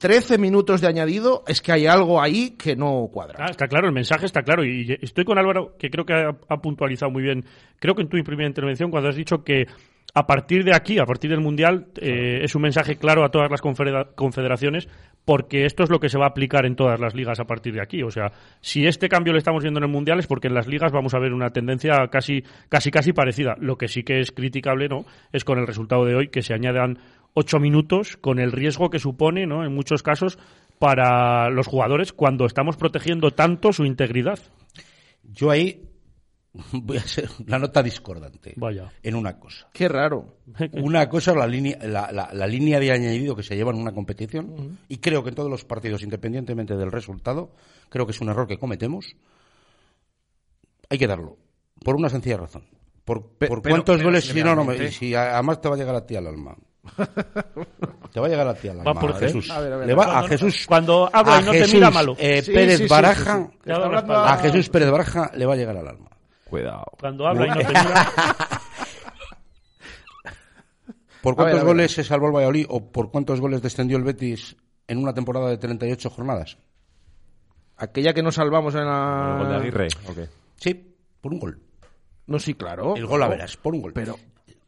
13 0.00 0.38
minutos 0.38 0.80
de 0.80 0.88
añadido, 0.88 1.44
es 1.46 1.60
que 1.60 1.72
hay 1.72 1.86
algo 1.86 2.22
ahí 2.22 2.52
que 2.56 2.74
no 2.74 3.08
cuadra. 3.12 3.44
Ah, 3.46 3.50
está 3.50 3.68
claro, 3.68 3.86
el 3.86 3.92
mensaje 3.92 4.24
está 4.24 4.40
claro. 4.40 4.64
Y 4.64 4.96
estoy 5.02 5.26
con 5.26 5.38
Álvaro, 5.38 5.76
que 5.78 5.90
creo 5.90 6.06
que 6.06 6.14
ha, 6.14 6.30
ha 6.48 6.56
puntualizado 6.62 7.12
muy 7.12 7.22
bien. 7.22 7.44
Creo 7.78 7.94
que 7.94 8.00
en 8.00 8.08
tu 8.08 8.16
primera 8.24 8.48
intervención, 8.48 8.90
cuando 8.90 9.10
has 9.10 9.16
dicho 9.16 9.44
que 9.44 9.66
a 10.14 10.26
partir 10.26 10.64
de 10.64 10.74
aquí, 10.74 10.98
a 10.98 11.04
partir 11.04 11.28
del 11.30 11.40
Mundial, 11.40 11.88
eh, 12.00 12.40
es 12.42 12.54
un 12.54 12.62
mensaje 12.62 12.96
claro 12.96 13.24
a 13.26 13.28
todas 13.30 13.50
las 13.50 13.60
confedera- 13.60 14.08
confederaciones, 14.14 14.88
porque 15.24 15.64
esto 15.64 15.82
es 15.82 15.90
lo 15.90 16.00
que 16.00 16.08
se 16.08 16.18
va 16.18 16.26
a 16.26 16.28
aplicar 16.30 16.66
en 16.66 16.76
todas 16.76 16.98
las 16.98 17.14
ligas 17.14 17.40
a 17.40 17.44
partir 17.44 17.74
de 17.74 17.82
aquí. 17.82 18.02
O 18.02 18.10
sea, 18.10 18.32
si 18.60 18.86
este 18.86 19.08
cambio 19.08 19.32
lo 19.32 19.38
estamos 19.38 19.62
viendo 19.62 19.78
en 19.78 19.84
el 19.84 19.90
Mundial 19.90 20.18
es 20.18 20.26
porque 20.26 20.48
en 20.48 20.54
las 20.54 20.66
ligas 20.66 20.92
vamos 20.92 21.14
a 21.14 21.18
ver 21.18 21.32
una 21.32 21.50
tendencia 21.50 22.08
casi, 22.08 22.42
casi, 22.68 22.90
casi 22.90 23.12
parecida. 23.12 23.56
Lo 23.60 23.76
que 23.76 23.88
sí 23.88 24.02
que 24.02 24.20
es 24.20 24.32
criticable, 24.32 24.88
¿no? 24.88 25.04
Es 25.32 25.44
con 25.44 25.58
el 25.58 25.66
resultado 25.66 26.04
de 26.04 26.14
hoy 26.14 26.28
que 26.28 26.42
se 26.42 26.54
añadan 26.54 26.98
ocho 27.34 27.58
minutos 27.58 28.16
con 28.16 28.38
el 28.38 28.52
riesgo 28.52 28.90
que 28.90 28.98
supone, 28.98 29.46
¿no? 29.46 29.64
En 29.64 29.74
muchos 29.74 30.02
casos 30.02 30.38
para 30.78 31.50
los 31.50 31.66
jugadores 31.66 32.12
cuando 32.12 32.46
estamos 32.46 32.76
protegiendo 32.76 33.30
tanto 33.30 33.72
su 33.72 33.84
integridad. 33.84 34.38
Yo 35.22 35.50
ahí 35.50 35.89
voy 36.72 36.96
a 36.96 37.02
ser 37.02 37.28
la 37.46 37.58
nota 37.58 37.82
discordante. 37.82 38.54
Vaya. 38.56 38.90
En 39.02 39.14
una 39.14 39.38
cosa. 39.38 39.68
Qué 39.72 39.88
raro. 39.88 40.38
Una 40.72 41.08
cosa 41.08 41.30
es 41.30 41.36
la 41.36 41.46
línea, 41.46 41.78
la, 41.82 42.10
la- 42.12 42.30
la 42.32 42.46
línea 42.46 42.80
de 42.80 42.90
añadido 42.90 43.36
que 43.36 43.42
se 43.44 43.54
lleva 43.56 43.70
en 43.70 43.78
una 43.78 43.92
competición 43.92 44.78
y 44.88 44.98
creo 44.98 45.22
que 45.22 45.28
en 45.28 45.36
todos 45.36 45.50
los 45.50 45.64
partidos, 45.64 46.02
independientemente 46.02 46.76
del 46.76 46.90
resultado, 46.90 47.52
creo 47.88 48.04
que 48.06 48.12
es 48.12 48.20
un 48.20 48.28
error 48.30 48.48
que 48.48 48.58
cometemos. 48.58 49.14
Hay 50.88 50.98
que 50.98 51.06
darlo. 51.06 51.36
Por 51.84 51.94
una 51.96 52.08
sencilla 52.08 52.36
razón. 52.38 52.64
Por, 53.04 53.22
Pe- 53.38 53.46
por 53.48 53.62
pero- 53.62 53.74
cuántos 53.76 53.96
pero 53.98 54.08
goles, 54.08 54.24
si 54.24 54.42
no, 54.42 54.54
no, 54.56 54.64
me- 54.64 54.90
si 54.90 55.14
además 55.14 55.60
te 55.60 55.68
va 55.68 55.76
a 55.76 55.78
llegar 55.78 55.94
a 55.94 56.04
ti 56.06 56.16
al 56.16 56.26
alma. 56.26 56.56
Te 58.12 58.18
va 58.18 58.26
a 58.26 58.28
llegar 58.30 58.48
a 58.48 58.54
ti 58.54 58.66
al 58.68 58.78
alma. 58.80 58.92
Va 58.92 59.00
por 59.00 59.12
a 59.12 59.18
Jesús. 59.18 59.48
A 59.50 59.60
ver, 59.60 59.72
a 59.72 59.76
ver. 59.76 59.86
Le 59.86 59.94
va 59.94 60.18
a 60.18 60.26
Jesús. 60.26 60.64
cuando 60.66 61.08
habla 61.12 61.40
y 61.40 61.44
no 61.44 61.52
te 61.52 61.68
mira, 61.72 61.90
malo. 61.90 62.16
eh, 62.18 62.42
Sí, 62.42 62.52
Pérez 62.52 62.78
sí, 62.78 62.82
sí, 62.84 62.88
Baraja. 62.88 63.48
A 63.68 64.36
Jesús 64.38 64.68
Pérez 64.68 64.90
Baraja 64.90 65.30
le 65.36 65.46
va 65.46 65.54
a 65.54 65.56
llegar 65.56 65.76
al 65.76 65.86
alma. 65.86 66.08
Cuidado. 66.50 66.84
Cuando 67.00 67.26
habla 67.26 67.46
y 67.46 67.48
no 67.50 67.56
te 67.56 67.66
mira. 67.68 68.10
¿Por 71.22 71.34
A 71.34 71.36
ver, 71.36 71.36
cuántos 71.36 71.60
a 71.60 71.64
ver. 71.64 71.64
goles 71.64 71.92
se 71.92 72.02
salvó 72.04 72.26
el 72.28 72.32
Valladolid 72.34 72.66
o 72.68 72.90
por 72.90 73.10
cuántos 73.10 73.40
goles 73.40 73.60
descendió 73.62 73.96
el 73.98 74.04
Betis 74.04 74.56
en 74.88 74.98
una 74.98 75.12
temporada 75.12 75.48
de 75.48 75.58
38 75.58 76.10
jornadas? 76.10 76.56
Aquella 77.76 78.12
que 78.14 78.22
nos 78.22 78.34
salvamos 78.36 78.74
en 78.74 78.80
El 78.82 78.86
gol 78.86 79.46
de 79.48 79.52
la... 79.54 79.58
Aguirre. 79.60 79.88
Sí, 80.56 80.94
por 81.20 81.32
un 81.32 81.38
gol. 81.40 81.60
No, 82.26 82.38
sí, 82.38 82.54
claro. 82.54 82.94
El 82.96 83.06
gol 83.06 83.22
a 83.22 83.28
veras, 83.28 83.56
por 83.56 83.74
un 83.74 83.82
gol. 83.82 83.92
Pero- 83.92 84.16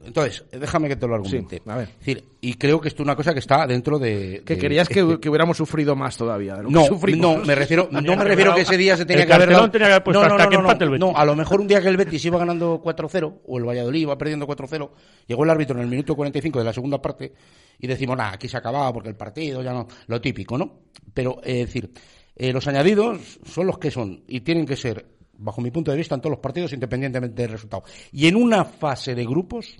Entonces, 0.04 0.44
déjame 0.50 0.88
que 0.88 0.96
te 0.96 1.06
lo 1.06 1.14
argumente. 1.14 1.56
Sí, 1.56 1.62
a 1.70 1.76
ver. 1.76 1.88
Es 1.88 1.98
decir, 1.98 2.24
y 2.40 2.54
creo 2.54 2.80
que 2.80 2.88
esto 2.88 3.02
es 3.02 3.06
una 3.06 3.14
cosa 3.16 3.32
que 3.32 3.38
está 3.38 3.66
dentro 3.66 3.98
de... 3.98 4.42
Que 4.44 4.54
de- 4.54 4.60
querías 4.60 4.88
que, 4.88 5.00
este- 5.00 5.20
que 5.20 5.28
hubiéramos 5.28 5.56
sufrido 5.56 5.94
más 5.96 6.16
todavía. 6.16 6.56
De 6.56 6.62
lo 6.64 6.68
que 6.68 6.74
No, 6.74 6.84
sufrimos. 6.86 7.38
no, 7.38 7.44
me 7.44 7.54
refiero, 7.54 7.88
no 7.92 8.00
me 8.02 8.08
que 8.16 8.24
refiero 8.24 8.54
que 8.54 8.62
ese 8.62 8.76
día 8.76 8.96
se 8.96 9.04
tenía 9.06 9.22
el 9.22 9.28
que 9.28 9.34
haber 9.34 9.50
dado- 9.50 9.70
tenía 9.70 9.86
que 9.88 9.92
haber 9.94 10.04
puesto 10.04 10.20
no, 10.22 10.28
no, 10.28 10.34
hasta 10.34 10.44
no, 10.44 10.50
que 10.50 10.56
no, 10.56 10.62
empate 10.62 10.84
el 10.84 10.90
no, 10.90 10.92
Betis. 10.92 11.12
no, 11.14 11.16
a 11.18 11.24
lo 11.24 11.36
mejor 11.36 11.60
un 11.60 11.66
día 11.68 11.80
que 11.80 11.88
el 11.88 11.96
Betis 11.96 12.24
iba 12.24 12.38
ganando 12.38 12.80
4-0 12.82 13.40
o 13.46 13.58
el 13.58 13.64
Valladolid 13.64 14.00
iba 14.00 14.18
perdiendo 14.18 14.46
4-0, 14.46 14.90
llegó 15.26 15.44
el 15.44 15.50
árbitro 15.50 15.76
en 15.76 15.82
el 15.82 15.88
minuto 15.88 16.14
45 16.16 16.58
de 16.58 16.64
la 16.64 16.72
segunda 16.72 17.00
parte 17.00 17.32
y 17.78 17.86
decimos, 17.86 18.16
nada, 18.16 18.32
aquí 18.34 18.48
se 18.48 18.56
acababa 18.56 18.92
porque 18.92 19.08
el 19.08 19.16
partido 19.16 19.62
ya 19.62 19.72
no, 19.72 19.86
lo 20.06 20.20
típico, 20.20 20.58
¿no? 20.58 20.80
Pero, 21.14 21.38
eh, 21.44 21.60
es 21.62 21.66
decir, 21.66 21.90
eh, 22.36 22.52
los 22.52 22.66
añadidos 22.66 23.38
son 23.44 23.66
los 23.66 23.78
que 23.78 23.90
son 23.90 24.22
y 24.26 24.40
tienen 24.40 24.66
que 24.66 24.76
ser, 24.76 25.06
bajo 25.38 25.60
mi 25.60 25.70
punto 25.70 25.90
de 25.90 25.96
vista, 25.96 26.14
en 26.14 26.20
todos 26.20 26.30
los 26.32 26.40
partidos 26.40 26.72
independientemente 26.72 27.42
del 27.42 27.50
resultado. 27.50 27.82
Y 28.12 28.26
en 28.28 28.36
una 28.36 28.64
fase 28.64 29.14
de 29.14 29.24
grupos, 29.24 29.76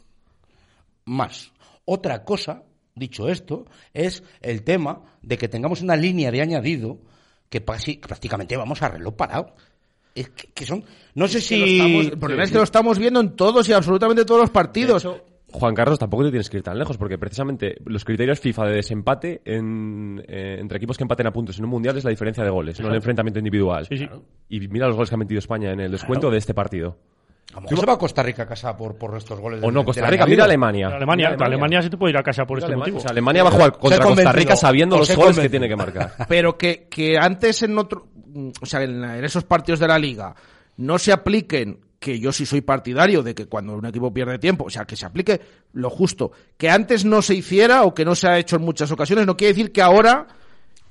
más. 1.04 1.52
Otra 1.84 2.24
cosa, 2.24 2.62
dicho 2.94 3.28
esto, 3.28 3.64
es 3.92 4.22
el 4.40 4.62
tema 4.62 5.02
de 5.22 5.38
que 5.38 5.48
tengamos 5.48 5.82
una 5.82 5.96
línea 5.96 6.30
de 6.30 6.42
añadido 6.42 6.98
que 7.48 7.60
prácticamente 7.60 8.56
vamos 8.56 8.80
a 8.82 8.88
reloj 8.88 9.14
parado. 9.14 9.54
Es 10.14 10.28
que, 10.30 10.48
que 10.48 10.66
son, 10.66 10.84
no 11.14 11.26
sé 11.26 11.38
lo 11.38 11.42
si... 11.42 11.72
estamos- 11.78 12.06
el 12.06 12.18
problema 12.18 12.44
es 12.44 12.50
que 12.50 12.58
lo 12.58 12.64
estamos 12.64 12.98
viendo 12.98 13.20
en 13.20 13.34
todos 13.34 13.68
y 13.68 13.72
absolutamente 13.72 14.24
todos 14.24 14.42
los 14.42 14.50
partidos. 14.50 15.06
Juan 15.54 15.74
Carlos, 15.74 15.98
tampoco 15.98 16.24
te 16.24 16.30
tienes 16.30 16.48
que 16.48 16.56
ir 16.58 16.62
tan 16.62 16.78
lejos, 16.78 16.96
porque 16.96 17.18
precisamente 17.18 17.76
los 17.84 18.06
criterios 18.06 18.40
FIFA 18.40 18.66
de 18.68 18.74
desempate 18.76 19.42
en, 19.44 20.22
eh, 20.26 20.56
entre 20.58 20.78
equipos 20.78 20.96
que 20.96 21.04
empaten 21.04 21.26
a 21.26 21.30
puntos 21.32 21.58
en 21.58 21.64
un 21.64 21.70
mundial 21.70 21.94
es 21.98 22.04
la 22.04 22.10
diferencia 22.10 22.42
de 22.42 22.48
goles, 22.48 22.80
no 22.80 22.88
el 22.88 22.94
enfrentamiento 22.94 23.38
individual. 23.38 23.86
Sí, 23.86 23.98
sí. 23.98 24.08
Y 24.48 24.60
mira 24.68 24.86
los 24.86 24.96
goles 24.96 25.10
que 25.10 25.14
ha 25.14 25.18
metido 25.18 25.38
España 25.38 25.70
en 25.72 25.80
el 25.80 25.90
descuento 25.92 26.30
de 26.30 26.38
este 26.38 26.54
partido. 26.54 26.96
A 27.52 27.56
lo 27.56 27.62
mejor 27.62 27.78
se 27.80 27.86
va 27.86 27.92
a 27.92 27.98
Costa 27.98 28.22
Rica 28.22 28.42
a 28.44 28.46
casa 28.46 28.76
por, 28.76 28.96
por 28.96 29.16
estos 29.16 29.38
goles. 29.38 29.60
O 29.62 29.70
no, 29.70 29.84
Costa 29.84 30.06
Rica, 30.06 30.26
mira 30.26 30.44
Alemania. 30.44 30.88
Alemania, 30.88 31.30
Mira 31.30 31.46
Alemania, 31.46 31.82
se 31.82 31.90
te 31.90 31.96
puede 31.96 32.12
ir 32.12 32.18
a 32.18 32.22
casa 32.22 32.46
por 32.46 32.56
Mira 32.56 32.66
este 32.66 32.72
Alemania. 32.74 32.92
motivo. 32.92 32.98
O 32.98 33.00
sea, 33.00 33.10
Alemania 33.10 33.42
va 33.42 33.48
a 33.50 33.52
jugar 33.52 33.78
contra 33.78 34.04
Costa 34.04 34.32
Rica 34.32 34.56
sabiendo 34.56 34.96
os 34.96 35.08
los 35.08 35.16
goles 35.16 35.38
que 35.38 35.48
tiene 35.48 35.68
que 35.68 35.76
marcar. 35.76 36.14
pero 36.28 36.56
que, 36.56 36.86
que 36.88 37.18
antes 37.18 37.62
en 37.62 37.76
otro 37.78 38.08
o 38.60 38.66
sea 38.66 38.82
en, 38.82 39.04
en 39.04 39.24
esos 39.24 39.44
partidos 39.44 39.78
de 39.78 39.88
la 39.88 39.98
liga 39.98 40.34
no 40.78 40.98
se 40.98 41.12
apliquen 41.12 41.80
que 42.02 42.18
yo 42.18 42.32
sí 42.32 42.44
soy 42.44 42.60
partidario 42.62 43.22
de 43.22 43.34
que 43.34 43.46
cuando 43.46 43.74
un 43.74 43.86
equipo 43.86 44.12
pierde 44.12 44.38
tiempo, 44.38 44.64
o 44.64 44.70
sea, 44.70 44.84
que 44.84 44.96
se 44.96 45.06
aplique 45.06 45.40
lo 45.72 45.88
justo, 45.88 46.32
que 46.56 46.68
antes 46.68 47.04
no 47.04 47.22
se 47.22 47.34
hiciera 47.34 47.84
o 47.84 47.94
que 47.94 48.04
no 48.04 48.14
se 48.16 48.28
ha 48.28 48.38
hecho 48.38 48.56
en 48.56 48.62
muchas 48.62 48.90
ocasiones, 48.90 49.24
no 49.24 49.36
quiere 49.36 49.54
decir 49.54 49.70
que 49.72 49.82
ahora 49.82 50.26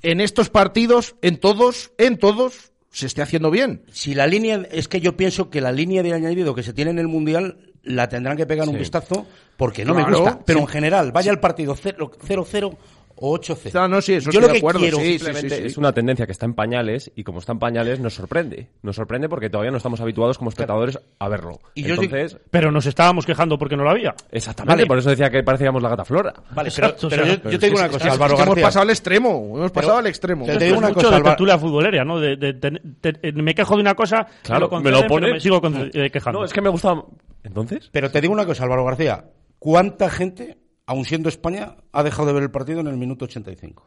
en 0.01 0.21
estos 0.21 0.49
partidos, 0.49 1.15
en 1.21 1.37
todos, 1.37 1.91
en 1.97 2.17
todos, 2.17 2.70
se 2.91 3.07
esté 3.07 3.21
haciendo 3.21 3.49
bien. 3.49 3.83
Si 3.91 4.13
la 4.13 4.27
línea, 4.27 4.63
es 4.71 4.87
que 4.87 4.99
yo 4.99 5.17
pienso 5.17 5.49
que 5.49 5.61
la 5.61 5.71
línea 5.71 6.03
de 6.03 6.13
añadido 6.13 6.53
que 6.53 6.63
se 6.63 6.73
tiene 6.73 6.91
en 6.91 6.99
el 6.99 7.07
Mundial 7.07 7.57
la 7.83 8.09
tendrán 8.09 8.37
que 8.37 8.45
pegar 8.45 8.69
un 8.69 8.77
vistazo 8.77 9.25
porque 9.57 9.85
no 9.85 9.93
me 9.95 10.03
gusta. 10.03 10.39
Pero 10.45 10.59
sí. 10.59 10.63
en 10.63 10.67
general, 10.67 11.11
vaya 11.11 11.31
al 11.31 11.39
partido 11.39 11.75
0-0 11.75 12.77
o 13.23 13.37
8-0. 13.37 13.71
No, 13.75 13.87
no, 13.87 14.01
sí, 14.01 14.13
eso 14.15 14.31
yo 14.31 14.39
estoy 14.39 14.41
lo 14.41 14.47
de 14.47 14.53
que 14.53 14.57
acuerdo, 14.59 14.79
quiero 14.79 14.97
sí, 14.97 15.03
sí, 15.03 15.11
simplemente 15.19 15.49
sí, 15.55 15.61
sí. 15.61 15.67
Es 15.67 15.77
una 15.77 15.93
tendencia 15.93 16.25
que 16.25 16.31
está 16.31 16.45
en 16.47 16.55
pañales 16.55 17.11
y 17.15 17.23
como 17.23 17.37
está 17.39 17.51
en 17.51 17.59
pañales 17.59 17.99
nos 17.99 18.15
sorprende. 18.15 18.67
Nos 18.81 18.95
sorprende 18.95 19.29
porque 19.29 19.49
todavía 19.49 19.69
no 19.71 19.77
estamos 19.77 20.01
habituados 20.01 20.37
como 20.39 20.49
espectadores 20.49 20.97
a 21.19 21.29
verlo. 21.29 21.59
Y 21.75 21.83
yo 21.83 21.93
Entonces, 21.93 22.37
Pero 22.49 22.71
nos 22.71 22.85
estábamos 22.87 23.25
quejando 23.25 23.57
porque 23.59 23.77
no 23.77 23.83
lo 23.83 23.91
había. 23.91 24.15
exactamente, 24.31 24.73
Vale. 24.81 24.87
por 24.87 24.97
eso 24.97 25.09
decía 25.11 25.29
que 25.29 25.43
parecíamos 25.43 25.81
la 25.83 25.89
gata 25.89 26.03
flora. 26.03 26.33
Vale, 26.55 26.71
pero, 26.75 26.87
o 26.87 27.09
sea, 27.09 27.09
yo, 27.09 27.09
pero 27.09 27.25
yo 27.51 27.59
te 27.59 27.65
digo 27.67 27.75
es- 27.75 27.79
una 27.81 27.85
es 27.85 27.91
cosa, 27.91 28.05
que- 28.05 28.11
Álvaro 28.11 28.33
Es 28.33 28.39
que 28.39 28.43
hemos 28.43 28.59
pasado 28.59 28.83
al 28.83 28.89
extremo, 28.89 29.29
hemos 29.57 29.71
pasado 29.71 29.97
al 29.97 30.07
extremo. 30.07 30.45
Te 30.45 30.57
digo 30.57 30.77
una 30.79 30.87
es 30.89 30.93
cosa, 30.95 31.15
de 31.15 31.21
tertulia 31.21 31.57
futbolera, 31.59 32.03
¿no? 32.03 32.19
De, 32.19 32.35
de- 32.37 32.53
de- 32.53 33.11
de- 33.31 33.31
me 33.41 33.53
quejo 33.53 33.75
de 33.75 33.81
una 33.81 33.93
cosa, 33.93 34.25
Claro, 34.41 34.67
me, 34.71 34.79
me 34.81 34.91
lo 34.91 34.97
pero 34.97 35.07
pone- 35.09 35.31
me 35.33 35.39
sigo 35.39 35.61
con- 35.61 35.91
eh, 35.93 36.09
quejando. 36.09 36.39
No, 36.39 36.45
es 36.45 36.51
que 36.53 36.61
me 36.61 36.69
gusta 36.69 36.95
Entonces, 37.43 37.89
Pero 37.91 38.09
te 38.11 38.19
digo 38.21 38.33
una 38.33 38.45
cosa, 38.45 38.63
Álvaro 38.63 38.85
García. 38.85 39.25
¿Cuánta 39.59 40.09
gente, 40.09 40.57
aun 40.91 41.05
siendo 41.05 41.29
España, 41.29 41.75
ha 41.91 42.03
dejado 42.03 42.27
de 42.27 42.33
ver 42.33 42.43
el 42.43 42.51
partido 42.51 42.79
en 42.81 42.87
el 42.87 42.97
minuto 42.97 43.25
85? 43.25 43.85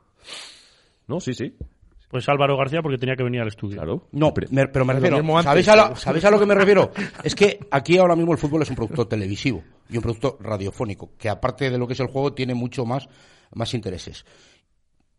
no, 1.06 1.20
sí, 1.20 1.34
sí. 1.34 1.54
Pues 2.08 2.28
Álvaro 2.28 2.56
García 2.56 2.80
porque 2.80 2.96
tenía 2.96 3.16
que 3.16 3.24
venir 3.24 3.40
al 3.40 3.48
estudio. 3.48 3.76
Claro. 3.76 4.06
No, 4.12 4.32
me- 4.50 4.68
pero 4.68 4.84
me 4.84 4.92
refiero. 4.94 5.16
¿sabéis, 5.42 5.68
a 5.68 5.74
lo, 5.74 5.96
¿Sabéis 5.96 6.24
a 6.24 6.30
lo 6.30 6.38
que 6.38 6.46
me 6.46 6.54
refiero? 6.54 6.92
Es 7.24 7.34
que 7.34 7.58
aquí 7.72 7.98
ahora 7.98 8.14
mismo 8.14 8.30
el 8.32 8.38
fútbol 8.38 8.62
es 8.62 8.70
un 8.70 8.76
producto 8.76 9.08
televisivo 9.08 9.64
y 9.90 9.96
un 9.96 10.02
producto 10.02 10.38
radiofónico, 10.40 11.10
que 11.18 11.28
aparte 11.28 11.70
de 11.70 11.76
lo 11.78 11.86
que 11.88 11.94
es 11.94 12.00
el 12.00 12.06
juego, 12.06 12.32
tiene 12.32 12.54
mucho 12.54 12.84
más, 12.86 13.08
más 13.52 13.74
intereses. 13.74 14.24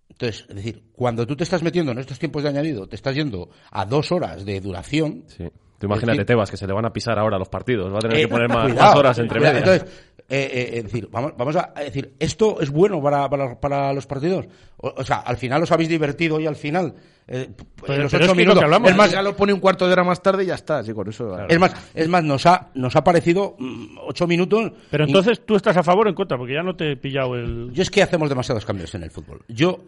Entonces, 0.09 0.45
es 0.47 0.55
decir, 0.55 0.83
cuando 0.93 1.27
tú 1.27 1.35
te 1.35 1.43
estás 1.43 1.61
metiendo 1.63 1.91
en 1.91 1.97
estos 1.99 2.17
tiempos 2.17 2.43
de 2.43 2.49
añadido, 2.49 2.87
te 2.87 2.95
estás 2.95 3.13
yendo 3.15 3.49
a 3.71 3.85
dos 3.85 4.11
horas 4.13 4.45
de 4.45 4.61
duración. 4.61 5.25
Sí. 5.27 5.49
Tú 5.77 5.87
imagínate, 5.87 6.19
decir- 6.19 6.25
Tebas, 6.27 6.49
que 6.49 6.55
se 6.57 6.65
le 6.65 6.71
van 6.73 6.85
a 6.85 6.93
pisar 6.93 7.19
ahora 7.19 7.37
los 7.37 7.49
partidos. 7.49 7.91
Va 7.93 7.97
a 7.97 8.01
tener 8.01 8.17
eh, 8.17 8.21
que 8.21 8.27
poner 8.29 8.47
más, 8.53 8.67
cuidado, 8.67 8.87
más 8.87 8.95
horas 8.95 9.19
entre 9.19 9.39
medias. 9.41 9.57
Entonces, 9.57 10.13
eh, 10.29 10.71
eh, 10.73 10.83
decir, 10.83 11.07
vamos, 11.11 11.33
vamos 11.37 11.55
a 11.55 11.73
decir, 11.83 12.15
¿esto 12.19 12.59
es 12.61 12.69
bueno 12.71 13.01
para, 13.01 13.29
para, 13.29 13.59
para 13.59 13.93
los 13.93 14.07
partidos? 14.07 14.47
O, 14.77 14.93
o 14.97 15.03
sea, 15.03 15.17
al 15.17 15.37
final 15.37 15.61
os 15.63 15.71
habéis 15.71 15.89
divertido 15.89 16.39
y 16.39 16.47
al 16.47 16.55
final. 16.55 16.95
Eh, 17.27 17.49
Pero- 17.81 17.93
en 17.97 18.03
los 18.03 18.11
pero 18.11 18.13
es 18.13 18.13
ocho 18.13 18.19
que 18.19 18.27
lo 18.27 18.35
minutos. 18.35 18.59
que 18.59 18.63
hablamos, 18.65 18.89
es 18.91 18.95
más, 18.97 19.11
ya 19.11 19.21
lo 19.21 19.35
pone 19.35 19.51
un 19.53 19.59
cuarto 19.59 19.85
de 19.87 19.93
hora 19.93 20.03
más 20.03 20.21
tarde 20.21 20.43
y 20.43 20.47
ya 20.47 20.55
está, 20.55 20.83
sí, 20.83 20.93
con 20.93 21.07
eso. 21.09 21.37
Es 21.47 21.59
más, 21.59 21.73
es 21.93 22.07
más 22.07 22.23
nos, 22.23 22.45
ha, 22.45 22.69
nos 22.75 22.95
ha 22.95 23.03
parecido 23.03 23.55
mm, 23.59 23.97
ocho 24.07 24.27
minutos. 24.27 24.71
Pero 24.91 25.05
y- 25.05 25.07
entonces 25.07 25.41
tú 25.45 25.55
estás 25.55 25.75
a 25.77 25.83
favor 25.83 26.07
o 26.07 26.09
en 26.09 26.15
contra, 26.15 26.37
porque 26.37 26.53
ya 26.53 26.63
no 26.63 26.75
te 26.75 26.91
he 26.93 26.97
pillado 26.97 27.35
el... 27.35 27.71
Yo 27.73 27.81
es 27.81 27.89
que 27.89 28.01
hacemos 28.03 28.29
demasiados 28.29 28.65
cambios 28.65 28.93
en 28.95 29.03
el 29.03 29.11
fútbol. 29.11 29.41
Yo, 29.47 29.79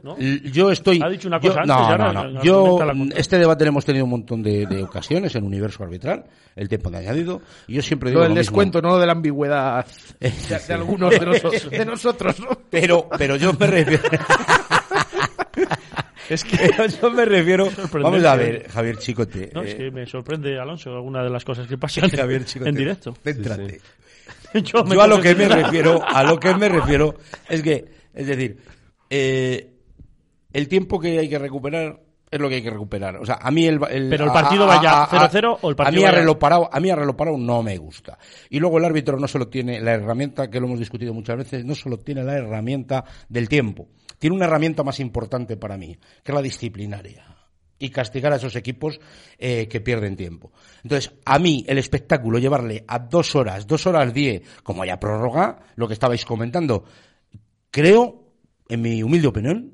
yo 0.51 0.71
estoy. 0.71 0.99
Ha 1.03 1.09
dicho 1.09 1.27
una 1.27 1.39
yo- 1.39 1.49
cosa 1.49 1.61
antes 1.61 1.75
no, 1.75 1.95
y 2.11 2.13
no, 2.13 2.27
no. 2.31 2.43
Yo, 2.43 2.79
este 3.15 3.37
debate 3.37 3.65
lo 3.65 3.69
hemos 3.69 3.85
tenido 3.85 4.05
un 4.05 4.11
montón 4.11 4.41
de, 4.43 4.65
de 4.65 4.83
ocasiones 4.83 5.35
en 5.35 5.43
Universo 5.43 5.83
Arbitral, 5.83 6.25
el 6.55 6.69
tiempo 6.69 6.89
de 6.89 6.97
añadido. 6.97 7.41
Y 7.67 7.75
yo 7.75 7.81
siempre 7.81 8.09
digo. 8.09 8.19
Lo 8.19 8.23
del 8.23 8.33
lo 8.33 8.39
mismo. 8.39 8.51
descuento, 8.51 8.81
no 8.81 8.89
lo 8.89 8.99
de 8.99 9.05
la 9.05 9.11
ambigüedad 9.13 9.85
de, 10.19 10.31
de 10.67 10.73
algunos 10.73 11.11
de, 11.11 11.19
noso- 11.25 11.69
de 11.69 11.85
nosotros, 11.85 12.39
¿no? 12.39 12.49
Pero, 12.69 13.07
pero 13.17 13.35
yo 13.35 13.53
me 13.53 13.67
refiero. 13.67 14.03
es 16.29 16.43
que 16.43 16.57
yo 17.01 17.11
me 17.11 17.25
refiero. 17.25 17.69
Vamos 17.93 18.23
a 18.23 18.35
ver, 18.35 18.67
Javier 18.69 18.97
Chicote. 18.97 19.51
No, 19.53 19.63
es 19.63 19.73
eh, 19.73 19.77
que 19.77 19.91
me 19.91 20.05
sorprende, 20.05 20.59
Alonso, 20.59 20.93
alguna 20.93 21.23
de 21.23 21.29
las 21.29 21.43
cosas 21.43 21.67
que 21.67 21.77
pasan 21.77 22.09
Javier 22.15 22.45
Chicote. 22.45 22.69
en 22.69 22.75
directo. 22.75 23.13
Céntrate. 23.23 23.81
Yo, 24.63 24.83
a 25.01 25.07
lo 25.07 25.21
que 25.21 25.35
me 25.35 25.47
refiero, 25.47 26.01
a 26.05 26.23
lo 26.23 26.39
que 26.39 26.53
me 26.55 26.69
refiero, 26.69 27.15
es 27.49 27.61
que, 27.61 27.85
es 28.13 28.27
decir, 28.27 28.57
eh, 29.09 29.71
el 30.53 30.67
tiempo 30.67 30.99
que 30.99 31.19
hay 31.19 31.29
que 31.29 31.37
recuperar 31.37 31.99
es 32.29 32.39
lo 32.39 32.49
que 32.49 32.55
hay 32.55 32.61
que 32.61 32.69
recuperar. 32.69 33.15
O 33.17 33.25
sea, 33.25 33.39
a 33.41 33.49
mí 33.51 33.65
el, 33.65 33.79
el- 33.89 34.09
Pero 34.09 34.25
el 34.25 34.29
a- 34.29 34.33
partido 34.33 34.63
a- 34.65 34.75
vaya 34.77 34.91
a- 34.91 35.03
a- 35.03 35.29
0-0 35.29 35.59
o 35.61 35.69
el 35.69 35.73
a 35.73 35.75
partido 35.77 36.01
mí 36.01 36.05
a 36.07 36.11
reloj 36.11 36.37
parado, 36.37 36.69
a 36.71 36.79
mí 36.79 36.89
a 36.89 36.95
reloj 36.95 37.15
parado 37.15 37.37
no 37.37 37.63
me 37.63 37.77
gusta. 37.77 38.17
Y 38.49 38.59
luego 38.59 38.77
el 38.79 38.85
árbitro 38.85 39.17
no 39.19 39.27
solo 39.27 39.47
tiene 39.47 39.79
la 39.79 39.93
herramienta 39.93 40.49
que 40.49 40.59
lo 40.59 40.67
hemos 40.67 40.79
discutido 40.79 41.13
muchas 41.13 41.37
veces, 41.37 41.63
no 41.65 41.73
solo 41.75 41.97
tiene 41.99 42.23
la 42.23 42.33
herramienta 42.37 43.03
del 43.29 43.47
tiempo, 43.47 43.87
tiene 44.19 44.35
una 44.35 44.45
herramienta 44.45 44.83
más 44.83 44.99
importante 44.99 45.55
para 45.57 45.77
mí, 45.77 45.95
que 46.23 46.31
es 46.31 46.35
la 46.35 46.41
disciplinaria 46.41 47.23
y 47.79 47.89
castigar 47.91 48.33
a 48.33 48.37
esos 48.37 48.55
equipos 48.55 48.99
eh, 49.37 49.67
que 49.69 49.79
pierden 49.81 50.15
tiempo. 50.15 50.51
Entonces, 50.83 51.13
a 51.25 51.37
mí 51.37 51.63
el 51.67 51.77
espectáculo 51.77 52.39
llevarle 52.39 52.83
a 52.87 52.97
dos 52.97 53.35
horas, 53.35 53.67
dos 53.67 53.85
horas 53.85 54.11
diez, 54.13 54.41
como 54.63 54.81
haya 54.81 54.99
prórroga, 54.99 55.59
lo 55.75 55.87
que 55.87 55.93
estabais 55.93 56.25
comentando, 56.25 56.83
creo, 57.71 58.33
en 58.67 58.81
mi 58.81 59.03
humilde 59.03 59.27
opinión, 59.27 59.73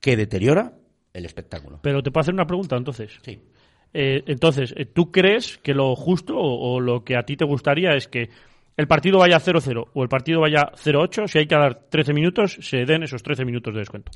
que 0.00 0.16
deteriora 0.16 0.72
el 1.12 1.24
espectáculo. 1.24 1.80
Pero 1.82 2.02
te 2.02 2.10
puedo 2.10 2.22
hacer 2.22 2.34
una 2.34 2.46
pregunta 2.46 2.76
entonces. 2.76 3.18
Sí. 3.22 3.40
Eh, 3.94 4.22
entonces, 4.26 4.72
eh, 4.76 4.86
¿tú 4.86 5.10
crees 5.10 5.58
que 5.58 5.74
lo 5.74 5.94
justo 5.94 6.36
o, 6.36 6.74
o 6.74 6.80
lo 6.80 7.04
que 7.04 7.16
a 7.16 7.24
ti 7.24 7.36
te 7.36 7.44
gustaría 7.44 7.94
es 7.94 8.08
que 8.08 8.30
el 8.76 8.86
partido 8.88 9.18
vaya 9.18 9.38
0-0 9.38 9.88
o 9.92 10.02
el 10.02 10.08
partido 10.08 10.40
vaya 10.40 10.72
0-8? 10.72 11.28
Si 11.28 11.38
hay 11.38 11.46
que 11.46 11.54
dar 11.54 11.88
13 11.90 12.14
minutos, 12.14 12.58
se 12.60 12.84
den 12.86 13.02
esos 13.02 13.22
13 13.22 13.44
minutos 13.44 13.74
de 13.74 13.80
descuento. 13.80 14.12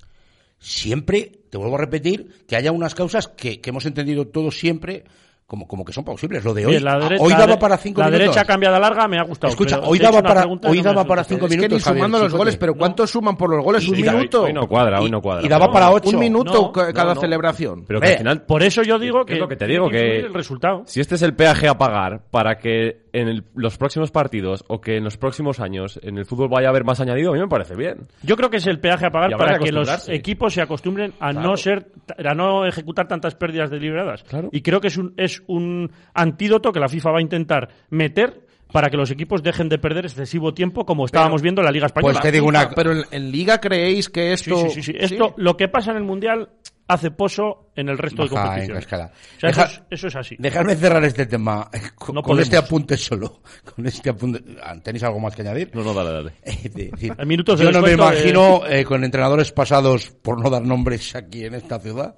Siempre, 0.58 1.30
te 1.50 1.58
vuelvo 1.58 1.76
a 1.76 1.80
repetir, 1.80 2.44
que 2.48 2.56
haya 2.56 2.72
unas 2.72 2.94
causas 2.94 3.28
que, 3.28 3.60
que 3.60 3.70
hemos 3.70 3.84
entendido 3.84 4.26
todos 4.28 4.58
siempre 4.58 5.04
como, 5.46 5.68
como 5.68 5.84
que 5.84 5.92
son 5.92 6.04
plausibles. 6.04 6.42
Lo 6.44 6.52
de 6.54 6.66
hoy, 6.66 6.80
la 6.80 6.98
dere- 6.98 7.18
hoy 7.20 7.30
la 7.30 7.38
daba 7.38 7.58
para 7.58 7.76
cinco 7.76 8.00
La 8.00 8.08
minutos. 8.08 8.34
derecha 8.34 8.44
cambiada 8.44 8.80
larga 8.80 9.06
me 9.06 9.18
ha 9.18 9.22
gustado. 9.22 9.50
Escucha, 9.52 9.80
hoy 9.84 9.98
daba 9.98 10.20
para- 10.22 10.44
hoy 10.44 10.78
no 10.78 10.82
daba 10.82 11.04
para 11.04 11.22
cinco 11.24 11.46
Es 11.46 11.50
que 11.50 11.56
ni 11.56 11.62
minutos, 11.62 11.84
Javier, 11.84 11.98
sumando 12.04 12.18
los 12.24 12.34
goles, 12.34 12.56
pero 12.56 12.74
¿cuántos 12.74 13.10
suman 13.10 13.36
por 13.36 13.54
los 13.54 13.64
goles? 13.64 13.86
¿Un 13.88 13.96
Y- 13.98 14.02
minuto? 14.02 14.42
Hoy 14.42 14.52
no 14.52 14.66
cuadra, 14.68 15.00
hoy 15.00 15.10
no 15.10 15.22
cuadra. 15.22 15.46
y 15.46 15.48
daba 15.48 15.66
pero- 15.66 15.72
para 15.72 15.90
ocho. 15.92 16.08
Un 16.10 16.18
minuto 16.18 16.52
No, 16.52 16.72
ca- 16.72 16.92
cada 16.92 17.10
no, 17.10 17.14
no. 17.14 17.20
celebración. 17.20 17.84
Pero 17.86 18.00
que 18.00 18.08
al 18.08 18.18
final. 18.18 18.42
Por 18.42 18.62
eso 18.64 18.82
yo 18.82 18.98
digo 18.98 19.24
¿Qué 19.24 19.30
que, 19.30 19.34
es 19.34 19.40
lo 19.40 19.48
que 19.48 19.56
te 19.56 19.66
digo? 19.66 19.88
Que 19.88 20.18
el 20.20 20.34
resultado. 20.34 20.82
si 20.86 21.00
este 21.00 21.14
es 21.14 21.22
el 21.22 21.34
peaje 21.34 21.68
a 21.68 21.78
pagar 21.78 22.22
para 22.30 22.58
que 22.58 23.05
en 23.20 23.28
el- 23.28 23.44
los 23.54 23.76
próximos 23.78 24.10
partidos 24.10 24.64
o 24.68 24.80
que 24.80 24.96
en 24.96 25.04
los 25.04 25.16
próximos 25.16 25.60
años 25.60 25.98
en 26.02 26.18
el 26.18 26.24
fútbol 26.26 26.48
vaya 26.48 26.68
a 26.68 26.70
haber 26.70 26.84
más 26.84 27.00
añadido, 27.00 27.30
a 27.30 27.34
mí 27.34 27.40
me 27.40 27.48
parece 27.48 27.74
bien. 27.74 28.06
Yo 28.22 28.36
creo 28.36 28.50
que 28.50 28.58
es 28.58 28.66
el 28.66 28.78
peaje 28.80 29.06
a 29.06 29.10
pagar 29.10 29.36
para 29.36 29.58
que 29.58 29.72
los 29.72 30.08
equipos 30.08 30.52
se 30.54 30.62
acostumbren 30.62 31.12
a 31.20 31.30
Claro. 31.32 31.48
no 31.48 31.56
ser 31.56 31.86
a 32.24 32.34
no 32.34 32.66
ejecutar 32.66 33.08
tantas 33.08 33.34
pérdidas 33.34 33.70
deliberadas. 33.70 34.22
Claro. 34.24 34.48
Y 34.52 34.62
creo 34.62 34.80
que 34.80 34.88
es 34.88 34.96
un 34.96 35.14
es 35.16 35.42
un 35.46 35.90
antídoto 36.14 36.72
que 36.72 36.80
la 36.80 36.88
FIFA 36.88 37.10
va 37.12 37.18
a 37.18 37.22
intentar 37.22 37.68
meter 37.90 38.44
para 38.72 38.90
que 38.90 38.96
los 38.96 39.10
equipos 39.12 39.42
dejen 39.42 39.68
de 39.68 39.78
perder 39.78 40.06
excesivo 40.06 40.52
tiempo 40.52 40.84
como 40.84 41.04
estábamos 41.06 41.40
viendo 41.40 41.60
en 41.60 41.66
la 41.66 41.70
Liga 41.72 41.86
Española. 41.86 42.14
Pues 42.14 42.22
te 42.22 42.32
digo 42.32 42.46
una- 42.48 42.68
Pero 42.70 42.92
en, 42.92 43.04
en 43.12 43.30
Liga 43.30 43.60
creéis 43.60 44.08
que 44.08 44.36
Sí, 44.36 44.50
esto... 44.50 44.68
sí, 44.68 44.82
sí, 44.82 44.82
sí. 44.82 44.92
Esto, 44.98 45.34
lo 45.36 45.56
que 45.56 45.68
pasa 45.68 45.92
en 45.92 45.98
el 45.98 46.02
Mundial 46.02 46.48
hace 46.88 47.10
poso 47.10 47.70
en 47.74 47.88
el 47.88 47.98
resto 47.98 48.22
de 48.22 48.28
Baja 48.28 48.42
en 48.42 48.48
competiciones. 48.68 48.86
cascada. 48.86 49.12
O 49.36 49.40
sea, 49.40 49.48
Deja- 49.50 49.64
eso, 49.64 49.72
es, 49.74 49.82
eso 49.90 50.06
es 50.08 50.16
así. 50.16 50.36
Dejadme 50.38 50.76
cerrar 50.76 51.04
este 51.04 51.26
tema 51.26 51.68
eh, 51.72 51.80
con, 51.94 52.14
No 52.14 52.22
con 52.24 52.38
este 52.40 52.56
apunte 52.56 52.96
solo. 52.96 53.40
Con 53.74 53.86
este 53.86 54.10
apunte. 54.10 54.42
¿Tenéis 54.82 55.02
algo 55.02 55.18
más 55.20 55.34
que 55.34 55.42
añadir? 55.42 55.70
No, 55.74 55.82
no, 55.82 55.92
dale, 55.92 56.10
dale. 56.12 56.32
Es 56.42 56.62
decir, 56.72 57.14
En 57.18 57.28
minutos 57.28 57.58
de 57.58 57.64
yo 57.66 57.72
no 57.72 57.80
me 57.82 57.92
imagino 57.92 58.66
eh, 58.66 58.84
con 58.84 59.02
entrenadores 59.04 59.52
pasados, 59.52 60.10
por 60.10 60.40
no 60.40 60.48
dar 60.50 60.62
nombres 60.62 61.14
aquí 61.16 61.44
en 61.44 61.54
esta 61.54 61.78
ciudad, 61.80 62.14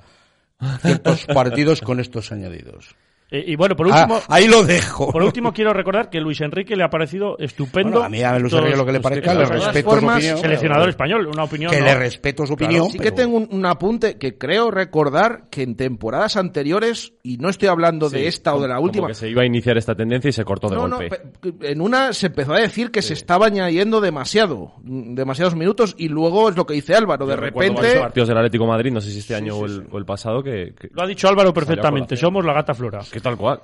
ciertos 0.83 1.25
partidos 1.35 1.81
con 1.81 2.01
estos 2.01 2.31
añadidos. 2.33 2.95
Eh, 3.31 3.45
y 3.49 3.57
bueno, 3.57 3.77
por 3.77 3.87
Ah, 3.93 4.01
último, 4.01 4.21
ahí 4.29 4.49
lo 4.49 4.65
dejo. 4.65 5.13
por 5.13 5.23
último 5.23 5.53
quiero 5.53 5.75
recordar 5.75 6.09
que 6.09 6.19
Luis 6.19 6.41
Enrique 6.41 6.75
le 6.77 6.83
ha 6.85 6.89
parecido 6.89 7.37
estupendo. 7.39 7.91
Bueno, 8.01 8.07
a 8.07 8.09
mí 8.09 8.23
a 8.23 8.39
Luis 8.39 8.53
Enrique 8.55 8.77
lo 8.77 8.87
que 8.87 8.93
le 8.93 9.01
parezca, 9.01 9.35
le 9.35 9.45
respeto 9.45 9.91
formas, 9.91 10.15
su 10.15 10.19
opinión. 10.19 10.39
Seleccionador 10.39 10.89
español, 10.89 11.27
una 11.27 11.45
opinión. 11.45 11.71
Que 11.71 11.79
¿no? 11.81 11.85
le 11.85 11.95
respeto 11.95 12.47
su 12.47 12.55
opinión. 12.55 12.89
sí 12.91 12.99
que 12.99 13.13
tengo 13.13 13.37
un, 13.37 13.49
un 13.51 13.67
apunte 13.67 14.17
que 14.17 14.39
creo 14.39 14.71
recordar 14.71 15.45
que 15.51 15.63
en 15.63 15.77
temporadas 15.77 16.37
anteriores, 16.39 17.13
y 17.23 17.37
no 17.37 17.51
estoy 17.51 17.69
hablando 17.69 18.09
de 18.09 18.29
esta 18.29 18.55
o 18.55 18.61
de 18.63 18.69
la 18.69 18.77
como 18.77 18.87
última, 18.87 19.09
que 19.09 19.15
se 19.15 19.29
iba 19.29 19.43
a 19.43 19.47
iniciar 19.47 19.77
esta 19.77 19.95
tendencia 19.95 20.31
y 20.31 20.33
se 20.33 20.45
cortó 20.45 20.71
de 20.71 20.77
No, 20.77 20.89
no, 20.89 20.97
golpe. 20.97 21.21
pe- 21.41 21.71
en 21.71 21.81
una 21.83 22.15
se 22.15 22.29
empezó 22.29 22.55
a 22.55 22.59
decir 22.61 22.91
que 22.91 23.03
se 23.03 23.13
estaba 23.13 23.45
añadiendo 23.47 24.01
demasiado, 24.01 24.73
demasiados 24.83 25.55
minutos, 25.55 25.95
y 25.99 26.09
luego 26.09 26.49
es 26.49 26.57
lo 26.57 26.65
que 26.65 26.73
dice 26.75 26.95
Álvaro, 26.95 27.27
de 27.27 27.35
Yo 27.35 27.41
repente... 27.41 27.99
partidos 28.01 28.29
del 28.29 28.39
Atlético 28.39 28.65
de 28.65 28.71
Madrid, 28.71 28.91
no 28.93 29.03
sé 29.03 29.11
si 29.11 29.19
este 29.19 29.35
año 29.35 29.55
o, 29.57 29.67
el, 29.67 29.87
o 29.91 29.99
el 29.99 30.07
pasado, 30.07 30.43
que, 30.43 30.73
que, 30.79 30.89
Lo 30.93 31.03
ha 31.03 31.07
dicho 31.07 31.29
Álvaro 31.29 31.53
perfectamente. 31.53 32.17
Somos 32.17 32.43
la 32.45 32.55
gata 32.55 32.73
flora. 32.73 33.01
que 33.11 33.18
tal 33.23 33.37
cual. 33.37 33.61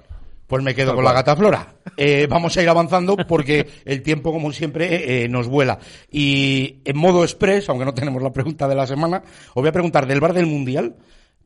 Pues 0.47 0.63
me 0.63 0.75
quedo 0.75 0.95
con 0.95 1.05
la 1.05 1.13
gata 1.13 1.35
flora. 1.35 1.75
Eh, 1.97 2.27
vamos 2.29 2.57
a 2.57 2.63
ir 2.63 2.69
avanzando 2.69 3.17
porque 3.17 3.67
el 3.85 4.03
tiempo, 4.03 4.31
como 4.31 4.53
siempre, 4.53 5.25
eh, 5.25 5.29
nos 5.29 5.49
vuela. 5.49 5.79
Y 6.11 6.83
en 6.85 6.99
modo 6.99 7.25
express, 7.25 7.69
aunque 7.71 7.87
no 7.87 7.95
tenemos 7.95 8.23
la 8.23 8.33
pregunta 8.33 8.69
de 8.69 8.75
la 8.75 8.87
semana, 8.87 9.23
os 9.49 9.55
voy 9.55 9.69
a 9.69 9.73
preguntar 9.73 10.07
del 10.07 10.21
bar 10.21 10.35
del 10.35 10.47
Mundial, 10.47 10.97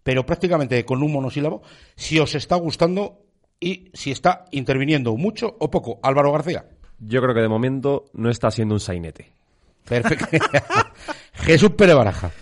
pero 0.03 0.27
prácticamente 0.27 0.85
con 0.85 1.03
un 1.03 1.13
monosílabo, 1.13 1.63
si 1.95 2.19
os 2.19 2.35
está 2.35 2.57
gustando 2.57 3.21
y 3.61 3.91
si 3.95 4.11
está 4.11 4.47
interviniendo 4.51 5.17
mucho 5.17 5.57
o 5.61 5.71
poco. 5.71 6.01
Álvaro 6.03 6.33
García. 6.33 6.65
Yo 6.99 7.23
creo 7.23 7.35
que 7.35 7.41
de 7.41 7.49
momento 7.49 8.07
no 8.15 8.31
está 8.31 8.51
siendo 8.51 8.75
un 8.75 8.81
sainete. 8.81 9.31
Perfecto. 9.85 10.27
Jesús 11.35 11.71
Pérez 11.71 11.95
Baraja. 11.95 12.33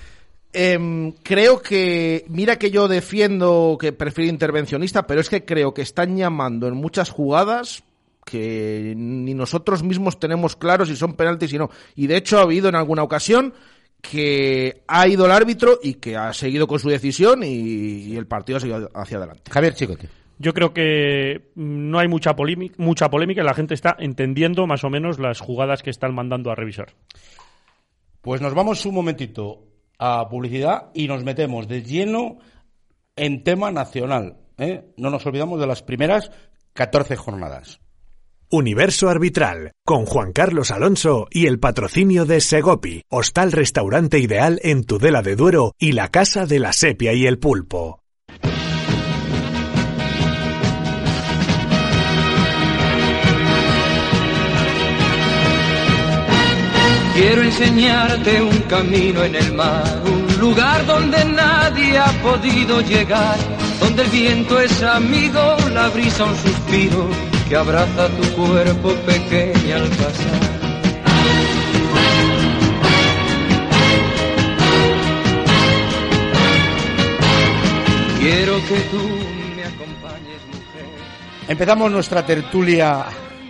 Em, 0.59 1.13
creo 1.23 1.61
que, 1.61 2.25
mira 2.29 2.59
que 2.59 2.71
yo 2.71 2.89
defiendo 2.89 3.77
que 3.79 3.93
prefiero 3.93 4.31
intervencionista, 4.31 5.07
pero 5.07 5.21
es 5.21 5.29
que 5.29 5.45
creo 5.45 5.75
que 5.75 5.83
están 5.83 6.17
llamando 6.17 6.67
en 6.67 6.73
muchas 6.73 7.11
jugadas 7.11 7.85
que 8.25 8.95
ni 8.97 9.35
nosotros 9.35 9.83
mismos 9.83 10.19
tenemos 10.19 10.57
claro 10.57 10.87
si 10.87 10.97
son 10.97 11.13
penaltis 11.13 11.53
y 11.53 11.59
no. 11.59 11.69
Y 11.95 12.07
de 12.07 12.17
hecho 12.17 12.39
ha 12.39 12.45
habido 12.45 12.71
en 12.71 12.75
alguna 12.75 13.03
ocasión 13.03 13.53
que 14.01 14.83
ha 14.89 15.07
ido 15.07 15.27
el 15.27 15.33
árbitro 15.33 15.79
y 15.83 15.97
que 15.97 16.17
ha 16.17 16.33
seguido 16.33 16.67
con 16.67 16.79
su 16.79 16.89
decisión 16.89 17.43
y, 17.43 17.49
y 17.49 18.17
el 18.17 18.27
partido 18.27 18.57
ha 18.57 18.61
seguido 18.61 18.91
hacia 18.95 19.19
adelante. 19.19 19.51
Javier 19.51 19.75
Chicote. 19.75 20.09
Yo 20.39 20.55
creo 20.55 20.73
que 20.73 21.51
mm, 21.55 21.91
no 21.91 21.99
hay 21.99 22.09
mucha 22.09 22.35
polémica, 22.35 22.77
mucha 22.79 23.11
polémica 23.11 23.43
y 23.43 23.45
la 23.45 23.53
gente 23.53 23.75
está 23.75 23.95
entendiendo 23.99 24.67
más 24.67 24.85
o 24.85 24.89
menos 24.89 25.19
las 25.19 25.39
jugadas 25.39 25.83
que 25.83 25.91
están 25.91 26.15
mandando 26.15 26.51
a 26.51 26.55
revisar. 26.55 26.95
Pues 28.23 28.41
nos 28.41 28.55
vamos 28.55 28.87
un 28.87 28.95
momentito 28.95 29.66
a 29.99 30.29
publicidad 30.29 30.91
y 30.95 31.09
nos 31.09 31.25
metemos 31.25 31.69
de 31.69 31.83
lleno 31.83 32.39
en 33.17 33.43
tema 33.45 33.71
nacional. 33.71 34.37
¿eh? 34.59 34.93
No 34.97 35.11
nos 35.11 35.27
olvidamos 35.27 35.61
de 35.61 35.67
las 35.67 35.83
primeras 35.83 36.31
14 36.75 37.17
jornadas. 37.17 37.81
Universo 38.49 39.09
Arbitral, 39.09 39.73
con 39.85 40.07
Juan 40.07 40.33
Carlos 40.33 40.71
Alonso 40.71 41.27
y 41.33 41.47
el 41.47 41.59
patrocinio 41.59 42.27
de 42.27 42.41
Segopi, 42.41 43.03
hostal 43.09 43.51
restaurante 43.51 44.21
ideal 44.21 44.61
en 44.63 44.85
Tudela 44.85 45.21
de 45.23 45.35
Duero 45.35 45.73
y 45.81 45.93
la 45.93 46.11
Casa 46.11 46.47
de 46.47 46.61
la 46.61 46.73
Sepia 46.73 47.13
y 47.13 47.27
el 47.27 47.41
Pulpo. 47.41 48.06
Quiero 57.17 57.43
enseñarte 57.43 58.43
un 58.43 58.59
camino 58.69 59.25
en 59.25 59.35
el 59.37 59.55
mar, 59.55 60.03
un 60.05 60.39
lugar 60.39 60.85
donde 60.85 61.25
nadie 61.25 61.97
ha 61.97 62.13
podido 62.23 62.83
llegar, 62.83 63.39
donde 63.81 64.03
el 64.03 64.11
viento 64.11 64.61
es 64.61 64.83
amigo, 64.83 65.57
la 65.73 65.89
brisa 65.89 66.27
un 66.27 66.37
suspiro 66.37 67.09
que 67.49 67.57
abraza 67.57 68.09
tu 68.11 68.43
cuerpo 68.43 68.93
pequeño 69.07 69.77
al 69.77 69.89
pasar. 69.89 70.41
Quiero 78.21 78.57
que 78.69 78.81
tú 78.91 79.03
me 79.57 79.65
acompañes, 79.65 80.41
mujer. 80.49 80.87
Empezamos 81.49 81.91
nuestra 81.91 82.27
tertulia 82.27 83.07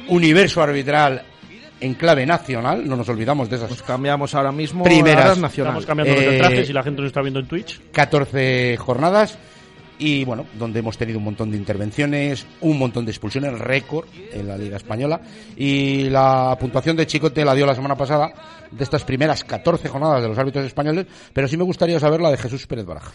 universo 0.06 0.62
arbitral 0.62 1.35
en 1.80 1.94
clave 1.94 2.24
nacional, 2.26 2.88
no 2.88 2.96
nos 2.96 3.08
olvidamos 3.08 3.50
de 3.50 3.56
esas 3.56 3.70
Nos 3.70 3.82
cambiamos 3.82 4.34
ahora 4.34 4.52
mismo 4.52 4.84
Primeras. 4.84 5.24
a 5.24 5.28
las 5.28 5.38
nacionales. 5.38 5.82
Estamos 5.82 5.86
cambiando 5.86 6.14
los 6.22 6.34
Eh, 6.34 6.38
trajes 6.38 6.70
y 6.70 6.72
la 6.72 6.82
gente 6.82 7.02
nos 7.02 7.08
está 7.08 7.20
viendo 7.22 7.40
en 7.40 7.46
Twitch. 7.46 7.80
14 7.92 8.76
jornadas 8.78 9.38
y 9.98 10.24
bueno, 10.24 10.46
donde 10.58 10.80
hemos 10.80 10.98
tenido 10.98 11.18
un 11.18 11.24
montón 11.24 11.50
de 11.50 11.56
intervenciones, 11.56 12.46
un 12.60 12.78
montón 12.78 13.04
de 13.06 13.12
expulsiones, 13.12 13.58
récord 13.58 14.06
en 14.32 14.46
la 14.46 14.58
Liga 14.58 14.76
Española 14.76 15.20
y 15.56 16.10
la 16.10 16.56
puntuación 16.60 16.96
de 16.96 17.06
Chicote 17.06 17.44
la 17.44 17.54
dio 17.54 17.64
la 17.64 17.74
semana 17.74 17.96
pasada 17.96 18.30
de 18.70 18.84
estas 18.84 19.04
primeras 19.04 19.44
14 19.44 19.88
jornadas 19.88 20.22
de 20.22 20.28
los 20.28 20.38
árbitros 20.38 20.66
españoles, 20.66 21.06
pero 21.32 21.48
sí 21.48 21.56
me 21.56 21.64
gustaría 21.64 21.98
saber 21.98 22.20
la 22.20 22.30
de 22.30 22.36
Jesús 22.36 22.66
Pérez 22.66 22.84
Baraja. 22.84 23.12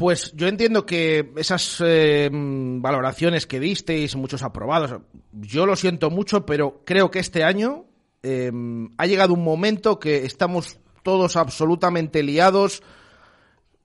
Pues 0.00 0.32
yo 0.34 0.48
entiendo 0.48 0.86
que 0.86 1.30
esas 1.36 1.76
eh, 1.84 2.30
valoraciones 2.32 3.46
que 3.46 3.60
disteis, 3.60 4.16
muchos 4.16 4.42
aprobados, 4.42 5.02
yo 5.30 5.66
lo 5.66 5.76
siento 5.76 6.08
mucho, 6.08 6.46
pero 6.46 6.80
creo 6.86 7.10
que 7.10 7.18
este 7.18 7.44
año 7.44 7.84
eh, 8.22 8.50
ha 8.96 9.06
llegado 9.06 9.34
un 9.34 9.44
momento 9.44 10.00
que 10.00 10.24
estamos 10.24 10.78
todos 11.02 11.36
absolutamente 11.36 12.22
liados, 12.22 12.82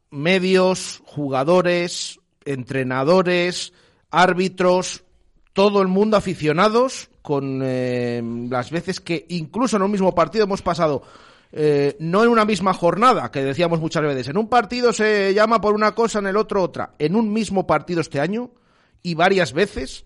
medios, 0.09 1.01
jugadores, 1.03 2.21
entrenadores, 2.45 3.73
árbitros, 4.09 5.03
todo 5.51 5.81
el 5.81 5.89
mundo 5.89 6.15
aficionados 6.15 7.09
con 7.21 7.59
eh, 7.61 8.23
las 8.49 8.71
veces 8.71 9.01
que 9.01 9.25
incluso 9.27 9.75
en 9.75 9.83
un 9.83 9.91
mismo 9.91 10.15
partido 10.15 10.45
hemos 10.45 10.61
pasado 10.61 11.03
eh, 11.51 11.95
no 11.99 12.23
en 12.23 12.29
una 12.29 12.45
misma 12.45 12.73
jornada, 12.73 13.31
que 13.31 13.43
decíamos 13.43 13.79
muchas 13.79 14.03
veces, 14.03 14.29
en 14.29 14.37
un 14.37 14.49
partido 14.49 14.93
se 14.93 15.33
llama 15.33 15.61
por 15.61 15.73
una 15.73 15.93
cosa, 15.93 16.19
en 16.19 16.27
el 16.27 16.37
otro 16.37 16.61
otra. 16.61 16.93
En 16.99 17.15
un 17.15 17.31
mismo 17.31 17.65
partido 17.65 18.01
este 18.01 18.19
año 18.19 18.51
y 19.01 19.15
varias 19.15 19.53
veces 19.53 20.05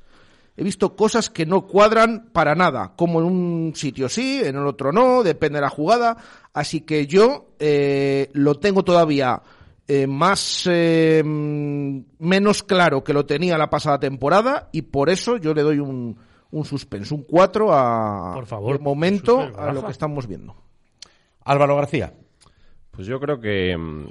he 0.57 0.63
visto 0.63 0.95
cosas 0.95 1.29
que 1.29 1.45
no 1.45 1.65
cuadran 1.67 2.29
para 2.33 2.53
nada, 2.53 2.93
como 2.97 3.19
en 3.19 3.25
un 3.25 3.73
sitio 3.75 4.09
sí, 4.09 4.41
en 4.43 4.57
el 4.57 4.67
otro 4.67 4.91
no, 4.91 5.23
depende 5.23 5.57
de 5.57 5.61
la 5.61 5.69
jugada. 5.69 6.17
Así 6.53 6.81
que 6.81 7.07
yo 7.07 7.51
eh, 7.59 8.29
lo 8.33 8.55
tengo 8.55 8.83
todavía 8.83 9.41
eh, 9.87 10.05
más 10.05 10.67
eh, 10.69 11.23
menos 11.23 12.63
claro 12.63 13.03
que 13.03 13.13
lo 13.13 13.25
tenía 13.25 13.57
la 13.57 13.71
pasada 13.71 13.99
temporada 13.99 14.69
y 14.71 14.83
por 14.83 15.09
eso 15.09 15.37
yo 15.37 15.53
le 15.53 15.63
doy 15.63 15.79
un, 15.79 16.15
un 16.51 16.65
suspenso, 16.65 17.15
un 17.15 17.23
4 17.23 17.73
a 17.73 18.33
Por 18.35 18.45
favor, 18.45 18.77
de 18.77 18.83
momento 18.83 19.37
suspenso, 19.37 19.61
a 19.61 19.73
lo 19.73 19.85
que 19.85 19.91
estamos 19.91 20.27
viendo. 20.27 20.55
Álvaro 21.49 21.75
García. 21.75 22.13
Pues 22.91 23.07
yo 23.07 23.19
creo 23.19 23.39
que 23.39 23.75
mm, 23.75 24.05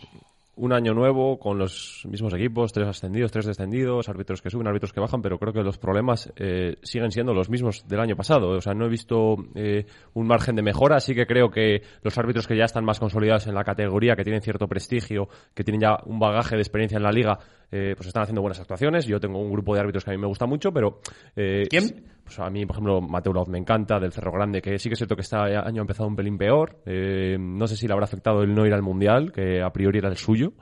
un 0.56 0.72
año 0.72 0.92
nuevo 0.92 1.38
con 1.38 1.56
los 1.56 2.02
mismos 2.10 2.34
equipos, 2.34 2.72
tres 2.72 2.88
ascendidos, 2.88 3.30
tres 3.30 3.46
descendidos, 3.46 4.08
árbitros 4.08 4.42
que 4.42 4.50
suben, 4.50 4.66
árbitros 4.66 4.92
que 4.92 4.98
bajan, 4.98 5.22
pero 5.22 5.38
creo 5.38 5.52
que 5.52 5.62
los 5.62 5.78
problemas 5.78 6.32
eh, 6.34 6.78
siguen 6.82 7.12
siendo 7.12 7.32
los 7.32 7.48
mismos 7.48 7.86
del 7.86 8.00
año 8.00 8.16
pasado. 8.16 8.50
O 8.50 8.60
sea, 8.60 8.74
no 8.74 8.86
he 8.86 8.88
visto 8.88 9.36
eh, 9.54 9.86
un 10.14 10.26
margen 10.26 10.56
de 10.56 10.62
mejora, 10.62 10.96
así 10.96 11.14
que 11.14 11.26
creo 11.26 11.48
que 11.48 11.82
los 12.02 12.18
árbitros 12.18 12.48
que 12.48 12.56
ya 12.56 12.64
están 12.64 12.84
más 12.84 12.98
consolidados 12.98 13.46
en 13.46 13.54
la 13.54 13.62
categoría, 13.62 14.16
que 14.16 14.24
tienen 14.24 14.42
cierto 14.42 14.66
prestigio, 14.66 15.28
que 15.54 15.62
tienen 15.62 15.82
ya 15.82 15.98
un 16.06 16.18
bagaje 16.18 16.56
de 16.56 16.62
experiencia 16.62 16.96
en 16.96 17.04
la 17.04 17.12
liga, 17.12 17.38
eh, 17.70 17.94
pues 17.96 18.08
están 18.08 18.24
haciendo 18.24 18.42
buenas 18.42 18.58
actuaciones. 18.58 19.06
Yo 19.06 19.20
tengo 19.20 19.38
un 19.38 19.52
grupo 19.52 19.74
de 19.74 19.80
árbitros 19.80 20.04
que 20.04 20.10
a 20.10 20.14
mí 20.14 20.18
me 20.20 20.26
gusta 20.26 20.46
mucho, 20.46 20.72
pero... 20.72 21.00
eh, 21.36 21.66
¿Quién? 21.70 22.17
Pues 22.28 22.40
a 22.40 22.50
mí, 22.50 22.66
por 22.66 22.74
ejemplo, 22.74 23.00
Mateo 23.00 23.32
Laoz 23.32 23.48
me 23.48 23.56
encanta, 23.56 23.98
del 23.98 24.12
Cerro 24.12 24.30
Grande, 24.30 24.60
que 24.60 24.78
sí 24.78 24.90
que 24.90 24.92
es 24.92 24.98
cierto 24.98 25.16
que 25.16 25.22
este 25.22 25.34
año 25.34 25.80
ha 25.80 25.80
empezado 25.80 26.06
un 26.06 26.14
pelín 26.14 26.36
peor. 26.36 26.76
Eh, 26.84 27.38
no 27.40 27.66
sé 27.66 27.74
si 27.74 27.86
le 27.86 27.94
habrá 27.94 28.04
afectado 28.04 28.42
el 28.42 28.54
no 28.54 28.66
ir 28.66 28.74
al 28.74 28.82
Mundial, 28.82 29.32
que 29.32 29.62
a 29.62 29.70
priori 29.70 29.96
era 29.96 30.10
el 30.10 30.18
suyo. 30.18 30.52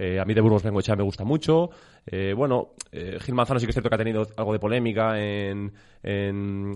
Eh, 0.00 0.20
a 0.20 0.24
mí 0.24 0.32
de 0.32 0.40
Burgos 0.40 0.62
Bengoechea 0.62 0.94
me 0.94 1.02
gusta 1.02 1.24
mucho. 1.24 1.70
Eh, 2.06 2.32
bueno, 2.36 2.68
eh, 2.92 3.18
Gil 3.20 3.34
Manzano 3.34 3.58
sí 3.58 3.66
que 3.66 3.70
es 3.70 3.74
cierto 3.74 3.88
que 3.90 3.96
ha 3.96 3.98
tenido 3.98 4.24
algo 4.36 4.52
de 4.52 4.60
polémica 4.60 5.18
en, 5.20 5.72
en, 6.04 6.72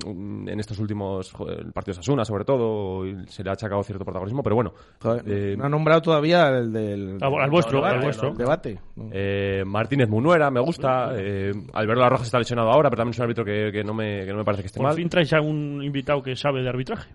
en 0.48 0.60
estos 0.60 0.78
últimos 0.80 1.32
partidos 1.72 1.98
Asuna, 2.00 2.24
sobre 2.24 2.44
todo. 2.44 3.06
y 3.06 3.24
se 3.28 3.44
le 3.44 3.50
ha 3.50 3.52
achacado 3.52 3.82
cierto 3.84 4.04
protagonismo, 4.04 4.42
pero 4.42 4.56
bueno. 4.56 4.72
eh, 5.24 5.54
no 5.56 5.64
ha 5.64 5.68
nombrado 5.68 6.02
todavía 6.02 6.48
el 6.48 6.72
del 6.72 7.18
Al- 7.20 7.34
al 7.42 7.50
vuestro, 7.50 7.78
debate, 7.78 7.94
al 7.96 8.02
vuestro. 8.02 8.34
debate. 8.34 8.80
Eh, 9.12 9.62
Martínez 9.66 10.08
Munuera 10.08 10.50
me 10.50 10.60
gusta. 10.60 11.12
Eh, 11.16 11.52
Alberto 11.74 12.00
La 12.00 12.08
Roja 12.08 12.24
está 12.24 12.38
lesionado 12.38 12.70
ahora, 12.72 12.90
pero 12.90 13.00
también 13.02 13.12
es 13.12 13.18
un 13.18 13.22
árbitro 13.24 13.44
que, 13.44 13.70
que 13.72 13.84
no, 13.84 13.94
me, 13.94 14.24
que 14.24 14.32
no 14.32 14.38
me 14.38 14.44
parece 14.44 14.62
que 14.64 14.66
esté 14.66 14.78
Por 14.78 14.88
mal. 14.88 14.96
fin 14.96 15.08
traes 15.08 15.32
a 15.32 15.40
un 15.40 15.80
invitado 15.82 16.22
que 16.22 16.34
sabe 16.34 16.62
de 16.62 16.68
arbitraje. 16.68 17.08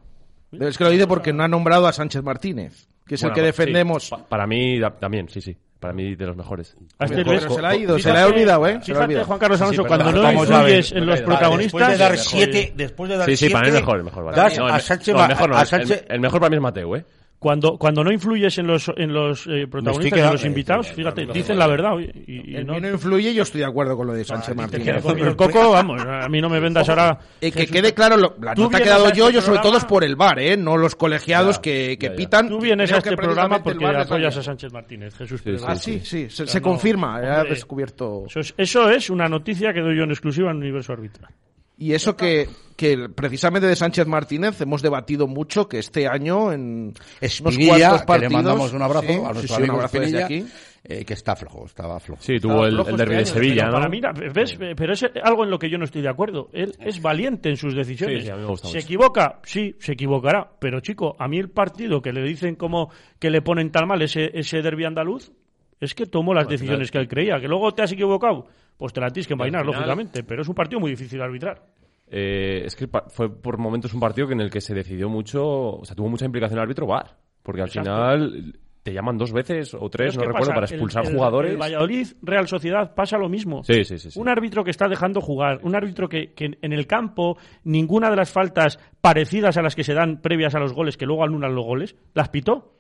Es 0.54 0.78
que 0.78 0.86
lo 0.86 0.90
dice 0.90 1.06
porque 1.06 1.34
no 1.34 1.44
ha 1.44 1.48
nombrado 1.50 1.86
a 1.88 1.92
Sánchez 1.92 2.24
Martínez, 2.24 2.88
que 3.06 3.16
es 3.16 3.22
Bueno, 3.22 3.36
el 3.36 3.36
que 3.36 3.42
sí, 3.42 3.46
defendemos. 3.48 4.10
pa- 4.10 4.26
para 4.26 4.48
mí 4.48 4.80
también, 5.00 5.28
sí, 5.28 5.42
sí. 5.42 5.58
Para 5.88 5.96
mí 5.96 6.16
de 6.16 6.26
los 6.26 6.36
mejores. 6.36 6.76
A 7.00 7.06
este 7.06 7.24
Pero 7.24 7.50
se 7.50 7.62
le 7.62 7.68
ha 7.68 7.76
ido, 7.76 7.98
se 8.00 8.12
ha 8.12 8.28
olvidado, 8.28 8.68
¿eh? 8.68 8.80
Fíjate. 8.82 9.24
Juan 9.24 9.40
Carlos 9.40 9.62
Alonso, 9.62 9.82
Sí, 9.84 9.88
cuando 9.88 10.12
no 10.12 10.32
influyes 10.34 10.92
en 10.92 11.06
los 11.06 11.22
protagonistas... 11.22 11.72
Después 11.80 11.98
de 11.98 11.98
dar 12.04 12.14
eh, 12.14 12.18
siete, 12.18 12.74
después 12.76 13.10
de 13.10 13.18
dar 13.18 13.30
Sí, 13.30 13.38
sí, 13.38 13.50
para 13.50 13.62
mí 13.64 13.68
el 13.70 13.74
mejor, 13.82 13.98
el 13.98 14.04
mejor. 14.04 14.24
vale. 14.26 14.42
a 14.42 14.76
el- 14.76 14.82
Sánchez 14.82 15.16
no, 15.16 15.22
el 15.24 15.28
mejor, 15.30 15.50
no, 15.50 15.58
a 15.58 15.62
el- 15.62 15.68
Sánchez- 15.68 16.04
el, 16.08 16.16
el 16.16 16.20
mejor 16.20 16.40
para 16.40 16.50
mí 16.50 16.56
es 16.58 16.62
Mateo, 16.62 16.96
¿eh? 16.96 17.06
Cuando, 17.40 17.78
cuando 17.78 18.04
no 18.04 18.12
influyes 18.12 18.58
en 18.58 18.66
los, 18.66 18.92
en 18.98 19.14
los 19.14 19.46
eh, 19.46 19.68
protagonistas, 19.70 20.06
en 20.12 20.16
quedando- 20.18 20.34
los 20.34 20.46
invitados, 20.46 20.90
eh, 20.90 20.94
fíjate, 20.96 21.28
dicen 21.28 21.60
la 21.60 21.68
verdad. 21.68 21.94
oye, 21.94 22.12
Y, 22.26 22.58
y 22.58 22.64
no, 22.64 22.80
no 22.80 22.90
influye, 22.90 23.32
yo 23.32 23.44
estoy 23.44 23.60
de 23.62 23.68
acuerdo 23.68 23.96
con 23.96 24.08
lo 24.08 24.14
de 24.14 24.26
Sánchez 24.26 24.48
Te 24.50 24.56
Martínez. 24.56 25.06
el 25.06 25.36
coco, 25.36 25.70
vamos, 25.72 26.02
a 26.04 26.28
mí 26.30 26.42
no 26.42 26.50
me 26.50 26.60
vendas 26.60 26.90
ahora... 26.90 27.20
Eh, 27.40 27.52
que 27.52 27.68
quede 27.68 27.94
claro, 27.94 28.18
lo- 28.18 28.36
la 28.42 28.56
Tú 28.56 28.64
nota 28.64 28.78
ha 28.78 28.80
vienes 28.80 28.82
quedado 28.96 29.06
a 29.06 29.14
yo, 29.14 29.26
este 29.28 29.36
yo 29.36 29.42
sobre 29.42 29.60
todo 29.60 29.78
es 29.78 29.86
programa- 29.86 29.88
por 29.88 30.04
el 30.04 30.16
VAR, 30.16 30.40
¿eh? 30.40 30.58
No 30.58 30.78
los 30.78 30.96
colegiados 30.96 31.60
que, 31.60 31.98
que 32.00 32.08
ya, 32.08 32.12
ya. 32.14 32.16
pitan. 32.18 32.50
Tú 32.50 32.60
vienes 32.60 32.92
a 32.92 32.96
que 32.96 33.10
este 33.10 33.16
programa 33.18 33.62
porque 33.62 33.86
apoyas 33.86 34.36
a 34.38 34.42
Sánchez 34.42 34.74
Martínez, 34.74 35.16
Jesús 35.16 35.40
Pérez. 35.44 35.62
Ah, 35.64 35.76
sí, 35.76 36.00
sí, 36.04 36.32
se, 36.32 36.48
se 36.48 36.60
confirma, 36.62 37.18
ha 37.18 37.44
descubierto. 37.44 38.24
Eso 38.26 38.40
es, 38.40 38.56
eso 38.58 38.90
es 38.90 39.12
una 39.12 39.30
noticia 39.30 39.72
que 39.74 39.82
doy 39.82 39.96
yo 39.96 40.06
en 40.06 40.10
exclusiva 40.10 40.50
en 40.50 40.58
Universo 40.58 40.92
Arbitral. 40.94 41.32
Y 41.80 41.94
eso 41.94 42.16
que, 42.18 42.50
que 42.76 43.08
precisamente 43.10 43.68
de 43.68 43.76
Sánchez 43.76 44.08
Martínez 44.08 44.60
hemos 44.62 44.82
debatido 44.82 45.28
mucho 45.28 45.68
que 45.70 45.78
este 45.80 46.08
año 46.08 46.52
en 46.52 46.94
unos 47.42 47.58
cuantos 47.58 47.58
que 48.02 48.06
partidos... 48.08 48.22
le 48.22 48.30
mandamos 48.30 48.74
un 48.74 48.82
abrazo 48.82 49.08
Sí, 49.08 49.14
a 49.14 49.16
sí, 49.18 49.22
nuestro 49.22 49.48
sí, 49.48 49.54
amigo 49.54 49.74
un 49.74 49.80
abrazo 49.80 50.00
desde 50.00 50.20
Espinilla, 50.22 50.46
aquí. 50.48 50.54
eh, 50.84 51.06
que 51.06 51.14
está 51.14 51.36
flojo, 51.36 51.66
estaba 51.68 52.00
flojo. 52.00 52.22
Sí, 52.24 52.40
tuvo 52.40 52.66
el, 52.66 52.80
el 52.80 52.98
derbi 52.98 53.16
de 53.18 53.22
este 53.22 53.38
año, 53.38 53.44
Sevilla, 53.44 53.66
¿no? 53.68 53.72
para 53.74 53.90
mí, 53.90 54.02
¿ves? 54.34 54.58
Pero 54.76 54.94
es 54.94 55.06
algo 55.24 55.44
en 55.44 55.52
lo 55.52 55.60
que 55.60 55.70
yo 55.70 55.78
no 55.78 55.86
estoy 55.86 56.02
de 56.02 56.10
acuerdo. 56.10 56.50
Él 56.52 56.74
es 56.80 57.00
valiente 57.00 57.50
en 57.50 57.58
sus 57.58 57.76
decisiones. 57.76 58.22
Sí, 58.22 58.26
sí, 58.26 58.32
a 58.32 58.36
mí 58.36 58.42
me 58.42 58.48
gusta 58.48 58.70
¿Se 58.70 58.78
mucho. 58.78 58.86
equivoca? 58.86 59.40
Sí, 59.44 59.76
se 59.80 59.92
equivocará. 59.92 60.50
Pero, 60.60 60.80
chico, 60.80 61.16
a 61.20 61.28
mí 61.28 61.38
el 61.38 61.52
partido 61.52 62.02
que 62.02 62.12
le 62.12 62.24
dicen 62.24 62.56
como 62.56 62.90
que 63.20 63.30
le 63.30 63.44
ponen 63.44 63.72
tan 63.72 63.88
mal 63.88 64.02
ese, 64.02 64.32
ese 64.34 64.64
derbi 64.64 64.86
andaluz, 64.86 65.32
es 65.80 65.94
que 65.94 66.06
tomó 66.06 66.34
las 66.34 66.48
decisiones 66.48 66.92
que 66.92 66.98
él 66.98 67.08
creía. 67.08 67.40
Que 67.40 67.48
luego 67.48 67.72
te 67.74 67.82
has 67.84 67.92
equivocado, 67.92 68.46
pues 68.78 68.94
te 68.94 69.02
la 69.02 69.10
tienes 69.10 69.28
que 69.28 69.34
envainar, 69.34 69.62
final- 69.62 69.76
lógicamente. 69.76 70.24
Pero 70.24 70.42
es 70.42 70.48
un 70.48 70.56
partido 70.56 70.80
muy 70.80 70.92
difícil 70.92 71.20
de 71.20 71.26
arbitrar. 71.26 71.64
Eh, 72.10 72.64
es 72.66 72.76
que 72.76 72.88
fue 73.10 73.30
por 73.30 73.58
momentos 73.58 73.94
un 73.94 74.00
partido 74.00 74.28
que 74.28 74.34
en 74.34 74.42
el 74.42 74.50
que 74.50 74.62
se 74.62 74.74
decidió 74.74 75.10
mucho, 75.10 75.44
o 75.46 75.84
sea, 75.86 75.96
tuvo 75.96 76.08
mucha 76.10 76.26
implicación 76.26 76.58
el 76.58 76.64
árbitro 76.64 76.88
VAR, 76.88 77.18
porque 77.44 77.62
al 77.62 77.68
Exacto. 77.68 77.90
final 77.92 78.56
te 78.82 78.94
llaman 78.94 79.18
dos 79.18 79.34
veces 79.34 79.74
o 79.78 79.90
tres, 79.90 80.12
es 80.12 80.16
no 80.16 80.22
recuerdo, 80.24 80.46
pasa, 80.48 80.54
para 80.54 80.66
expulsar 80.68 81.04
el- 81.04 81.10
el- 81.12 81.16
jugadores. 81.18 81.52
El 81.52 81.58
Valladolid, 81.58 82.08
Real 82.22 82.48
Sociedad, 82.48 82.96
pasa 82.96 83.18
lo 83.18 83.28
mismo. 83.28 83.62
Sí, 83.66 83.84
sí, 83.84 83.98
sí, 84.00 84.12
sí. 84.12 84.18
Un 84.18 84.30
árbitro 84.30 84.64
que 84.64 84.72
está 84.72 84.88
dejando 84.88 85.20
jugar, 85.20 85.60
un 85.64 85.76
árbitro 85.76 86.08
que, 86.08 86.32
que 86.34 86.58
en 86.62 86.72
el 86.72 86.88
campo 86.88 87.38
ninguna 87.66 88.10
de 88.10 88.16
las 88.16 88.32
faltas 88.32 88.80
parecidas 89.02 89.58
a 89.58 89.62
las 89.62 89.76
que 89.76 89.84
se 89.84 89.94
dan 89.94 90.22
previas 90.22 90.56
a 90.56 90.60
los 90.60 90.72
goles, 90.72 90.96
que 90.96 91.06
luego 91.06 91.26
anulan 91.26 91.54
los 91.54 91.66
goles, 91.66 91.98
las 92.14 92.30
pitó. 92.30 92.76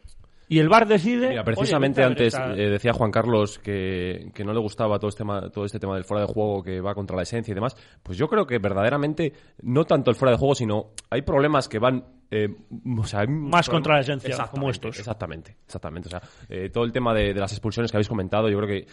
Y 0.49 0.59
el 0.59 0.69
VAR 0.69 0.87
decide. 0.87 1.29
Mira, 1.29 1.43
precisamente 1.43 2.03
antes 2.03 2.33
esta- 2.33 2.53
eh, 2.53 2.69
decía 2.69 2.93
Juan 2.93 3.11
Carlos 3.11 3.59
que, 3.59 4.31
que 4.33 4.45
no 4.45 4.53
le 4.53 4.59
gustaba 4.59 4.97
todo 4.97 5.09
este, 5.09 5.19
tema, 5.19 5.49
todo 5.49 5.65
este 5.65 5.77
tema 5.79 5.95
del 5.95 6.05
fuera 6.05 6.25
de 6.25 6.31
juego 6.33 6.63
que 6.63 6.79
va 6.79 6.95
contra 6.95 7.17
la 7.17 7.23
esencia 7.23 7.51
y 7.51 7.55
demás. 7.55 7.75
Pues 8.01 8.17
yo 8.17 8.27
creo 8.29 8.47
que 8.47 8.57
verdaderamente 8.59 9.33
no 9.63 9.83
tanto 9.83 10.09
el 10.09 10.15
fuera 10.15 10.31
de 10.31 10.37
juego, 10.37 10.55
sino 10.55 10.91
hay 11.09 11.21
problemas 11.23 11.67
que 11.67 11.79
van. 11.79 12.05
eh, 12.31 12.47
o 12.97 13.03
sea, 13.05 13.21
hay 13.21 13.27
Más 13.27 13.67
problemas- 13.67 13.69
contra 13.69 13.93
la 13.95 13.99
esencia, 14.01 14.47
como 14.51 14.69
estos. 14.69 14.97
Exactamente, 14.99 15.57
exactamente. 15.65 16.07
O 16.07 16.11
sea, 16.11 16.21
eh, 16.49 16.69
todo 16.69 16.83
el 16.85 16.91
tema 16.91 17.13
de, 17.13 17.33
de 17.33 17.39
las 17.39 17.51
expulsiones 17.51 17.91
que 17.91 17.97
habéis 17.97 18.09
comentado, 18.09 18.49
yo 18.49 18.57
creo 18.57 18.67
que 18.69 18.87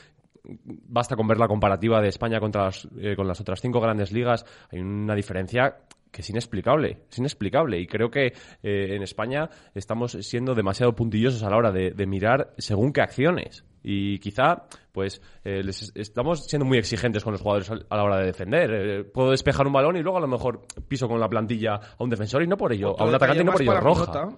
basta 0.66 1.16
con 1.16 1.26
ver 1.26 1.38
la 1.38 1.48
comparativa 1.48 2.00
de 2.00 2.09
España 2.09 2.38
contra 2.40 2.64
las, 2.64 2.86
eh, 2.98 3.14
con 3.16 3.26
las 3.26 3.40
otras 3.40 3.61
cinco 3.61 3.80
grandes 3.80 4.12
ligas. 4.12 4.44
Hay 4.70 4.80
una 4.80 5.14
diferencia 5.14 5.76
que 6.14 6.22
es 6.22 6.30
inexplicable, 6.30 6.98
es 7.10 7.18
inexplicable. 7.18 7.80
Y 7.80 7.88
creo 7.88 8.08
que 8.08 8.26
eh, 8.62 8.94
en 8.94 9.02
España 9.02 9.50
estamos 9.74 10.12
siendo 10.20 10.54
demasiado 10.54 10.94
puntillosos 10.94 11.42
a 11.42 11.50
la 11.50 11.56
hora 11.56 11.72
de, 11.72 11.90
de 11.90 12.06
mirar 12.06 12.54
según 12.56 12.92
qué 12.92 13.00
acciones. 13.00 13.64
Y 13.82 14.20
quizá, 14.20 14.62
pues, 14.92 15.20
eh, 15.44 15.62
les 15.64 15.92
estamos 15.96 16.46
siendo 16.46 16.64
muy 16.64 16.78
exigentes 16.78 17.24
con 17.24 17.32
los 17.32 17.42
jugadores 17.42 17.68
a 17.70 17.96
la 17.96 18.04
hora 18.04 18.18
de 18.18 18.26
defender. 18.26 18.70
Eh, 18.72 19.04
puedo 19.04 19.32
despejar 19.32 19.66
un 19.66 19.72
balón 19.72 19.96
y 19.96 20.02
luego 20.02 20.18
a 20.18 20.20
lo 20.20 20.28
mejor 20.28 20.66
piso 20.86 21.08
con 21.08 21.18
la 21.18 21.28
plantilla 21.28 21.74
a 21.74 22.02
un 22.02 22.08
defensor 22.08 22.44
y 22.44 22.46
no 22.46 22.56
por 22.56 22.72
ello, 22.72 22.98
a 22.98 23.04
un 23.04 23.14
atacante 23.14 23.42
y 23.42 23.44
no 23.44 23.52
por 23.52 23.62
ello 23.62 23.80
roja. 23.80 24.28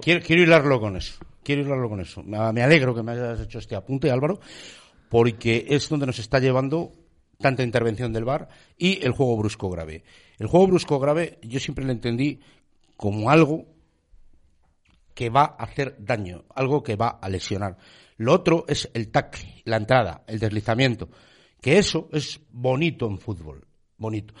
Quiero, 0.00 0.20
quiero 0.24 0.42
hilarlo 0.42 0.80
con 0.80 0.96
eso. 0.96 1.18
Quiero 1.42 1.62
hilarlo 1.62 1.88
con 1.88 2.00
eso. 2.00 2.22
Me 2.22 2.38
me 2.52 2.62
alegro 2.62 2.94
que 2.94 3.02
me 3.02 3.12
hayas 3.12 3.40
hecho 3.40 3.58
este 3.58 3.74
apunte, 3.74 4.10
Álvaro, 4.12 4.38
porque 5.08 5.66
es 5.68 5.88
donde 5.88 6.06
nos 6.06 6.20
está 6.20 6.38
llevando 6.38 6.92
tanta 7.40 7.64
intervención 7.64 8.12
del 8.12 8.24
VAR 8.24 8.48
y 8.76 9.04
el 9.04 9.12
juego 9.12 9.36
brusco 9.36 9.68
grave. 9.68 10.04
El 10.38 10.46
juego 10.46 10.68
brusco 10.68 10.98
grave 10.98 11.38
yo 11.42 11.58
siempre 11.60 11.84
lo 11.84 11.92
entendí 11.92 12.40
como 12.96 13.30
algo 13.30 13.66
que 15.14 15.30
va 15.30 15.56
a 15.58 15.64
hacer 15.64 15.96
daño, 15.98 16.44
algo 16.54 16.82
que 16.82 16.96
va 16.96 17.18
a 17.20 17.28
lesionar. 17.28 17.76
Lo 18.16 18.32
otro 18.32 18.64
es 18.68 18.88
el 18.94 19.10
tackle, 19.10 19.62
la 19.64 19.76
entrada, 19.76 20.22
el 20.26 20.38
deslizamiento, 20.38 21.08
que 21.60 21.78
eso 21.78 22.08
es 22.12 22.40
bonito 22.50 23.06
en 23.06 23.18
fútbol, 23.18 23.66
bonito. 23.96 24.34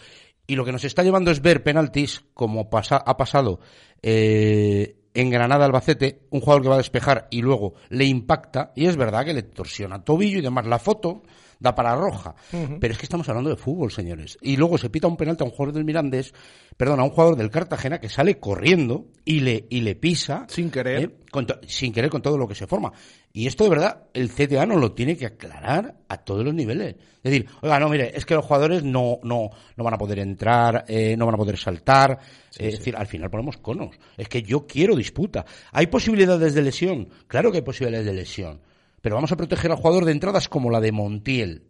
Y 0.46 0.54
lo 0.56 0.64
que 0.64 0.72
nos 0.72 0.84
está 0.84 1.02
llevando 1.02 1.30
es 1.30 1.42
ver 1.42 1.62
penaltis 1.62 2.24
como 2.32 2.70
pasa- 2.70 3.02
ha 3.04 3.16
pasado 3.16 3.60
eh, 4.02 4.96
en 5.14 5.30
Granada 5.30 5.64
Albacete, 5.64 6.26
un 6.30 6.40
jugador 6.40 6.62
que 6.62 6.68
va 6.68 6.74
a 6.76 6.78
despejar 6.78 7.26
y 7.30 7.42
luego 7.42 7.74
le 7.88 8.04
impacta, 8.04 8.72
y 8.76 8.86
es 8.86 8.96
verdad 8.96 9.24
que 9.24 9.34
le 9.34 9.42
torsiona 9.42 10.04
tobillo 10.04 10.38
y 10.38 10.42
demás. 10.42 10.66
La 10.66 10.78
foto 10.78 11.22
da 11.58 11.74
para 11.74 11.94
roja. 11.94 12.34
Pero 12.50 12.92
es 12.92 12.98
que 12.98 13.06
estamos 13.06 13.28
hablando 13.28 13.50
de 13.50 13.56
fútbol, 13.56 13.90
señores. 13.90 14.38
Y 14.40 14.56
luego 14.56 14.78
se 14.78 14.90
pita 14.90 15.08
un 15.08 15.16
penalti 15.16 15.42
a 15.42 15.46
un 15.46 15.52
jugador 15.52 15.74
del 15.74 15.84
Mirandés, 15.84 16.32
perdón, 16.76 17.00
a 17.00 17.04
un 17.04 17.10
jugador 17.10 17.36
del 17.36 17.50
Cartagena 17.50 18.00
que 18.00 18.08
sale 18.08 18.38
corriendo 18.38 19.06
y 19.24 19.40
le, 19.40 19.66
y 19.70 19.80
le 19.80 19.94
pisa. 19.94 20.46
Sin 20.48 20.70
querer. 20.70 21.02
¿eh? 21.02 21.10
con 21.30 21.46
sin 21.66 21.92
querer 21.92 22.10
con 22.10 22.22
todo 22.22 22.38
lo 22.38 22.48
que 22.48 22.54
se 22.54 22.66
forma. 22.66 22.92
Y 23.32 23.46
esto 23.46 23.64
de 23.64 23.70
verdad, 23.70 24.04
el 24.14 24.30
CTA 24.30 24.66
nos 24.66 24.80
lo 24.80 24.92
tiene 24.92 25.16
que 25.16 25.26
aclarar 25.26 25.96
a 26.08 26.18
todos 26.18 26.44
los 26.44 26.54
niveles. 26.54 26.96
Es 27.22 27.30
decir, 27.30 27.46
oiga, 27.60 27.78
no, 27.78 27.88
mire, 27.88 28.16
es 28.16 28.24
que 28.24 28.34
los 28.34 28.44
jugadores 28.44 28.82
no, 28.82 29.18
no, 29.22 29.50
no 29.76 29.84
van 29.84 29.94
a 29.94 29.98
poder 29.98 30.18
entrar, 30.20 30.84
eh, 30.88 31.16
no 31.16 31.26
van 31.26 31.34
a 31.34 31.38
poder 31.38 31.58
saltar. 31.58 32.18
Eh, 32.58 32.68
es 32.68 32.78
decir, 32.78 32.96
al 32.96 33.06
final 33.06 33.30
ponemos 33.30 33.58
conos. 33.58 33.96
Es 34.16 34.28
que 34.28 34.42
yo 34.42 34.66
quiero 34.66 34.96
disputa. 34.96 35.44
¿Hay 35.72 35.88
posibilidades 35.88 36.54
de 36.54 36.62
lesión? 36.62 37.08
Claro 37.26 37.50
que 37.50 37.58
hay 37.58 37.64
posibilidades 37.64 38.06
de 38.06 38.14
lesión. 38.14 38.60
Pero 39.00 39.14
vamos 39.14 39.32
a 39.32 39.36
proteger 39.36 39.70
al 39.70 39.76
jugador 39.76 40.04
de 40.04 40.12
entradas 40.12 40.48
como 40.48 40.70
la 40.70 40.80
de 40.80 40.92
Montiel. 40.92 41.64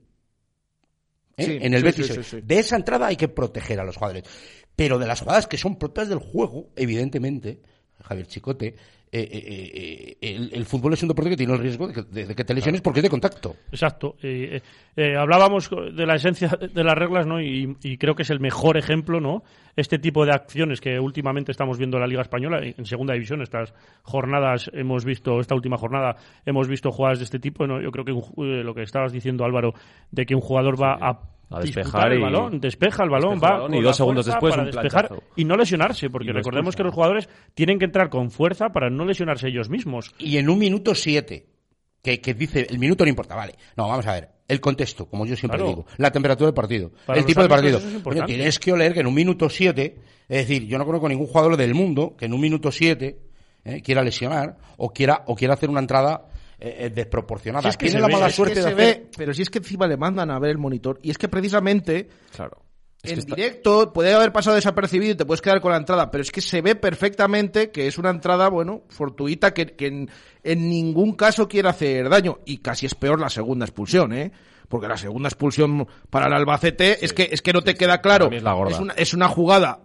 ¿eh? 1.36 1.44
Sí, 1.44 1.58
en 1.60 1.74
el 1.74 1.80
sí, 1.80 1.84
Betis. 1.84 2.26
sí. 2.26 2.40
De 2.42 2.58
esa 2.58 2.76
entrada 2.76 3.06
hay 3.06 3.16
que 3.16 3.28
proteger 3.28 3.80
a 3.80 3.84
los 3.84 3.96
jugadores. 3.96 4.24
Pero 4.76 4.98
de 4.98 5.06
las 5.06 5.20
jugadas 5.20 5.46
que 5.46 5.58
son 5.58 5.76
propias 5.76 6.08
del 6.08 6.18
juego, 6.18 6.70
evidentemente, 6.76 7.60
Javier 8.02 8.26
Chicote, 8.26 8.76
eh, 9.12 9.28
eh, 9.32 10.16
eh, 10.20 10.34
el, 10.36 10.50
el 10.52 10.64
fútbol 10.64 10.92
es 10.92 11.02
un 11.02 11.08
deporte 11.08 11.30
que 11.30 11.36
tiene 11.36 11.52
el 11.54 11.58
riesgo 11.60 11.88
de 11.88 11.94
que, 11.94 12.02
de- 12.02 12.26
de 12.26 12.34
que 12.34 12.44
te 12.44 12.54
lesiones 12.54 12.80
porque 12.80 13.00
es 13.00 13.04
de 13.04 13.10
contacto. 13.10 13.56
Exacto. 13.70 14.16
Eh, 14.22 14.60
eh, 14.96 15.12
eh, 15.12 15.16
hablábamos 15.16 15.70
de 15.70 16.06
la 16.06 16.16
esencia 16.16 16.48
de 16.48 16.84
las 16.84 16.94
reglas, 16.96 17.26
¿no? 17.26 17.40
Y, 17.40 17.76
y 17.82 17.96
creo 17.98 18.14
que 18.14 18.22
es 18.22 18.30
el 18.30 18.40
mejor 18.40 18.76
ejemplo, 18.76 19.20
¿no? 19.20 19.42
Este 19.76 19.98
tipo 19.98 20.24
de 20.26 20.32
acciones 20.32 20.80
que 20.80 20.98
últimamente 20.98 21.52
estamos 21.52 21.78
viendo 21.78 21.96
en 21.96 22.00
la 22.02 22.06
Liga 22.08 22.22
Española, 22.22 22.60
en 22.62 22.84
segunda 22.84 23.14
división, 23.14 23.42
estas 23.42 23.72
jornadas 24.02 24.70
hemos 24.74 25.04
visto, 25.04 25.38
esta 25.40 25.54
última 25.54 25.76
jornada 25.78 26.16
hemos 26.44 26.66
visto 26.68 26.90
jugadas 26.90 27.18
de 27.18 27.24
este 27.24 27.38
tipo, 27.38 27.66
¿no? 27.66 27.80
Yo 27.80 27.90
creo 27.92 28.04
que 28.04 28.12
un 28.12 28.22
eh, 28.44 28.64
lo 28.64 28.74
que 28.74 28.82
estabas 28.82 29.12
diciendo, 29.12 29.44
Álvaro, 29.44 29.74
de 30.10 30.26
que 30.26 30.34
un 30.34 30.40
jugador 30.40 30.80
va 30.80 30.94
a, 31.00 31.20
A 31.50 31.60
despejar 31.60 32.12
el 32.12 32.18
y- 32.18 32.22
balón, 32.22 32.60
despeja 32.60 33.04
el 33.04 33.10
balón, 33.10 33.32
despeja 33.34 33.46
el 33.48 33.52
va 33.52 33.56
balón 33.58 33.70
con 33.72 33.80
y 33.80 33.82
dos 33.82 33.96
segundos 33.96 34.26
después 34.26 34.50
para 34.52 34.62
un 34.64 34.70
despejar 34.70 35.08
planchazo. 35.08 35.30
y 35.36 35.44
no 35.44 35.56
lesionarse, 35.56 36.10
porque 36.10 36.32
recordemos 36.32 36.76
que 36.76 36.82
los 36.82 36.92
jugadores 36.94 37.28
tienen 37.54 37.78
que 37.78 37.86
entrar 37.86 38.10
con 38.10 38.30
fuerza 38.30 38.68
para 38.70 38.90
no 38.90 39.04
lesionarse 39.06 39.48
ellos 39.48 39.70
mismos. 39.70 40.12
Y 40.18 40.36
en 40.36 40.50
un 40.50 40.58
minuto 40.58 40.94
siete, 40.94 41.46
que, 42.02 42.20
que 42.20 42.34
dice, 42.34 42.66
el 42.68 42.78
minuto 42.78 43.04
no 43.04 43.10
importa, 43.10 43.34
vale. 43.34 43.54
No, 43.76 43.88
vamos 43.88 44.06
a 44.06 44.12
ver. 44.12 44.28
El 44.46 44.60
contexto, 44.60 45.06
como 45.06 45.26
yo 45.26 45.36
siempre 45.36 45.58
Claro. 45.58 45.68
digo. 45.70 45.86
La 45.98 46.10
temperatura 46.10 46.46
del 46.46 46.54
partido. 46.54 46.90
Para 47.06 47.18
el 47.20 47.26
tipo 47.26 47.42
de 47.42 47.48
partido. 47.48 47.78
es 47.78 48.24
tienes 48.26 48.58
que 48.58 48.72
oler 48.72 48.94
que 48.94 49.00
en 49.00 49.06
un 49.06 49.14
minuto 49.14 49.48
siete, 49.50 49.96
es 50.28 50.46
decir, 50.48 50.66
yo 50.66 50.78
no 50.78 50.86
conozco 50.86 51.08
ningún 51.08 51.26
jugador 51.26 51.56
del 51.56 51.74
mundo 51.74 52.14
que 52.16 52.24
en 52.26 52.32
un 52.32 52.40
minuto 52.40 52.70
siete 52.72 53.18
eh, 53.64 53.82
quiera 53.82 54.02
lesionar 54.02 54.56
o 54.78 54.90
quiera, 54.90 55.22
o 55.26 55.34
quiera 55.34 55.52
hacer 55.54 55.68
una 55.68 55.80
entrada 55.80 56.28
eh, 56.60 56.76
eh, 56.86 56.90
desproporcionada. 56.90 57.62
Si 57.62 57.68
es 57.68 57.76
que 57.76 57.86
Tiene 57.86 58.00
la 58.00 58.06
ve, 58.08 58.12
mala 58.14 58.26
es 58.26 58.32
que 58.32 58.36
suerte 58.36 58.54
de 58.56 58.62
se 58.62 58.68
hacer- 58.68 58.76
ve, 58.76 59.10
pero 59.16 59.32
si 59.34 59.42
es 59.42 59.50
que 59.50 59.58
encima 59.58 59.86
le 59.86 59.96
mandan 59.96 60.30
a 60.30 60.38
ver 60.38 60.50
el 60.50 60.58
monitor. 60.58 60.98
Y 61.02 61.10
es 61.10 61.18
que 61.18 61.28
precisamente 61.28 62.08
Claro. 62.34 62.62
Es 63.00 63.12
en 63.12 63.18
está- 63.20 63.36
directo 63.36 63.92
puede 63.92 64.12
haber 64.12 64.32
pasado 64.32 64.56
desapercibido 64.56 65.12
y 65.12 65.14
te 65.14 65.24
puedes 65.24 65.40
quedar 65.40 65.60
con 65.60 65.70
la 65.70 65.78
entrada, 65.78 66.10
pero 66.10 66.20
es 66.22 66.32
que 66.32 66.40
se 66.40 66.60
ve 66.62 66.74
perfectamente 66.74 67.70
que 67.70 67.86
es 67.86 67.96
una 67.96 68.10
entrada, 68.10 68.48
bueno, 68.48 68.82
fortuita, 68.88 69.54
que, 69.54 69.66
que 69.76 69.86
en, 69.86 70.10
en 70.42 70.68
ningún 70.68 71.12
caso 71.14 71.46
quiere 71.46 71.68
hacer 71.68 72.08
daño. 72.08 72.40
Y 72.44 72.58
casi 72.58 72.86
es 72.86 72.96
peor 72.96 73.20
la 73.20 73.30
segunda 73.30 73.64
expulsión, 73.66 74.12
¿eh? 74.12 74.32
Porque 74.68 74.88
la 74.88 74.96
segunda 74.96 75.28
expulsión 75.28 75.86
para 76.10 76.26
el 76.26 76.32
Albacete 76.34 77.02
es 77.04 77.12
que 77.12 77.28
es 77.30 77.40
que 77.40 77.52
no 77.52 77.62
te 77.62 77.74
queda 77.74 78.00
claro. 78.02 78.30
Es 78.32 78.42
la 78.42 78.52
gorda. 78.52 78.78
una, 78.80 78.92
es 78.94 79.14
una 79.14 79.28
jugada 79.28 79.78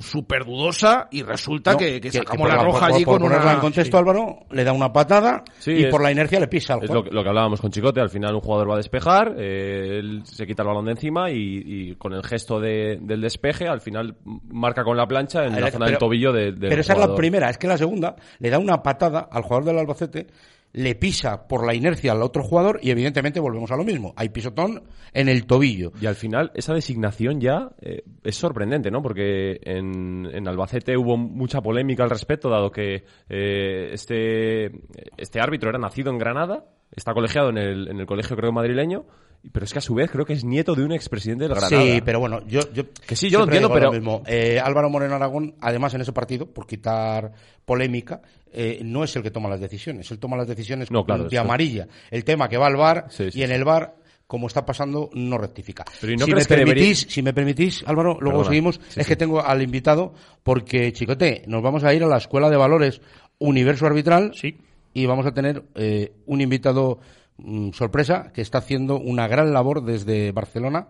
súper 0.00 0.44
dudosa 0.44 1.08
y 1.10 1.22
resulta 1.22 1.72
No, 1.72 1.78
que, 1.78 2.00
que 2.00 2.10
sacamos 2.12 2.36
por 2.46 2.48
la 2.54 2.62
roja 2.62 2.86
por- 2.86 2.94
allí 2.94 3.04
por 3.04 3.14
con 3.14 3.22
ponerla 3.22 3.44
una... 3.44 3.52
en 3.54 3.60
contexto, 3.60 3.96
Álvaro, 3.96 4.40
le 4.50 4.62
da 4.62 4.72
una 4.72 4.92
patada 4.92 5.42
Sí, 5.58 5.72
y 5.72 5.84
es- 5.84 5.90
por 5.90 6.02
la 6.02 6.12
inercia 6.12 6.38
le 6.38 6.48
pisa 6.48 6.74
al 6.74 6.84
Es 6.84 6.90
lo 6.90 7.02
que, 7.02 7.10
lo 7.10 7.22
que 7.22 7.28
hablábamos 7.30 7.60
con 7.60 7.70
Chicote, 7.70 8.00
al 8.00 8.10
final 8.10 8.34
un 8.34 8.40
jugador 8.42 8.68
va 8.70 8.74
a 8.74 8.76
despejar, 8.76 9.34
eh, 9.38 9.98
él 10.00 10.20
se 10.24 10.46
quita 10.46 10.62
el 10.62 10.68
balón 10.68 10.84
de 10.84 10.90
encima 10.92 11.30
y, 11.30 11.62
y 11.64 11.94
con 11.96 12.12
el 12.12 12.22
gesto 12.22 12.60
de- 12.60 12.98
del 13.00 13.20
despeje 13.22 13.66
al 13.68 13.80
final 13.80 14.16
marca 14.50 14.84
con 14.84 14.96
la 14.96 15.06
plancha 15.06 15.44
en 15.46 15.52
la 15.52 15.58
Pero- 15.60 15.70
zona 15.72 15.86
del 15.86 15.98
tobillo 15.98 16.32
de- 16.32 16.52
del 16.52 16.68
Pero 16.68 16.80
esa 16.82 16.92
es 16.92 16.98
la 16.98 17.14
primera, 17.14 17.48
es 17.48 17.56
que 17.56 17.68
la 17.68 17.78
segunda 17.78 18.16
le 18.40 18.50
da 18.50 18.58
una 18.58 18.82
patada 18.82 19.28
al 19.32 19.42
jugador 19.42 19.64
del 19.64 19.78
Albacete, 19.78 20.26
le 20.72 20.94
pisa 20.94 21.48
por 21.48 21.66
la 21.66 21.74
inercia 21.74 22.12
al 22.12 22.22
otro 22.22 22.42
jugador 22.42 22.78
y 22.82 22.90
evidentemente 22.90 23.40
volvemos 23.40 23.70
a 23.70 23.76
lo 23.76 23.84
mismo. 23.84 24.12
Hay 24.16 24.28
pisotón 24.28 24.82
en 25.12 25.28
el 25.28 25.46
tobillo. 25.46 25.92
Y 26.00 26.06
al 26.06 26.14
final 26.14 26.50
esa 26.54 26.74
designación 26.74 27.40
ya 27.40 27.70
eh, 27.80 28.02
es 28.22 28.36
sorprendente, 28.36 28.90
¿no? 28.90 29.02
Porque 29.02 29.60
en, 29.62 30.26
en 30.32 30.48
Albacete 30.48 30.96
hubo 30.96 31.16
mucha 31.16 31.60
polémica 31.60 32.04
al 32.04 32.10
respecto, 32.10 32.50
dado 32.50 32.70
que 32.70 33.04
eh, 33.28 33.90
este, 33.92 34.70
este 35.16 35.40
árbitro 35.40 35.70
era 35.70 35.78
nacido 35.78 36.10
en 36.10 36.18
Granada, 36.18 36.64
está 36.94 37.14
colegiado 37.14 37.50
en 37.50 37.58
el, 37.58 37.88
en 37.88 38.00
el 38.00 38.06
colegio 38.06 38.36
creo 38.36 38.52
madrileño, 38.52 39.06
pero 39.52 39.64
es 39.64 39.72
que 39.72 39.78
a 39.78 39.82
su 39.82 39.94
vez 39.94 40.10
creo 40.10 40.24
que 40.26 40.32
es 40.34 40.44
nieto 40.44 40.74
de 40.74 40.84
un 40.84 40.92
expresidente 40.92 41.44
del 41.44 41.54
Granada. 41.54 41.82
Sí, 41.82 42.00
pero 42.04 42.20
bueno, 42.20 42.40
yo, 42.46 42.60
yo 42.72 42.84
Que 43.06 43.16
sí, 43.16 43.30
yo 43.30 43.38
lo 43.38 43.44
entiendo, 43.44 43.72
pero- 43.72 43.86
lo 43.86 43.92
mismo. 43.92 44.22
Eh, 44.26 44.60
Álvaro 44.62 44.90
Moreno 44.90 45.14
Aragón, 45.14 45.54
además 45.60 45.94
en 45.94 46.00
ese 46.02 46.12
partido, 46.12 46.46
por 46.46 46.66
quitar 46.66 47.32
polémica, 47.64 48.20
eh, 48.52 48.80
no 48.84 49.04
es 49.04 49.14
el 49.16 49.22
que 49.22 49.30
toma 49.30 49.48
las 49.48 49.60
decisiones. 49.60 50.10
Él 50.10 50.18
toma 50.18 50.36
las 50.36 50.48
decisiones 50.48 50.90
No, 50.90 51.04
claro, 51.04 51.24
de 51.24 51.28
esto- 51.28 51.40
amarilla. 51.40 51.86
El 52.10 52.24
tema 52.24 52.48
que 52.48 52.56
va 52.56 52.66
al 52.66 52.76
bar 52.76 53.06
Sí, 53.10 53.30
sí, 53.30 53.38
y 53.38 53.42
en 53.42 53.48
sí. 53.48 53.54
el 53.54 53.64
bar 53.64 53.94
como 54.26 54.46
está 54.46 54.66
pasando, 54.66 55.08
no 55.14 55.38
rectifica. 55.38 55.84
Pero 56.02 56.12
¿y 56.12 56.16
no 56.16 56.26
si, 56.26 56.34
me 56.34 56.44
permitís, 56.44 56.74
debería- 56.74 56.94
si 57.14 57.22
me 57.22 57.32
permitís, 57.32 57.84
Álvaro, 57.86 58.18
luego 58.20 58.40
Perdona. 58.40 58.44
seguimos. 58.48 58.74
Sí, 58.88 59.00
es 59.00 59.06
sí. 59.06 59.08
que 59.12 59.16
tengo 59.16 59.42
al 59.42 59.62
invitado, 59.62 60.12
porque, 60.42 60.92
chicote, 60.92 61.44
nos 61.46 61.62
vamos 61.62 61.82
a 61.84 61.94
ir 61.94 62.02
a 62.04 62.06
la 62.06 62.18
Escuela 62.18 62.50
de 62.50 62.56
Valores 62.58 63.00
Universo 63.38 63.86
Arbitral 63.86 64.32
Sí. 64.34 64.58
y 64.92 65.06
vamos 65.06 65.24
a 65.24 65.32
tener 65.32 65.62
eh, 65.76 66.12
un 66.26 66.42
invitado 66.42 66.98
mm, 67.38 67.70
sorpresa 67.72 68.30
que 68.32 68.42
está 68.42 68.58
haciendo 68.58 68.98
una 68.98 69.26
gran 69.26 69.52
labor 69.52 69.84
desde 69.84 70.32
Barcelona 70.32 70.88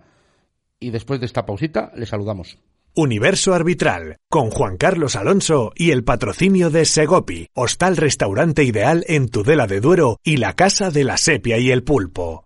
y 0.81 0.91
después 0.91 1.21
de 1.21 1.27
esta 1.27 1.47
pausita 1.47 1.93
le 1.95 2.07
saludamos. 2.07 2.59
Universo 2.95 3.55
Arbitral, 3.55 4.17
con 4.29 4.51
Juan 4.51 4.77
Carlos 4.77 5.15
Alonso 5.15 5.73
y 5.77 5.93
el 5.93 6.03
patrocinio 6.03 6.71
de 6.71 6.85
Segopi, 6.85 7.49
hostal 7.55 7.97
restaurante 7.97 8.65
ideal 8.65 9.05
en 9.07 9.29
Tudela 9.29 9.67
de 9.67 9.81
Duero 9.81 10.19
y 10.25 10.39
la 10.39 10.55
Casa 10.55 10.91
de 10.91 11.05
la 11.05 11.17
Sepia 11.17 11.59
y 11.59 11.71
el 11.71 11.85
Pulpo. 11.85 12.45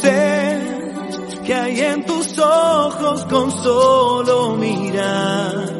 Sé 0.00 0.58
que 1.46 1.54
hay 1.54 1.80
en 1.80 2.04
tus 2.04 2.38
ojos 2.38 3.24
con 3.26 3.52
solo 3.52 4.56
mirar 4.56 5.79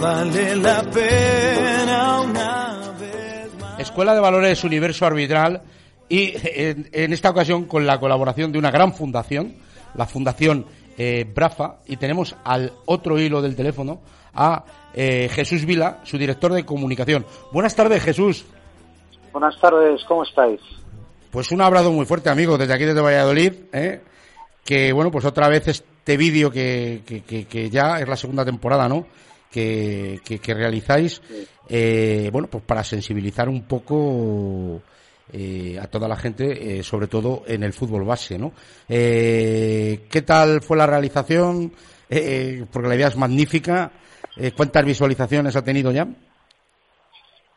vale 0.00 0.56
la 0.56 0.82
pena 0.82 2.20
una 2.22 2.92
vez 2.98 3.54
más. 3.60 3.80
Escuela 3.80 4.14
de 4.14 4.20
Valores 4.20 4.62
Universo 4.64 5.06
Arbitral 5.06 5.62
y 6.08 6.32
en, 6.44 6.88
en 6.92 7.12
esta 7.12 7.30
ocasión 7.30 7.64
con 7.64 7.86
la 7.86 8.00
colaboración 8.00 8.52
de 8.52 8.58
una 8.58 8.70
gran 8.70 8.92
fundación, 8.92 9.54
la 9.94 10.06
Fundación 10.06 10.66
eh, 10.98 11.24
Brafa 11.32 11.76
y 11.86 11.96
tenemos 11.96 12.34
al 12.44 12.72
otro 12.86 13.18
hilo 13.18 13.40
del 13.42 13.56
teléfono 13.56 14.00
a 14.34 14.64
eh, 14.94 15.28
Jesús 15.32 15.64
Vila, 15.64 16.00
su 16.04 16.18
director 16.18 16.52
de 16.52 16.64
comunicación. 16.64 17.24
Buenas 17.52 17.74
tardes, 17.76 18.02
Jesús. 18.02 18.44
Buenas 19.32 19.58
tardes, 19.60 20.02
¿cómo 20.08 20.24
estáis? 20.24 20.60
Pues 21.30 21.52
un 21.52 21.60
abrazo 21.60 21.92
muy 21.92 22.06
fuerte, 22.06 22.28
amigo, 22.28 22.58
desde 22.58 22.74
aquí 22.74 22.84
desde 22.84 23.00
Valladolid, 23.00 23.52
¿eh? 23.72 24.00
que 24.64 24.92
bueno, 24.92 25.12
pues 25.12 25.24
otra 25.24 25.48
vez 25.48 25.68
este 25.68 26.16
vídeo 26.16 26.50
que, 26.50 27.02
que, 27.06 27.22
que- 27.22 27.44
que 27.46 27.70
ya 27.70 28.00
es 28.00 28.08
la 28.08 28.16
segunda 28.16 28.44
temporada, 28.44 28.88
¿no? 28.88 29.06
Que, 29.50 30.20
que, 30.24 30.38
que 30.38 30.54
realizáis, 30.54 31.20
eh, 31.68 32.28
bueno, 32.32 32.48
pues 32.48 32.62
para 32.64 32.84
sensibilizar 32.84 33.48
un 33.48 33.62
poco 33.62 34.80
eh, 35.32 35.76
a 35.80 35.86
toda 35.88 36.06
la 36.06 36.14
gente, 36.16 36.78
eh, 36.78 36.82
sobre 36.84 37.08
todo 37.08 37.42
en 37.46 37.64
el 37.64 37.72
fútbol 37.72 38.04
base, 38.04 38.38
¿no? 38.38 38.52
Eh, 38.88 40.02
¿Qué 40.08 40.22
tal 40.22 40.62
fue 40.62 40.76
la 40.76 40.86
realización? 40.86 41.72
Eh, 42.08 42.64
porque 42.72 42.88
la 42.88 42.94
idea 42.96 43.08
es 43.08 43.16
magnífica. 43.16 43.90
¿Cuántas 44.56 44.84
visualizaciones 44.84 45.54
ha 45.56 45.62
tenido 45.64 45.90
ya? 45.92 46.06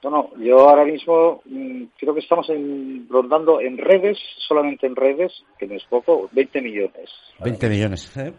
Bueno, 0.02 0.32
yo 0.38 0.68
ahora 0.70 0.84
mismo 0.84 1.41
mm, 1.46 1.84
creo 1.98 2.14
que 2.14 2.20
estamos 2.20 2.50
en- 2.50 3.08
rondando 3.10 3.62
en 3.62 3.78
redes, 3.78 4.18
solamente 4.48 4.86
en 4.86 4.96
redes, 4.96 5.32
que 5.58 5.66
no 5.66 5.76
es 5.76 5.84
poco, 5.86 6.28
20 6.34 6.62
millones. 6.62 7.10
20 7.39 7.70
millones. 7.70 8.18
¿eh? 8.18 8.34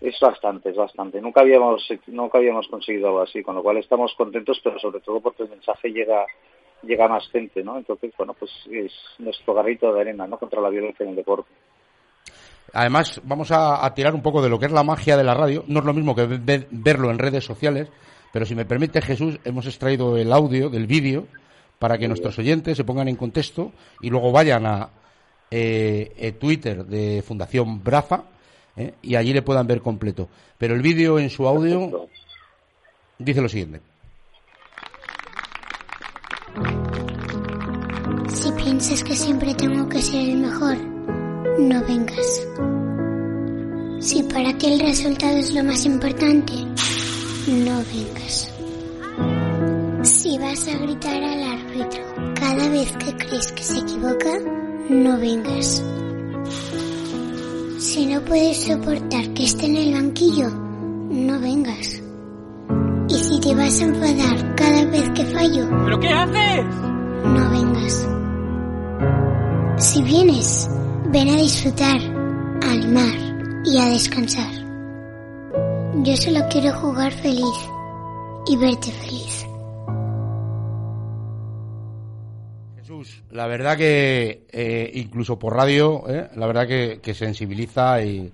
Es 0.00 0.18
bastante, 0.20 0.70
es 0.70 0.76
bastante. 0.76 1.20
Nunca 1.20 1.40
habíamos, 1.40 1.86
nunca 2.06 2.38
habíamos 2.38 2.68
conseguido 2.68 3.08
algo 3.08 3.22
así, 3.22 3.42
con 3.42 3.56
lo 3.56 3.62
cual 3.62 3.78
estamos 3.78 4.12
contentos, 4.16 4.60
pero 4.62 4.78
sobre 4.78 5.00
todo 5.00 5.20
porque 5.20 5.42
el 5.42 5.50
mensaje 5.50 5.88
llega 5.90 6.24
llega 6.84 7.06
a 7.06 7.08
más 7.08 7.28
gente, 7.30 7.64
¿no? 7.64 7.76
Entonces, 7.76 8.12
bueno, 8.16 8.34
pues 8.34 8.52
es 8.70 8.92
nuestro 9.18 9.52
garrito 9.54 9.92
de 9.92 10.00
arena, 10.00 10.28
¿no? 10.28 10.38
Contra 10.38 10.60
la 10.60 10.68
violencia 10.68 11.02
en 11.02 11.10
el 11.10 11.16
deporte. 11.16 11.50
Además, 12.72 13.20
vamos 13.24 13.50
a, 13.50 13.84
a 13.84 13.92
tirar 13.94 14.14
un 14.14 14.22
poco 14.22 14.40
de 14.40 14.48
lo 14.48 14.60
que 14.60 14.66
es 14.66 14.72
la 14.72 14.84
magia 14.84 15.16
de 15.16 15.24
la 15.24 15.34
radio. 15.34 15.64
No 15.66 15.80
es 15.80 15.84
lo 15.84 15.92
mismo 15.92 16.14
que 16.14 16.26
ve- 16.26 16.68
verlo 16.70 17.10
en 17.10 17.18
redes 17.18 17.44
sociales, 17.44 17.90
pero 18.32 18.46
si 18.46 18.54
me 18.54 18.64
permite, 18.64 19.02
Jesús, 19.02 19.40
hemos 19.44 19.66
extraído 19.66 20.16
el 20.16 20.32
audio 20.32 20.68
del 20.68 20.86
vídeo 20.86 21.26
para 21.80 21.98
que 21.98 22.06
nuestros 22.06 22.38
oyentes 22.38 22.76
se 22.76 22.84
pongan 22.84 23.08
en 23.08 23.16
contexto 23.16 23.72
y 24.00 24.10
luego 24.10 24.30
vayan 24.30 24.64
a 24.66 24.90
eh, 25.50 26.12
eh, 26.16 26.32
Twitter 26.32 26.84
de 26.84 27.22
Fundación 27.22 27.82
Brafa 27.82 28.22
eh, 28.78 28.94
y 29.02 29.16
allí 29.16 29.32
le 29.32 29.42
puedan 29.42 29.66
ver 29.66 29.82
completo. 29.82 30.28
Pero 30.56 30.74
el 30.74 30.82
vídeo 30.82 31.18
en 31.18 31.30
su 31.30 31.46
audio 31.46 32.08
dice 33.18 33.42
lo 33.42 33.48
siguiente. 33.48 33.80
Si 38.28 38.52
piensas 38.52 39.02
que 39.02 39.16
siempre 39.16 39.54
tengo 39.54 39.88
que 39.88 40.00
ser 40.00 40.28
el 40.28 40.38
mejor, 40.38 40.76
no 41.58 41.84
vengas. 41.84 42.46
Si 44.00 44.22
para 44.22 44.56
ti 44.56 44.66
el 44.66 44.80
resultado 44.80 45.36
es 45.38 45.52
lo 45.52 45.64
más 45.64 45.84
importante, 45.84 46.52
no 47.48 47.82
vengas. 47.92 48.54
Si 50.02 50.38
vas 50.38 50.68
a 50.68 50.78
gritar 50.78 51.20
al 51.20 51.42
árbitro 51.42 52.04
cada 52.34 52.68
vez 52.68 52.92
que 52.92 53.16
crees 53.16 53.52
que 53.52 53.62
se 53.62 53.78
equivoca, 53.78 54.38
no 54.88 55.18
vengas. 55.18 55.82
Si 57.98 58.06
no 58.06 58.24
puedes 58.24 58.64
soportar 58.64 59.34
que 59.34 59.42
esté 59.42 59.66
en 59.66 59.76
el 59.76 59.92
banquillo, 59.92 60.48
no 60.50 61.40
vengas. 61.40 62.00
Y 63.08 63.14
si 63.14 63.40
te 63.40 63.52
vas 63.56 63.80
a 63.80 63.86
enfadar 63.86 64.54
cada 64.54 64.84
vez 64.84 65.10
que 65.16 65.24
fallo, 65.24 65.68
¿Pero 65.84 65.98
qué 65.98 66.08
haces? 66.08 66.64
no 67.24 67.50
vengas. 67.50 68.08
Si 69.78 70.00
vienes, 70.02 70.70
ven 71.10 71.28
a 71.28 71.38
disfrutar, 71.38 71.98
a 72.62 72.70
animar 72.70 73.64
y 73.64 73.78
a 73.78 73.86
descansar. 73.86 74.52
Yo 76.04 76.16
solo 76.16 76.38
quiero 76.52 76.72
jugar 76.78 77.12
feliz 77.14 77.68
y 78.46 78.56
verte 78.58 78.92
feliz. 78.92 79.47
Jesús, 82.88 83.22
la 83.32 83.46
verdad 83.46 83.76
que 83.76 84.44
eh, 84.50 84.90
incluso 84.94 85.38
por 85.38 85.54
radio, 85.54 86.04
eh, 86.08 86.28
la 86.36 86.46
verdad 86.46 86.66
que, 86.66 87.00
que 87.02 87.12
sensibiliza 87.12 88.02
y, 88.02 88.32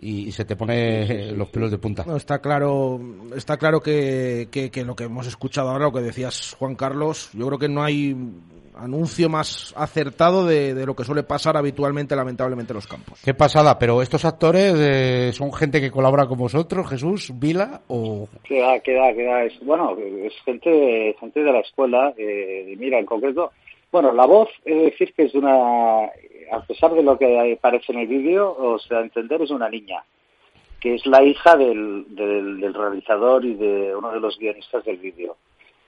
y 0.00 0.30
se 0.30 0.44
te 0.44 0.54
pone 0.54 1.32
los 1.32 1.48
pelos 1.48 1.72
de 1.72 1.78
punta. 1.78 2.04
No, 2.06 2.14
está 2.14 2.38
claro, 2.38 3.00
está 3.34 3.56
claro 3.56 3.80
que, 3.80 4.46
que, 4.48 4.70
que 4.70 4.84
lo 4.84 4.94
que 4.94 5.04
hemos 5.04 5.26
escuchado 5.26 5.70
ahora, 5.70 5.86
lo 5.86 5.92
que 5.92 6.02
decías 6.02 6.54
Juan 6.56 6.76
Carlos, 6.76 7.30
yo 7.32 7.48
creo 7.48 7.58
que 7.58 7.68
no 7.68 7.82
hay 7.82 8.14
anuncio 8.76 9.28
más 9.28 9.74
acertado 9.76 10.46
de, 10.46 10.72
de 10.72 10.86
lo 10.86 10.94
que 10.94 11.02
suele 11.02 11.24
pasar 11.24 11.56
habitualmente, 11.56 12.14
lamentablemente, 12.14 12.74
en 12.74 12.76
los 12.76 12.86
campos. 12.86 13.20
Qué 13.24 13.34
pasada, 13.34 13.76
pero 13.76 14.02
estos 14.02 14.24
actores 14.24 14.72
eh, 14.78 15.32
son 15.32 15.52
gente 15.52 15.80
que 15.80 15.90
colabora 15.90 16.26
con 16.26 16.38
vosotros, 16.38 16.88
Jesús, 16.88 17.32
Vila, 17.34 17.80
o 17.88 18.28
Queda, 18.44 18.78
queda, 18.78 19.12
queda. 19.14 19.42
Es, 19.42 19.54
bueno, 19.62 19.96
es 19.98 20.32
gente, 20.44 21.16
gente 21.18 21.40
de 21.42 21.52
la 21.52 21.58
escuela. 21.58 22.14
Eh, 22.16 22.70
y 22.72 22.76
mira, 22.76 23.00
en 23.00 23.06
concreto, 23.06 23.50
bueno, 24.02 24.12
la 24.12 24.26
voz, 24.26 24.48
he 24.64 24.74
de 24.74 24.84
decir 24.90 25.12
que 25.14 25.24
es 25.24 25.32
de 25.32 25.38
una, 25.38 26.04
a 26.04 26.60
pesar 26.66 26.92
de 26.94 27.02
lo 27.02 27.18
que 27.18 27.52
aparece 27.52 27.92
en 27.92 28.00
el 28.00 28.06
vídeo, 28.06 28.54
o 28.58 28.78
sea, 28.78 29.00
entender, 29.00 29.40
es 29.42 29.50
una 29.50 29.68
niña, 29.68 30.04
que 30.80 30.94
es 30.94 31.06
la 31.06 31.22
hija 31.22 31.56
del, 31.56 32.04
del, 32.14 32.60
del 32.60 32.74
realizador 32.74 33.44
y 33.44 33.54
de 33.54 33.96
uno 33.96 34.12
de 34.12 34.20
los 34.20 34.38
guionistas 34.38 34.84
del 34.84 34.98
vídeo. 34.98 35.36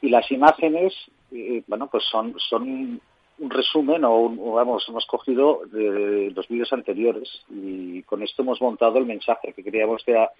Y 0.00 0.08
las 0.08 0.30
imágenes, 0.30 0.94
eh, 1.32 1.62
bueno, 1.66 1.88
pues 1.90 2.04
son, 2.10 2.34
son 2.38 3.00
un 3.40 3.50
resumen 3.50 4.04
o, 4.04 4.16
un- 4.16 4.38
o, 4.40 4.52
vamos, 4.52 4.84
hemos 4.88 5.04
cogido 5.06 5.60
de 5.70 6.32
los 6.34 6.48
vídeos 6.48 6.72
anteriores 6.72 7.28
y 7.50 8.02
con 8.04 8.22
esto 8.22 8.42
hemos 8.42 8.60
montado 8.62 8.98
el 8.98 9.06
mensaje 9.06 9.52
que 9.52 9.62
queríamos 9.62 10.02
que 10.04 10.12
era, 10.12 10.30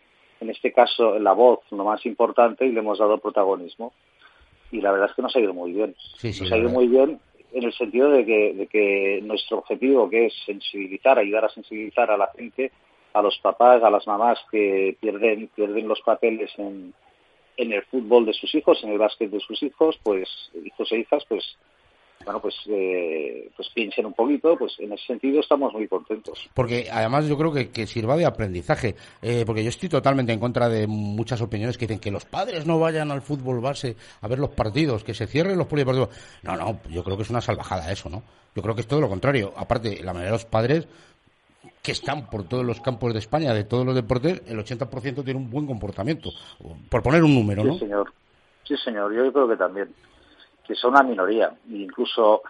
en 0.40 0.48
este 0.50 0.72
caso, 0.72 1.18
la 1.18 1.32
voz, 1.32 1.60
lo 1.70 1.84
más 1.84 2.04
importante, 2.06 2.64
y 2.66 2.72
le 2.72 2.80
hemos 2.80 2.98
dado 2.98 3.18
protagonismo. 3.18 3.92
Y 4.70 4.80
la 4.80 4.92
verdad 4.92 5.08
es 5.10 5.16
que 5.16 5.22
nos 5.22 5.34
ha 5.34 5.40
ido 5.40 5.54
muy 5.54 5.72
bien. 5.72 5.94
Sí, 6.16 6.32
sí, 6.32 6.42
nos 6.42 6.52
ha 6.52 6.56
ido 6.58 6.70
muy 6.70 6.86
bien 6.88 7.18
en 7.52 7.64
el 7.64 7.72
sentido 7.72 8.10
de 8.10 8.24
que, 8.24 8.52
de 8.54 8.66
que 8.66 9.20
nuestro 9.22 9.58
objetivo, 9.58 10.08
que 10.08 10.26
es 10.26 10.34
sensibilizar, 10.44 11.18
ayudar 11.18 11.46
a 11.46 11.50
sensibilizar 11.50 12.10
a 12.10 12.16
la 12.16 12.30
gente, 12.36 12.72
a 13.12 13.22
los 13.22 13.38
papás, 13.38 13.82
a 13.82 13.90
las 13.90 14.06
mamás 14.06 14.38
que 14.50 14.96
pierden, 15.00 15.48
pierden 15.54 15.88
los 15.88 16.00
papeles 16.02 16.50
en, 16.58 16.92
en 17.56 17.72
el 17.72 17.82
fútbol 17.84 18.26
de 18.26 18.32
sus 18.32 18.54
hijos, 18.54 18.82
en 18.84 18.90
el 18.90 18.98
básquet 18.98 19.30
de 19.30 19.40
sus 19.40 19.62
hijos, 19.62 19.98
pues 20.02 20.28
hijos 20.64 20.92
e 20.92 20.98
hijas, 20.98 21.24
pues 21.28 21.58
bueno, 22.28 22.42
pues 22.42 22.56
eh, 22.68 23.50
pues 23.56 23.70
piensen 23.70 24.04
un 24.04 24.12
poquito, 24.12 24.54
pues 24.58 24.74
en 24.80 24.92
ese 24.92 25.06
sentido 25.06 25.40
estamos 25.40 25.72
muy 25.72 25.88
contentos. 25.88 26.50
porque 26.52 26.86
además 26.92 27.26
yo 27.26 27.38
creo 27.38 27.50
que, 27.50 27.70
que 27.70 27.86
sirva 27.86 28.18
de 28.18 28.26
aprendizaje, 28.26 28.96
eh, 29.22 29.44
porque 29.46 29.64
yo 29.64 29.70
estoy 29.70 29.88
totalmente 29.88 30.30
en 30.30 30.38
contra 30.38 30.68
de 30.68 30.86
muchas 30.86 31.40
opiniones 31.40 31.78
que 31.78 31.86
dicen 31.86 32.00
que 32.00 32.10
los 32.10 32.26
padres 32.26 32.66
no 32.66 32.78
vayan 32.78 33.10
al 33.10 33.22
fútbol 33.22 33.60
base 33.60 33.96
a 34.20 34.28
ver 34.28 34.40
los 34.40 34.50
partidos, 34.50 35.04
que 35.04 35.14
se 35.14 35.26
cierren 35.26 35.56
los 35.56 35.68
polideportivos. 35.68 36.10
No, 36.42 36.54
no, 36.54 36.80
yo 36.90 37.02
creo 37.02 37.16
que 37.16 37.22
es 37.22 37.30
una 37.30 37.40
salvajada 37.40 37.90
eso, 37.90 38.10
¿no? 38.10 38.22
Yo 38.54 38.60
creo 38.60 38.74
que 38.74 38.82
es 38.82 38.86
todo 38.86 39.00
lo 39.00 39.08
contrario. 39.08 39.54
Aparte, 39.56 40.02
la 40.02 40.12
mayoría 40.12 40.32
de 40.32 40.32
los 40.32 40.44
padres 40.44 40.86
que 41.82 41.92
están 41.92 42.28
por 42.28 42.46
todos 42.46 42.62
los 42.62 42.78
campos 42.82 43.14
de 43.14 43.20
España, 43.20 43.54
de 43.54 43.64
todos 43.64 43.86
los 43.86 43.94
deportes, 43.94 44.42
el 44.46 44.58
80% 44.58 45.24
tiene 45.24 45.40
un 45.40 45.48
buen 45.48 45.66
comportamiento. 45.66 46.28
Por 46.90 47.02
poner 47.02 47.24
un 47.24 47.34
número, 47.34 47.64
¿no? 47.64 47.72
Sí, 47.72 47.78
señor. 47.78 48.12
Sí, 48.64 48.76
señor. 48.84 49.14
Yo 49.14 49.32
creo 49.32 49.48
que 49.48 49.56
también. 49.56 49.88
Que 50.68 50.74
son 50.74 50.92
una 50.92 51.02
minoría. 51.02 51.50
E 51.68 51.78
incluso, 51.78 52.42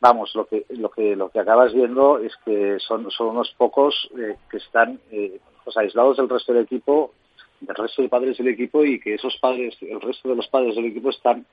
vamos, 0.00 0.34
lo 0.34 0.46
que 0.46 0.64
lo 0.70 0.88
que 0.88 1.14
lo 1.14 1.28
que 1.28 1.38
acabas 1.40 1.72
viendo 1.72 2.18
es 2.18 2.32
que 2.44 2.78
son 2.80 3.08
son 3.10 3.28
unos 3.28 3.54
pocos 3.56 4.08
eh, 4.18 4.36
que 4.50 4.56
están 4.56 4.98
eh, 5.12 5.38
pues 5.62 5.76
aislados 5.76 6.16
del 6.16 6.28
resto 6.28 6.52
del 6.52 6.64
equipo, 6.64 7.12
del 7.60 7.76
resto 7.76 8.02
de 8.02 8.08
padres 8.08 8.38
del 8.38 8.48
equipo 8.48 8.82
y 8.84 8.98
que 8.98 9.14
esos 9.14 9.36
padres, 9.38 9.76
el 9.82 10.00
resto 10.00 10.30
de 10.30 10.36
los 10.36 10.48
padres 10.48 10.74
del 10.74 10.86
equipo 10.86 11.10
están 11.10 11.46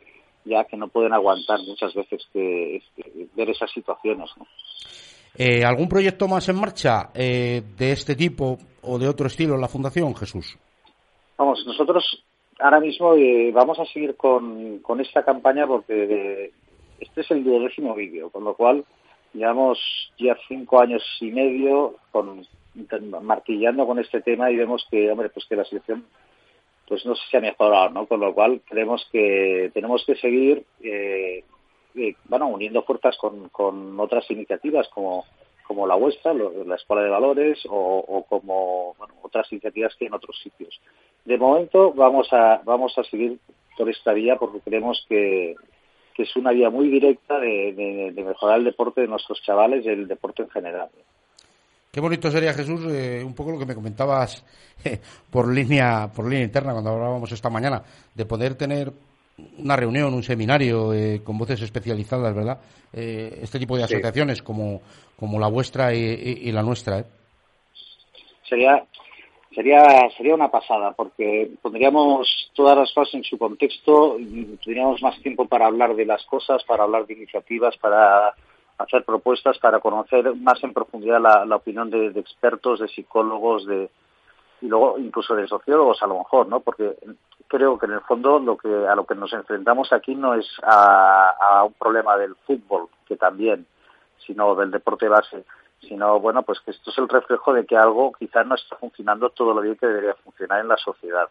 ya 0.45 0.63
que 0.65 0.77
no 0.77 0.87
pueden 0.87 1.13
aguantar 1.13 1.59
muchas 1.61 1.93
veces 1.93 2.21
que, 2.33 2.81
que 2.95 3.27
ver 3.35 3.49
esas 3.49 3.71
situaciones. 3.71 4.29
¿no? 4.37 4.45
Eh, 5.35 5.63
¿Algún 5.65 5.89
proyecto 5.89 6.27
más 6.27 6.47
en 6.49 6.57
marcha 6.57 7.09
eh, 7.13 7.63
de 7.77 7.91
este 7.91 8.15
tipo 8.15 8.57
o 8.81 8.99
de 8.99 9.07
otro 9.07 9.27
estilo 9.27 9.55
en 9.55 9.61
la 9.61 9.67
Fundación, 9.67 10.15
Jesús? 10.15 10.57
Vamos, 11.37 11.63
nosotros 11.65 12.23
ahora 12.59 12.79
mismo 12.79 13.15
eh, 13.15 13.51
vamos 13.53 13.79
a 13.79 13.85
seguir 13.85 14.15
con, 14.15 14.79
con 14.79 15.01
esta 15.01 15.23
campaña 15.23 15.67
porque 15.67 16.03
eh, 16.03 16.51
este 16.99 17.21
es 17.21 17.31
el 17.31 17.43
duodécimo 17.43 17.95
vídeo, 17.95 18.29
con 18.29 18.43
lo 18.43 18.55
cual 18.55 18.85
llevamos 19.33 19.79
ya 20.17 20.37
cinco 20.47 20.79
años 20.79 21.03
y 21.19 21.31
medio 21.31 21.95
con, 22.11 22.45
martillando 23.21 23.85
con 23.85 23.99
este 23.99 24.21
tema 24.21 24.51
y 24.51 24.55
vemos 24.55 24.85
que, 24.89 25.11
hombre, 25.11 25.29
pues 25.29 25.45
que 25.45 25.55
la 25.55 25.65
situación 25.65 26.05
pues 26.87 27.05
no 27.05 27.15
sé 27.15 27.21
si 27.29 27.37
ha 27.37 27.41
mejorado, 27.41 27.89
¿no? 27.89 28.05
Con 28.05 28.19
lo 28.19 28.33
cual 28.33 28.61
creemos 28.67 29.07
que 29.11 29.71
tenemos 29.73 30.03
que 30.05 30.15
seguir, 30.15 30.65
eh, 30.81 31.43
eh, 31.95 32.15
bueno, 32.25 32.47
uniendo 32.47 32.83
fuerzas 32.83 33.17
con, 33.17 33.49
con 33.49 33.99
otras 33.99 34.29
iniciativas 34.29 34.89
como 34.89 35.25
como 35.73 35.87
la 35.87 35.95
vuestra, 35.95 36.33
la 36.33 36.75
Escuela 36.75 37.03
de 37.03 37.09
Valores 37.09 37.59
o, 37.69 38.25
como 38.29 38.95
bueno, 38.97 39.13
otras 39.21 39.51
iniciativas 39.51 39.95
que 39.97 40.05
en 40.05 40.13
otros 40.13 40.39
sitios. 40.41 40.79
De 41.25 41.37
momento 41.37 41.93
vamos 41.93 42.27
a 42.31 42.61
vamos 42.63 42.97
a 42.97 43.03
seguir 43.03 43.39
por 43.77 43.89
esta 43.89 44.13
vía 44.13 44.35
porque 44.37 44.59
creemos 44.59 45.05
que, 45.09 45.55
es 46.17 46.35
una 46.35 46.51
vía 46.51 46.69
muy 46.69 46.89
directa 46.89 47.39
de 47.39 48.13
mejorar 48.15 48.59
el 48.59 48.65
deporte 48.65 49.01
de 49.01 49.07
nuestros 49.07 49.41
chavales 49.41 49.83
y 49.85 49.89
el 49.89 50.07
deporte 50.07 50.43
en 50.43 50.49
general. 50.49 50.89
Qué 51.93 51.99
bonito 51.99 52.31
sería, 52.31 52.55
Jesús, 52.55 52.81
eh, 52.91 53.21
un 53.23 53.35
poco 53.35 53.51
lo 53.51 53.59
que 53.59 53.67
me 53.67 53.75
comentabas 53.75 54.43
eh, 54.83 54.99
por 55.29 55.53
línea 55.53 56.09
por 56.11 56.25
línea 56.25 56.43
interna 56.43 56.71
cuando 56.71 56.89
hablábamos 56.89 57.31
esta 57.31 57.51
mañana, 57.51 57.83
de 58.15 58.25
poder 58.25 58.55
tener 58.55 58.91
una 59.57 59.75
reunión, 59.75 60.13
un 60.13 60.23
seminario 60.23 60.93
eh, 60.93 61.21
con 61.23 61.37
voces 61.37 61.61
especializadas, 61.61 62.35
¿verdad? 62.35 62.59
Eh, 62.93 63.39
este 63.41 63.59
tipo 63.59 63.75
de 63.75 63.87
Sí. 63.87 63.93
asociaciones 63.95 64.41
como, 64.43 64.81
como 65.19 65.39
la 65.39 65.47
vuestra 65.47 65.93
y, 65.93 65.97
y- 65.99 66.49
y 66.49 66.51
la 66.51 66.61
nuestra. 66.63 66.99
¿eh? 66.99 67.05
sería 68.47 68.83
sería 69.55 70.09
sería 70.17 70.33
una 70.35 70.49
pasada 70.49 70.91
porque 70.93 71.51
pondríamos 71.61 72.27
todas 72.53 72.77
las 72.77 72.91
cosas 72.93 73.15
en 73.15 73.23
su 73.23 73.37
contexto 73.37 74.17
y 74.19 74.57
tendríamos 74.63 75.01
más 75.01 75.19
tiempo 75.21 75.45
para 75.47 75.67
hablar 75.67 75.95
de 75.95 76.05
las 76.05 76.23
cosas 76.25 76.63
para 76.63 76.83
hablar 76.83 77.05
de 77.05 77.13
iniciativas 77.13 77.77
para 77.77 78.33
hacer 78.77 79.03
propuestas 79.05 79.57
para 79.59 79.79
conocer 79.79 80.35
más 80.35 80.63
en 80.63 80.73
profundidad 80.73 81.21
la, 81.21 81.45
la 81.45 81.55
opinión 81.55 81.89
de, 81.89 82.09
de 82.11 82.19
expertos 82.19 82.79
de 82.79 82.87
psicólogos 82.87 83.65
de 83.67 83.89
y 84.61 84.65
luego 84.67 84.97
incluso 84.97 85.35
de 85.35 85.47
sociólogos 85.47 86.01
a 86.01 86.07
lo 86.07 86.17
mejor 86.19 86.47
no 86.47 86.59
porque 86.59 86.95
creo 87.53 87.77
que 87.77 87.85
en 87.85 87.91
el 87.91 88.01
fondo 88.01 88.39
lo 88.39 88.57
que 88.57 88.87
a 88.87 88.95
lo 88.95 89.05
que 89.05 89.13
nos 89.13 89.31
enfrentamos 89.31 89.93
aquí 89.93 90.15
no 90.15 90.33
es 90.33 90.47
a, 90.63 91.63
un 91.63 91.73
problema 91.73 92.17
del 92.17 92.35
fútbol 92.47 92.87
que 93.05 93.15
también 93.15 93.67
sino 94.25 94.55
del 94.55 94.71
deporte 94.71 95.07
base 95.07 95.45
sino 95.79 96.19
bueno 96.19 96.41
pues 96.41 96.59
que 96.61 96.71
esto 96.71 96.89
es 96.89 96.97
el 96.97 97.07
reflejo 97.07 97.53
de 97.53 97.67
que 97.67 97.77
algo 97.77 98.11
quizás 98.13 98.47
no 98.47 98.55
está 98.55 98.75
funcionando 98.77 99.29
todo 99.29 99.53
lo 99.53 99.61
bien 99.61 99.75
que 99.75 99.85
debería 99.85 100.15
funcionar 100.15 100.61
en 100.61 100.67
la 100.67 100.77
sociedad. 100.77 101.27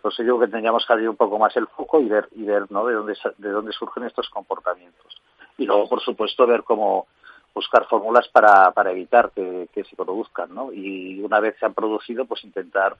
Por 0.00 0.12
eso 0.12 0.22
digo 0.22 0.40
que 0.40 0.46
tendríamos 0.46 0.86
que 0.86 0.92
abrir 0.94 1.10
un 1.10 1.16
poco 1.16 1.38
más 1.38 1.54
el 1.56 1.66
foco 1.66 2.00
y 2.00 2.08
ver 2.08 2.26
y 2.32 2.44
ver 2.44 2.70
no 2.70 2.86
de 2.86 2.94
dónde 2.94 3.14
de 3.36 3.50
dónde 3.50 3.72
surgen 3.72 4.04
estos 4.04 4.30
comportamientos. 4.30 5.20
Y 5.58 5.66
luego 5.66 5.90
por 5.90 6.00
supuesto 6.00 6.46
ver 6.46 6.62
cómo 6.62 7.06
buscar 7.52 7.86
fórmulas 7.86 8.28
para, 8.28 8.70
para 8.70 8.92
evitar 8.92 9.30
que, 9.32 9.68
que 9.74 9.84
se 9.84 9.96
produzcan 9.96 10.54
no 10.54 10.72
y 10.72 11.20
una 11.20 11.40
vez 11.40 11.56
se 11.58 11.66
han 11.66 11.74
producido 11.74 12.24
pues 12.24 12.44
intentar 12.44 12.96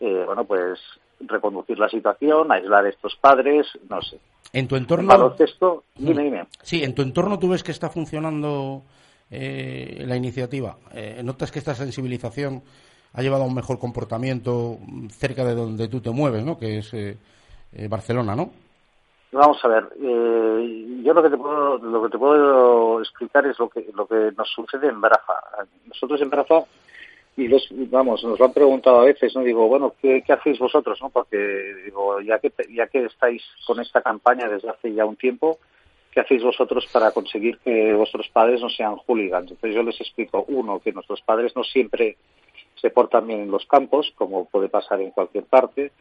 eh, 0.00 0.22
bueno 0.26 0.44
pues 0.44 0.78
reconducir 1.20 1.78
la 1.78 1.88
situación 1.88 2.50
aislar 2.50 2.86
a 2.86 2.88
estos 2.88 3.14
padres 3.16 3.66
no 3.88 4.00
sé 4.02 4.18
En 4.52 4.66
tu 4.66 4.74
en 4.76 4.82
entorno. 4.82 5.06
baloncesto 5.08 5.84
dime 5.96 6.22
dime 6.24 6.46
Sí, 6.62 6.82
en 6.82 6.94
tu 6.94 7.02
entorno 7.02 7.38
tú 7.38 7.48
ves 7.50 7.62
que 7.62 7.72
está 7.72 7.88
funcionando 7.90 8.82
eh, 9.30 10.02
la 10.06 10.16
iniciativa. 10.16 10.76
Eh, 10.92 11.20
¿Notas 11.22 11.52
que 11.52 11.60
esta 11.60 11.74
sensibilización 11.74 12.62
ha 13.12 13.22
llevado 13.22 13.44
a 13.44 13.46
un 13.46 13.54
mejor 13.54 13.78
comportamiento 13.78 14.78
cerca 15.10 15.44
de 15.44 15.54
donde 15.54 15.86
tú 15.88 16.00
te 16.00 16.10
mueves, 16.10 16.44
¿no? 16.44 16.58
Que 16.58 16.78
es 16.78 16.92
eh, 16.94 17.16
eh, 17.72 17.86
Barcelona, 17.88 18.34
¿no? 18.34 18.50
Vamos 19.32 19.64
a 19.64 19.68
ver, 19.68 19.88
eh, 20.02 21.00
yo 21.04 21.12
lo 21.14 21.22
que 21.22 21.30
te 21.30 21.36
puedo 21.36 21.78
lo 21.78 22.02
que 22.02 22.08
te 22.08 22.18
puedo 22.18 23.00
explicar 23.00 23.46
es 23.46 23.56
lo 23.60 23.68
que 23.68 23.86
lo 23.94 24.06
que 24.06 24.32
nos 24.36 24.48
sucede 24.50 24.88
en 24.88 25.00
Brafa. 25.00 25.34
Nosotros 25.86 26.20
en 26.20 26.30
Brafa 26.30 26.64
y 27.40 27.48
los 27.48 27.66
vamos 27.70 28.22
nos 28.22 28.38
lo 28.38 28.44
han 28.44 28.52
preguntado 28.52 29.00
a 29.00 29.04
veces, 29.04 29.34
no 29.34 29.42
digo 29.42 29.66
bueno 29.66 29.94
qué, 30.00 30.22
hacéis 30.28 30.58
vosotros, 30.58 31.00
no 31.00 31.08
porque 31.08 31.38
digo 31.84 32.20
ya 32.20 32.38
que 32.38 32.52
ya 32.74 32.86
que 32.86 33.06
estáis 33.06 33.42
con 33.66 33.80
esta 33.80 34.02
campaña 34.02 34.48
desde 34.48 34.68
hace 34.68 34.92
ya 34.92 35.06
un 35.06 35.16
tiempo 35.16 35.58
qué 36.12 36.20
hacéis 36.20 36.42
vosotros 36.42 36.86
para 36.92 37.12
conseguir 37.12 37.58
que 37.58 37.94
vuestros 37.94 38.28
padres 38.28 38.60
no 38.60 38.68
sean 38.68 38.96
hooligans. 38.96 39.50
Entonces 39.50 39.74
yo 39.76 39.82
les 39.82 40.00
explico 40.00 40.44
uno 40.48 40.80
que 40.80 40.92
nuestros 40.92 41.22
padres 41.22 41.54
no 41.54 41.62
siempre 41.62 42.16
se 42.74 42.90
portan 42.90 43.26
bien 43.26 43.40
en 43.40 43.50
los 43.50 43.64
campos 43.66 44.12
como 44.16 44.46
puede 44.46 44.68
pasar 44.68 45.00
en 45.00 45.10
cualquier 45.10 45.44
parte 45.44 45.92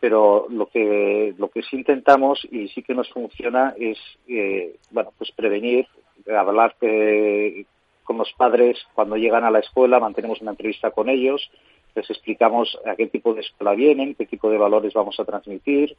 pero 0.00 0.46
lo 0.48 0.66
que 0.66 1.34
lo 1.36 1.48
que 1.50 1.62
sí 1.62 1.76
intentamos 1.76 2.46
y 2.50 2.68
sí 2.68 2.82
que 2.82 2.94
nos 2.94 3.10
funciona 3.10 3.74
es 3.78 3.98
eh, 4.28 4.76
bueno 4.90 5.12
pues 5.16 5.30
prevenir 5.32 5.86
hablar 6.26 6.74
eh, 6.80 7.64
con 8.10 8.18
los 8.18 8.32
padres 8.32 8.76
cuando 8.92 9.14
llegan 9.16 9.44
a 9.44 9.52
la 9.52 9.60
escuela 9.60 10.00
mantenemos 10.00 10.40
una 10.40 10.50
entrevista 10.50 10.90
con 10.90 11.08
ellos 11.08 11.48
les 11.94 12.10
explicamos 12.10 12.76
a 12.84 12.96
qué 12.96 13.06
tipo 13.06 13.34
de 13.34 13.42
escuela 13.42 13.72
vienen 13.74 14.16
qué 14.16 14.26
tipo 14.26 14.50
de 14.50 14.58
valores 14.58 14.92
vamos 14.94 15.20
a 15.20 15.24
transmitir 15.24 15.96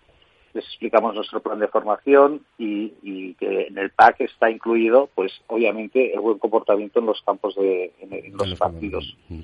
les 0.53 0.65
explicamos 0.65 1.15
nuestro 1.15 1.39
plan 1.39 1.57
de 1.57 1.69
formación 1.69 2.41
y, 2.57 2.91
y 3.01 3.33
que 3.35 3.67
en 3.67 3.77
el 3.77 3.91
PAC 3.91 4.19
está 4.19 4.51
incluido 4.51 5.09
pues 5.15 5.31
obviamente 5.47 6.13
el 6.13 6.19
buen 6.19 6.37
comportamiento 6.37 6.99
en 6.99 7.05
los 7.05 7.21
campos 7.21 7.55
de 7.55 7.93
en, 8.01 8.11
en 8.11 8.35
los 8.35 8.55
partidos. 8.55 9.15
y 9.29 9.35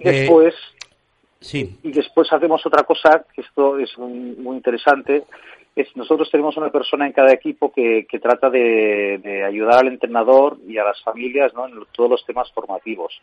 Eh, 0.00 0.10
después 0.10 0.56
sí. 1.38 1.78
y 1.84 1.92
después 1.92 2.32
hacemos 2.32 2.66
otra 2.66 2.82
cosa, 2.82 3.24
que 3.32 3.42
esto 3.42 3.78
es 3.78 3.96
muy, 3.98 4.34
muy 4.36 4.56
interesante, 4.56 5.22
es 5.76 5.94
nosotros 5.96 6.30
tenemos 6.30 6.56
una 6.56 6.70
persona 6.70 7.06
en 7.06 7.12
cada 7.12 7.32
equipo 7.32 7.72
que, 7.72 8.06
que 8.08 8.18
trata 8.18 8.50
de, 8.50 9.20
de 9.22 9.44
ayudar 9.44 9.80
al 9.80 9.88
entrenador 9.88 10.58
y 10.66 10.78
a 10.78 10.84
las 10.84 11.02
familias 11.02 11.54
¿no? 11.54 11.66
en 11.66 11.74
todos 11.92 12.10
los 12.10 12.24
temas 12.24 12.50
formativos. 12.52 13.20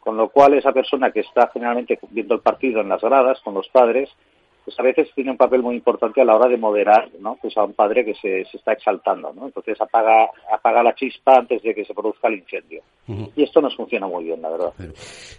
Con 0.00 0.16
lo 0.16 0.28
cual 0.28 0.54
esa 0.54 0.72
persona 0.72 1.10
que 1.10 1.20
está 1.20 1.48
generalmente 1.52 1.98
viendo 2.10 2.34
el 2.34 2.40
partido 2.40 2.80
en 2.80 2.88
las 2.88 3.00
gradas 3.00 3.40
con 3.40 3.54
los 3.54 3.68
padres, 3.68 4.08
pues 4.66 4.80
a 4.80 4.82
veces 4.82 5.08
tiene 5.14 5.30
un 5.30 5.36
papel 5.36 5.62
muy 5.62 5.76
importante 5.76 6.20
a 6.20 6.24
la 6.24 6.34
hora 6.34 6.48
de 6.48 6.56
moderar 6.56 7.08
¿no? 7.20 7.38
pues 7.40 7.56
a 7.56 7.62
un 7.62 7.72
padre 7.72 8.04
que 8.04 8.14
se, 8.14 8.44
se 8.50 8.56
está 8.56 8.72
exaltando. 8.72 9.32
¿no? 9.32 9.46
Entonces 9.46 9.80
apaga, 9.80 10.28
apaga 10.52 10.82
la 10.82 10.92
chispa 10.92 11.36
antes 11.36 11.62
de 11.62 11.72
que 11.72 11.84
se 11.84 11.94
produzca 11.94 12.26
el 12.26 12.40
incendio. 12.40 12.82
Y 13.36 13.44
esto 13.44 13.60
nos 13.60 13.76
funciona 13.76 14.08
muy 14.08 14.24
bien, 14.24 14.42
la 14.42 14.50
verdad. 14.50 14.72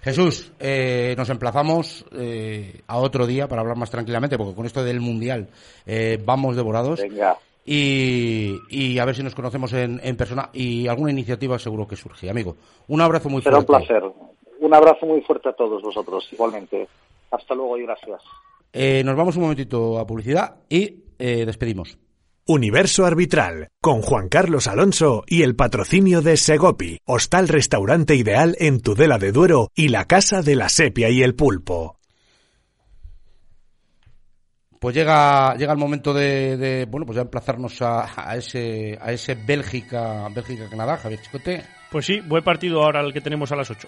Jesús, 0.02 0.54
eh, 0.62 1.14
nos 1.18 1.30
emplazamos 1.30 2.06
eh, 2.18 2.80
a 2.88 3.00
otro 3.00 3.28
día 3.28 3.50
para 3.50 3.60
hablar 3.64 3.76
más 3.76 3.92
tranquilamente, 3.92 4.38
porque 4.38 4.56
con 4.56 4.66
esto 4.66 4.82
del 4.82 5.02
Mundial 5.02 5.50
eh, 5.86 6.18
vamos 6.24 6.56
devorados. 6.56 7.02
Venga. 7.02 7.36
Y, 7.66 8.56
y 8.70 8.98
a 8.98 9.04
ver 9.04 9.14
si 9.14 9.24
nos 9.24 9.36
conocemos 9.36 9.74
en, 9.74 10.00
en 10.02 10.16
persona 10.16 10.50
y 10.54 10.88
alguna 10.88 11.12
iniciativa 11.12 11.60
seguro 11.60 11.86
que 11.86 11.98
surge. 11.98 12.30
Amigo, 12.30 12.56
un 12.88 13.02
abrazo 13.02 13.28
muy 13.28 13.42
Será 13.42 13.58
un 13.58 13.66
fuerte. 13.66 13.88
placer. 13.88 14.10
Un 14.62 14.74
abrazo 14.74 15.06
muy 15.06 15.20
fuerte 15.20 15.50
a 15.50 15.54
todos 15.54 15.82
vosotros, 15.82 16.26
igualmente. 16.32 16.88
Hasta 17.30 17.54
luego 17.54 17.78
y 17.78 17.84
gracias. 17.84 18.22
Eh, 18.74 19.03
nos 19.03 19.15
vamos 19.15 19.36
un 19.36 19.43
momentito 19.43 19.99
a 19.99 20.05
publicidad 20.05 20.57
y 20.70 21.03
eh, 21.20 21.45
despedimos. 21.45 21.97
Universo 22.45 23.05
Arbitral, 23.05 23.68
con 23.82 24.01
Juan 24.01 24.30
Carlos 24.30 24.68
Alonso 24.68 25.24
y 25.28 25.41
el 25.41 25.55
patrocinio 25.57 26.22
de 26.22 26.38
Segopi, 26.38 26.99
hostal 27.05 27.49
restaurante 27.49 28.15
ideal 28.15 28.55
en 28.59 28.80
Tudela 28.80 29.18
de 29.18 29.34
Duero 29.34 29.70
y 29.76 29.89
la 29.89 30.05
Casa 30.05 30.41
de 30.41 30.55
la 30.55 30.70
Sepia 30.70 31.09
y 31.09 31.24
el 31.24 31.36
Pulpo. 31.36 31.97
Pues 34.80 34.95
llega, 34.95 35.55
llega 35.55 35.74
el 35.74 35.80
momento 35.80 36.13
de, 36.13 36.55
de, 36.55 36.86
bueno, 36.86 37.05
pues 37.05 37.18
ya 37.18 37.24
emplazarnos 37.24 37.82
a, 37.82 38.30
a 38.30 38.38
ese, 38.38 38.97
a 39.01 39.11
ese 39.11 39.36
Bélgica, 39.36 40.30
Bélgica 40.30 40.70
Canadá, 40.70 40.97
Javier 40.97 41.22
Chicote. 41.22 41.63
Pues 41.91 42.05
sí, 42.05 42.22
buen 42.22 42.43
partido 42.43 42.84
ahora 42.84 43.01
el 43.01 43.11
que 43.11 43.22
tenemos 43.22 43.51
a 43.51 43.55
las 43.55 43.72
8. 43.72 43.88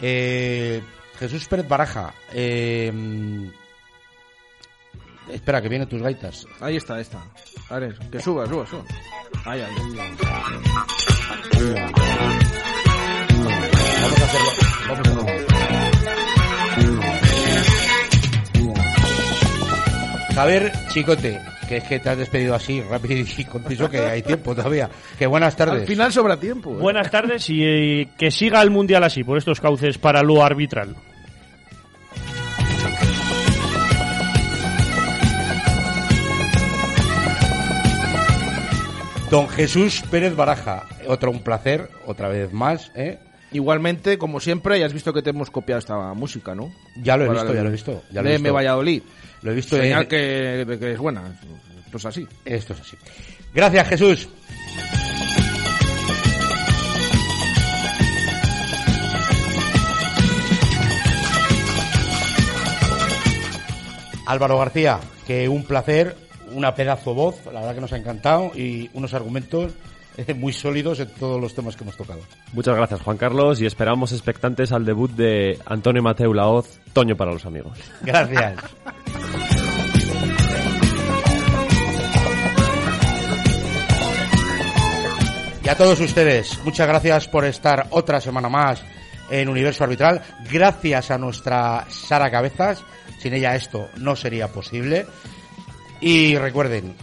Eh, 0.00 0.82
Jesús 1.18 1.46
Pérez 1.48 1.66
Baraja. 1.68 2.12
eh, 2.32 2.92
espera, 5.32 5.60
que 5.60 5.68
vienen 5.68 5.88
tus 5.88 6.00
gaitas. 6.02 6.46
Ahí 6.60 6.76
está, 6.76 6.94
ahí 6.94 7.02
está. 7.02 7.24
A 7.70 7.78
ver, 7.78 7.98
que 8.10 8.20
suba, 8.20 8.46
suba, 8.46 8.66
suba. 8.66 8.84
Ahí, 9.44 9.60
ahí. 9.60 9.74
Vamos 14.00 14.20
a 14.20 14.24
hacerlo. 14.24 14.50
Vamos 14.88 14.98
a 14.98 15.00
hacerlo. 15.00 15.37
Javier 20.38 20.70
Chicote, 20.86 21.40
que 21.68 21.78
es 21.78 21.82
que 21.82 21.98
te 21.98 22.10
has 22.10 22.16
despedido 22.16 22.54
así 22.54 22.80
rápido 22.80 23.24
y 23.36 23.44
conciso 23.44 23.90
que 23.90 23.98
hay 23.98 24.22
tiempo 24.22 24.54
todavía. 24.54 24.88
Que 25.18 25.26
buenas 25.26 25.56
tardes. 25.56 25.80
Al 25.80 25.86
final 25.88 26.12
sobra 26.12 26.38
tiempo. 26.38 26.70
¿eh? 26.70 26.78
Buenas 26.78 27.10
tardes 27.10 27.50
y 27.50 27.64
eh, 27.64 28.08
que 28.16 28.30
siga 28.30 28.62
el 28.62 28.70
Mundial 28.70 29.02
así, 29.02 29.24
por 29.24 29.36
estos 29.36 29.60
cauces 29.60 29.98
para 29.98 30.22
lo 30.22 30.44
arbitral. 30.44 30.94
Don 39.32 39.48
Jesús 39.48 40.04
Pérez 40.08 40.36
Baraja, 40.36 40.84
otro 41.08 41.32
un 41.32 41.40
placer, 41.40 41.90
otra 42.06 42.28
vez 42.28 42.52
más, 42.52 42.92
¿eh? 42.94 43.18
Igualmente, 43.52 44.18
como 44.18 44.40
siempre, 44.40 44.78
ya 44.78 44.86
has 44.86 44.92
visto 44.92 45.12
que 45.12 45.22
te 45.22 45.30
hemos 45.30 45.50
copiado 45.50 45.78
esta 45.78 45.96
música, 46.14 46.54
¿no? 46.54 46.70
Ya 46.96 47.16
lo 47.16 47.24
he 47.24 47.26
Para 47.28 47.40
visto, 47.44 47.52
el- 47.52 47.56
ya 47.56 47.62
lo 47.62 47.68
he 47.68 47.72
visto. 47.72 48.02
Ya 48.12 48.22
lo 48.22 48.28
he 48.28 48.32
visto. 48.38 48.52
Valladolid. 48.52 49.02
Lo 49.42 49.50
he 49.52 49.54
visto 49.54 49.76
Señal 49.76 50.02
en- 50.02 50.08
que, 50.08 50.16
de 50.66 50.78
que 50.78 50.92
es 50.92 50.98
buena. 50.98 51.22
Esto 51.86 51.96
es 51.96 52.04
así. 52.06 52.26
Esto 52.44 52.72
es 52.74 52.80
así. 52.80 52.96
Gracias, 53.54 53.88
Jesús. 53.88 54.28
Álvaro 64.26 64.58
García, 64.58 65.00
que 65.26 65.48
un 65.48 65.64
placer, 65.64 66.14
una 66.52 66.74
pedazo 66.74 67.14
voz, 67.14 67.36
la 67.46 67.60
verdad 67.60 67.74
que 67.74 67.80
nos 67.80 67.92
ha 67.92 67.96
encantado 67.96 68.50
y 68.54 68.90
unos 68.92 69.14
argumentos 69.14 69.72
eh, 70.18 70.34
muy 70.36 70.52
sólidos 70.52 71.00
en 71.00 71.08
todos 71.14 71.40
los 71.40 71.54
temas 71.54 71.76
que 71.76 71.84
hemos 71.84 71.96
tocado. 71.96 72.20
Muchas 72.52 72.76
gracias, 72.76 73.00
Juan 73.00 73.16
Carlos, 73.16 73.60
y 73.60 73.66
esperamos 73.66 74.12
expectantes 74.12 74.72
al 74.72 74.84
debut 74.84 75.10
de 75.12 75.58
Antonio 75.64 76.02
Mateu 76.02 76.34
Laoz, 76.34 76.80
Toño 76.92 77.16
para 77.16 77.32
los 77.32 77.46
amigos. 77.46 77.78
Gracias. 78.02 78.56
Y 85.64 85.68
a 85.68 85.76
todos 85.76 86.00
ustedes, 86.00 86.58
muchas 86.64 86.88
gracias 86.88 87.28
por 87.28 87.44
estar 87.44 87.86
otra 87.90 88.20
semana 88.20 88.48
más 88.48 88.82
en 89.30 89.48
Universo 89.48 89.84
Arbitral, 89.84 90.22
gracias 90.50 91.10
a 91.10 91.18
nuestra 91.18 91.86
Sara 91.90 92.30
Cabezas. 92.30 92.82
Sin 93.18 93.34
ella 93.34 93.54
esto 93.54 93.88
no 93.98 94.16
sería 94.16 94.48
posible. 94.48 95.06
Y 96.00 96.36
recuerden, 96.36 96.94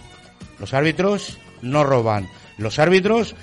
los 0.60 0.74
árbitros 0.74 1.38
no 1.62 1.84
roban, 1.84 2.28
los 2.58 2.80
árbitros 2.80 3.36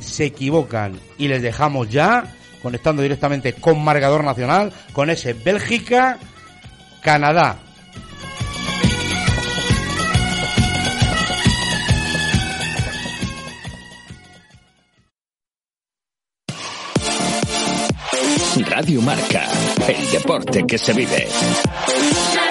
se 0.00 0.26
equivocan 0.26 0.98
y 1.18 1.28
les 1.28 1.42
dejamos 1.42 1.90
ya 1.90 2.24
conectando 2.62 3.02
directamente 3.02 3.54
con 3.54 3.82
Marcador 3.82 4.24
Nacional, 4.24 4.72
con 4.92 5.10
ese 5.10 5.32
Bélgica, 5.32 6.18
Canadá. 7.02 7.58
Radio 18.66 19.00
Marca, 19.02 19.46
el 19.88 20.10
deporte 20.10 20.66
que 20.66 20.78
se 20.78 20.92
vive. 20.92 21.28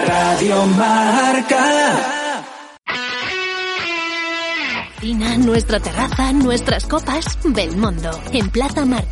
Radio 0.05 0.65
Marca. 0.65 2.18
Nuestra 5.02 5.80
terraza, 5.80 6.34
nuestras 6.34 6.86
copas, 6.86 7.39
Belmondo, 7.45 8.12
en 8.34 8.50
Plaza 8.50 8.84
Marca. 8.86 9.08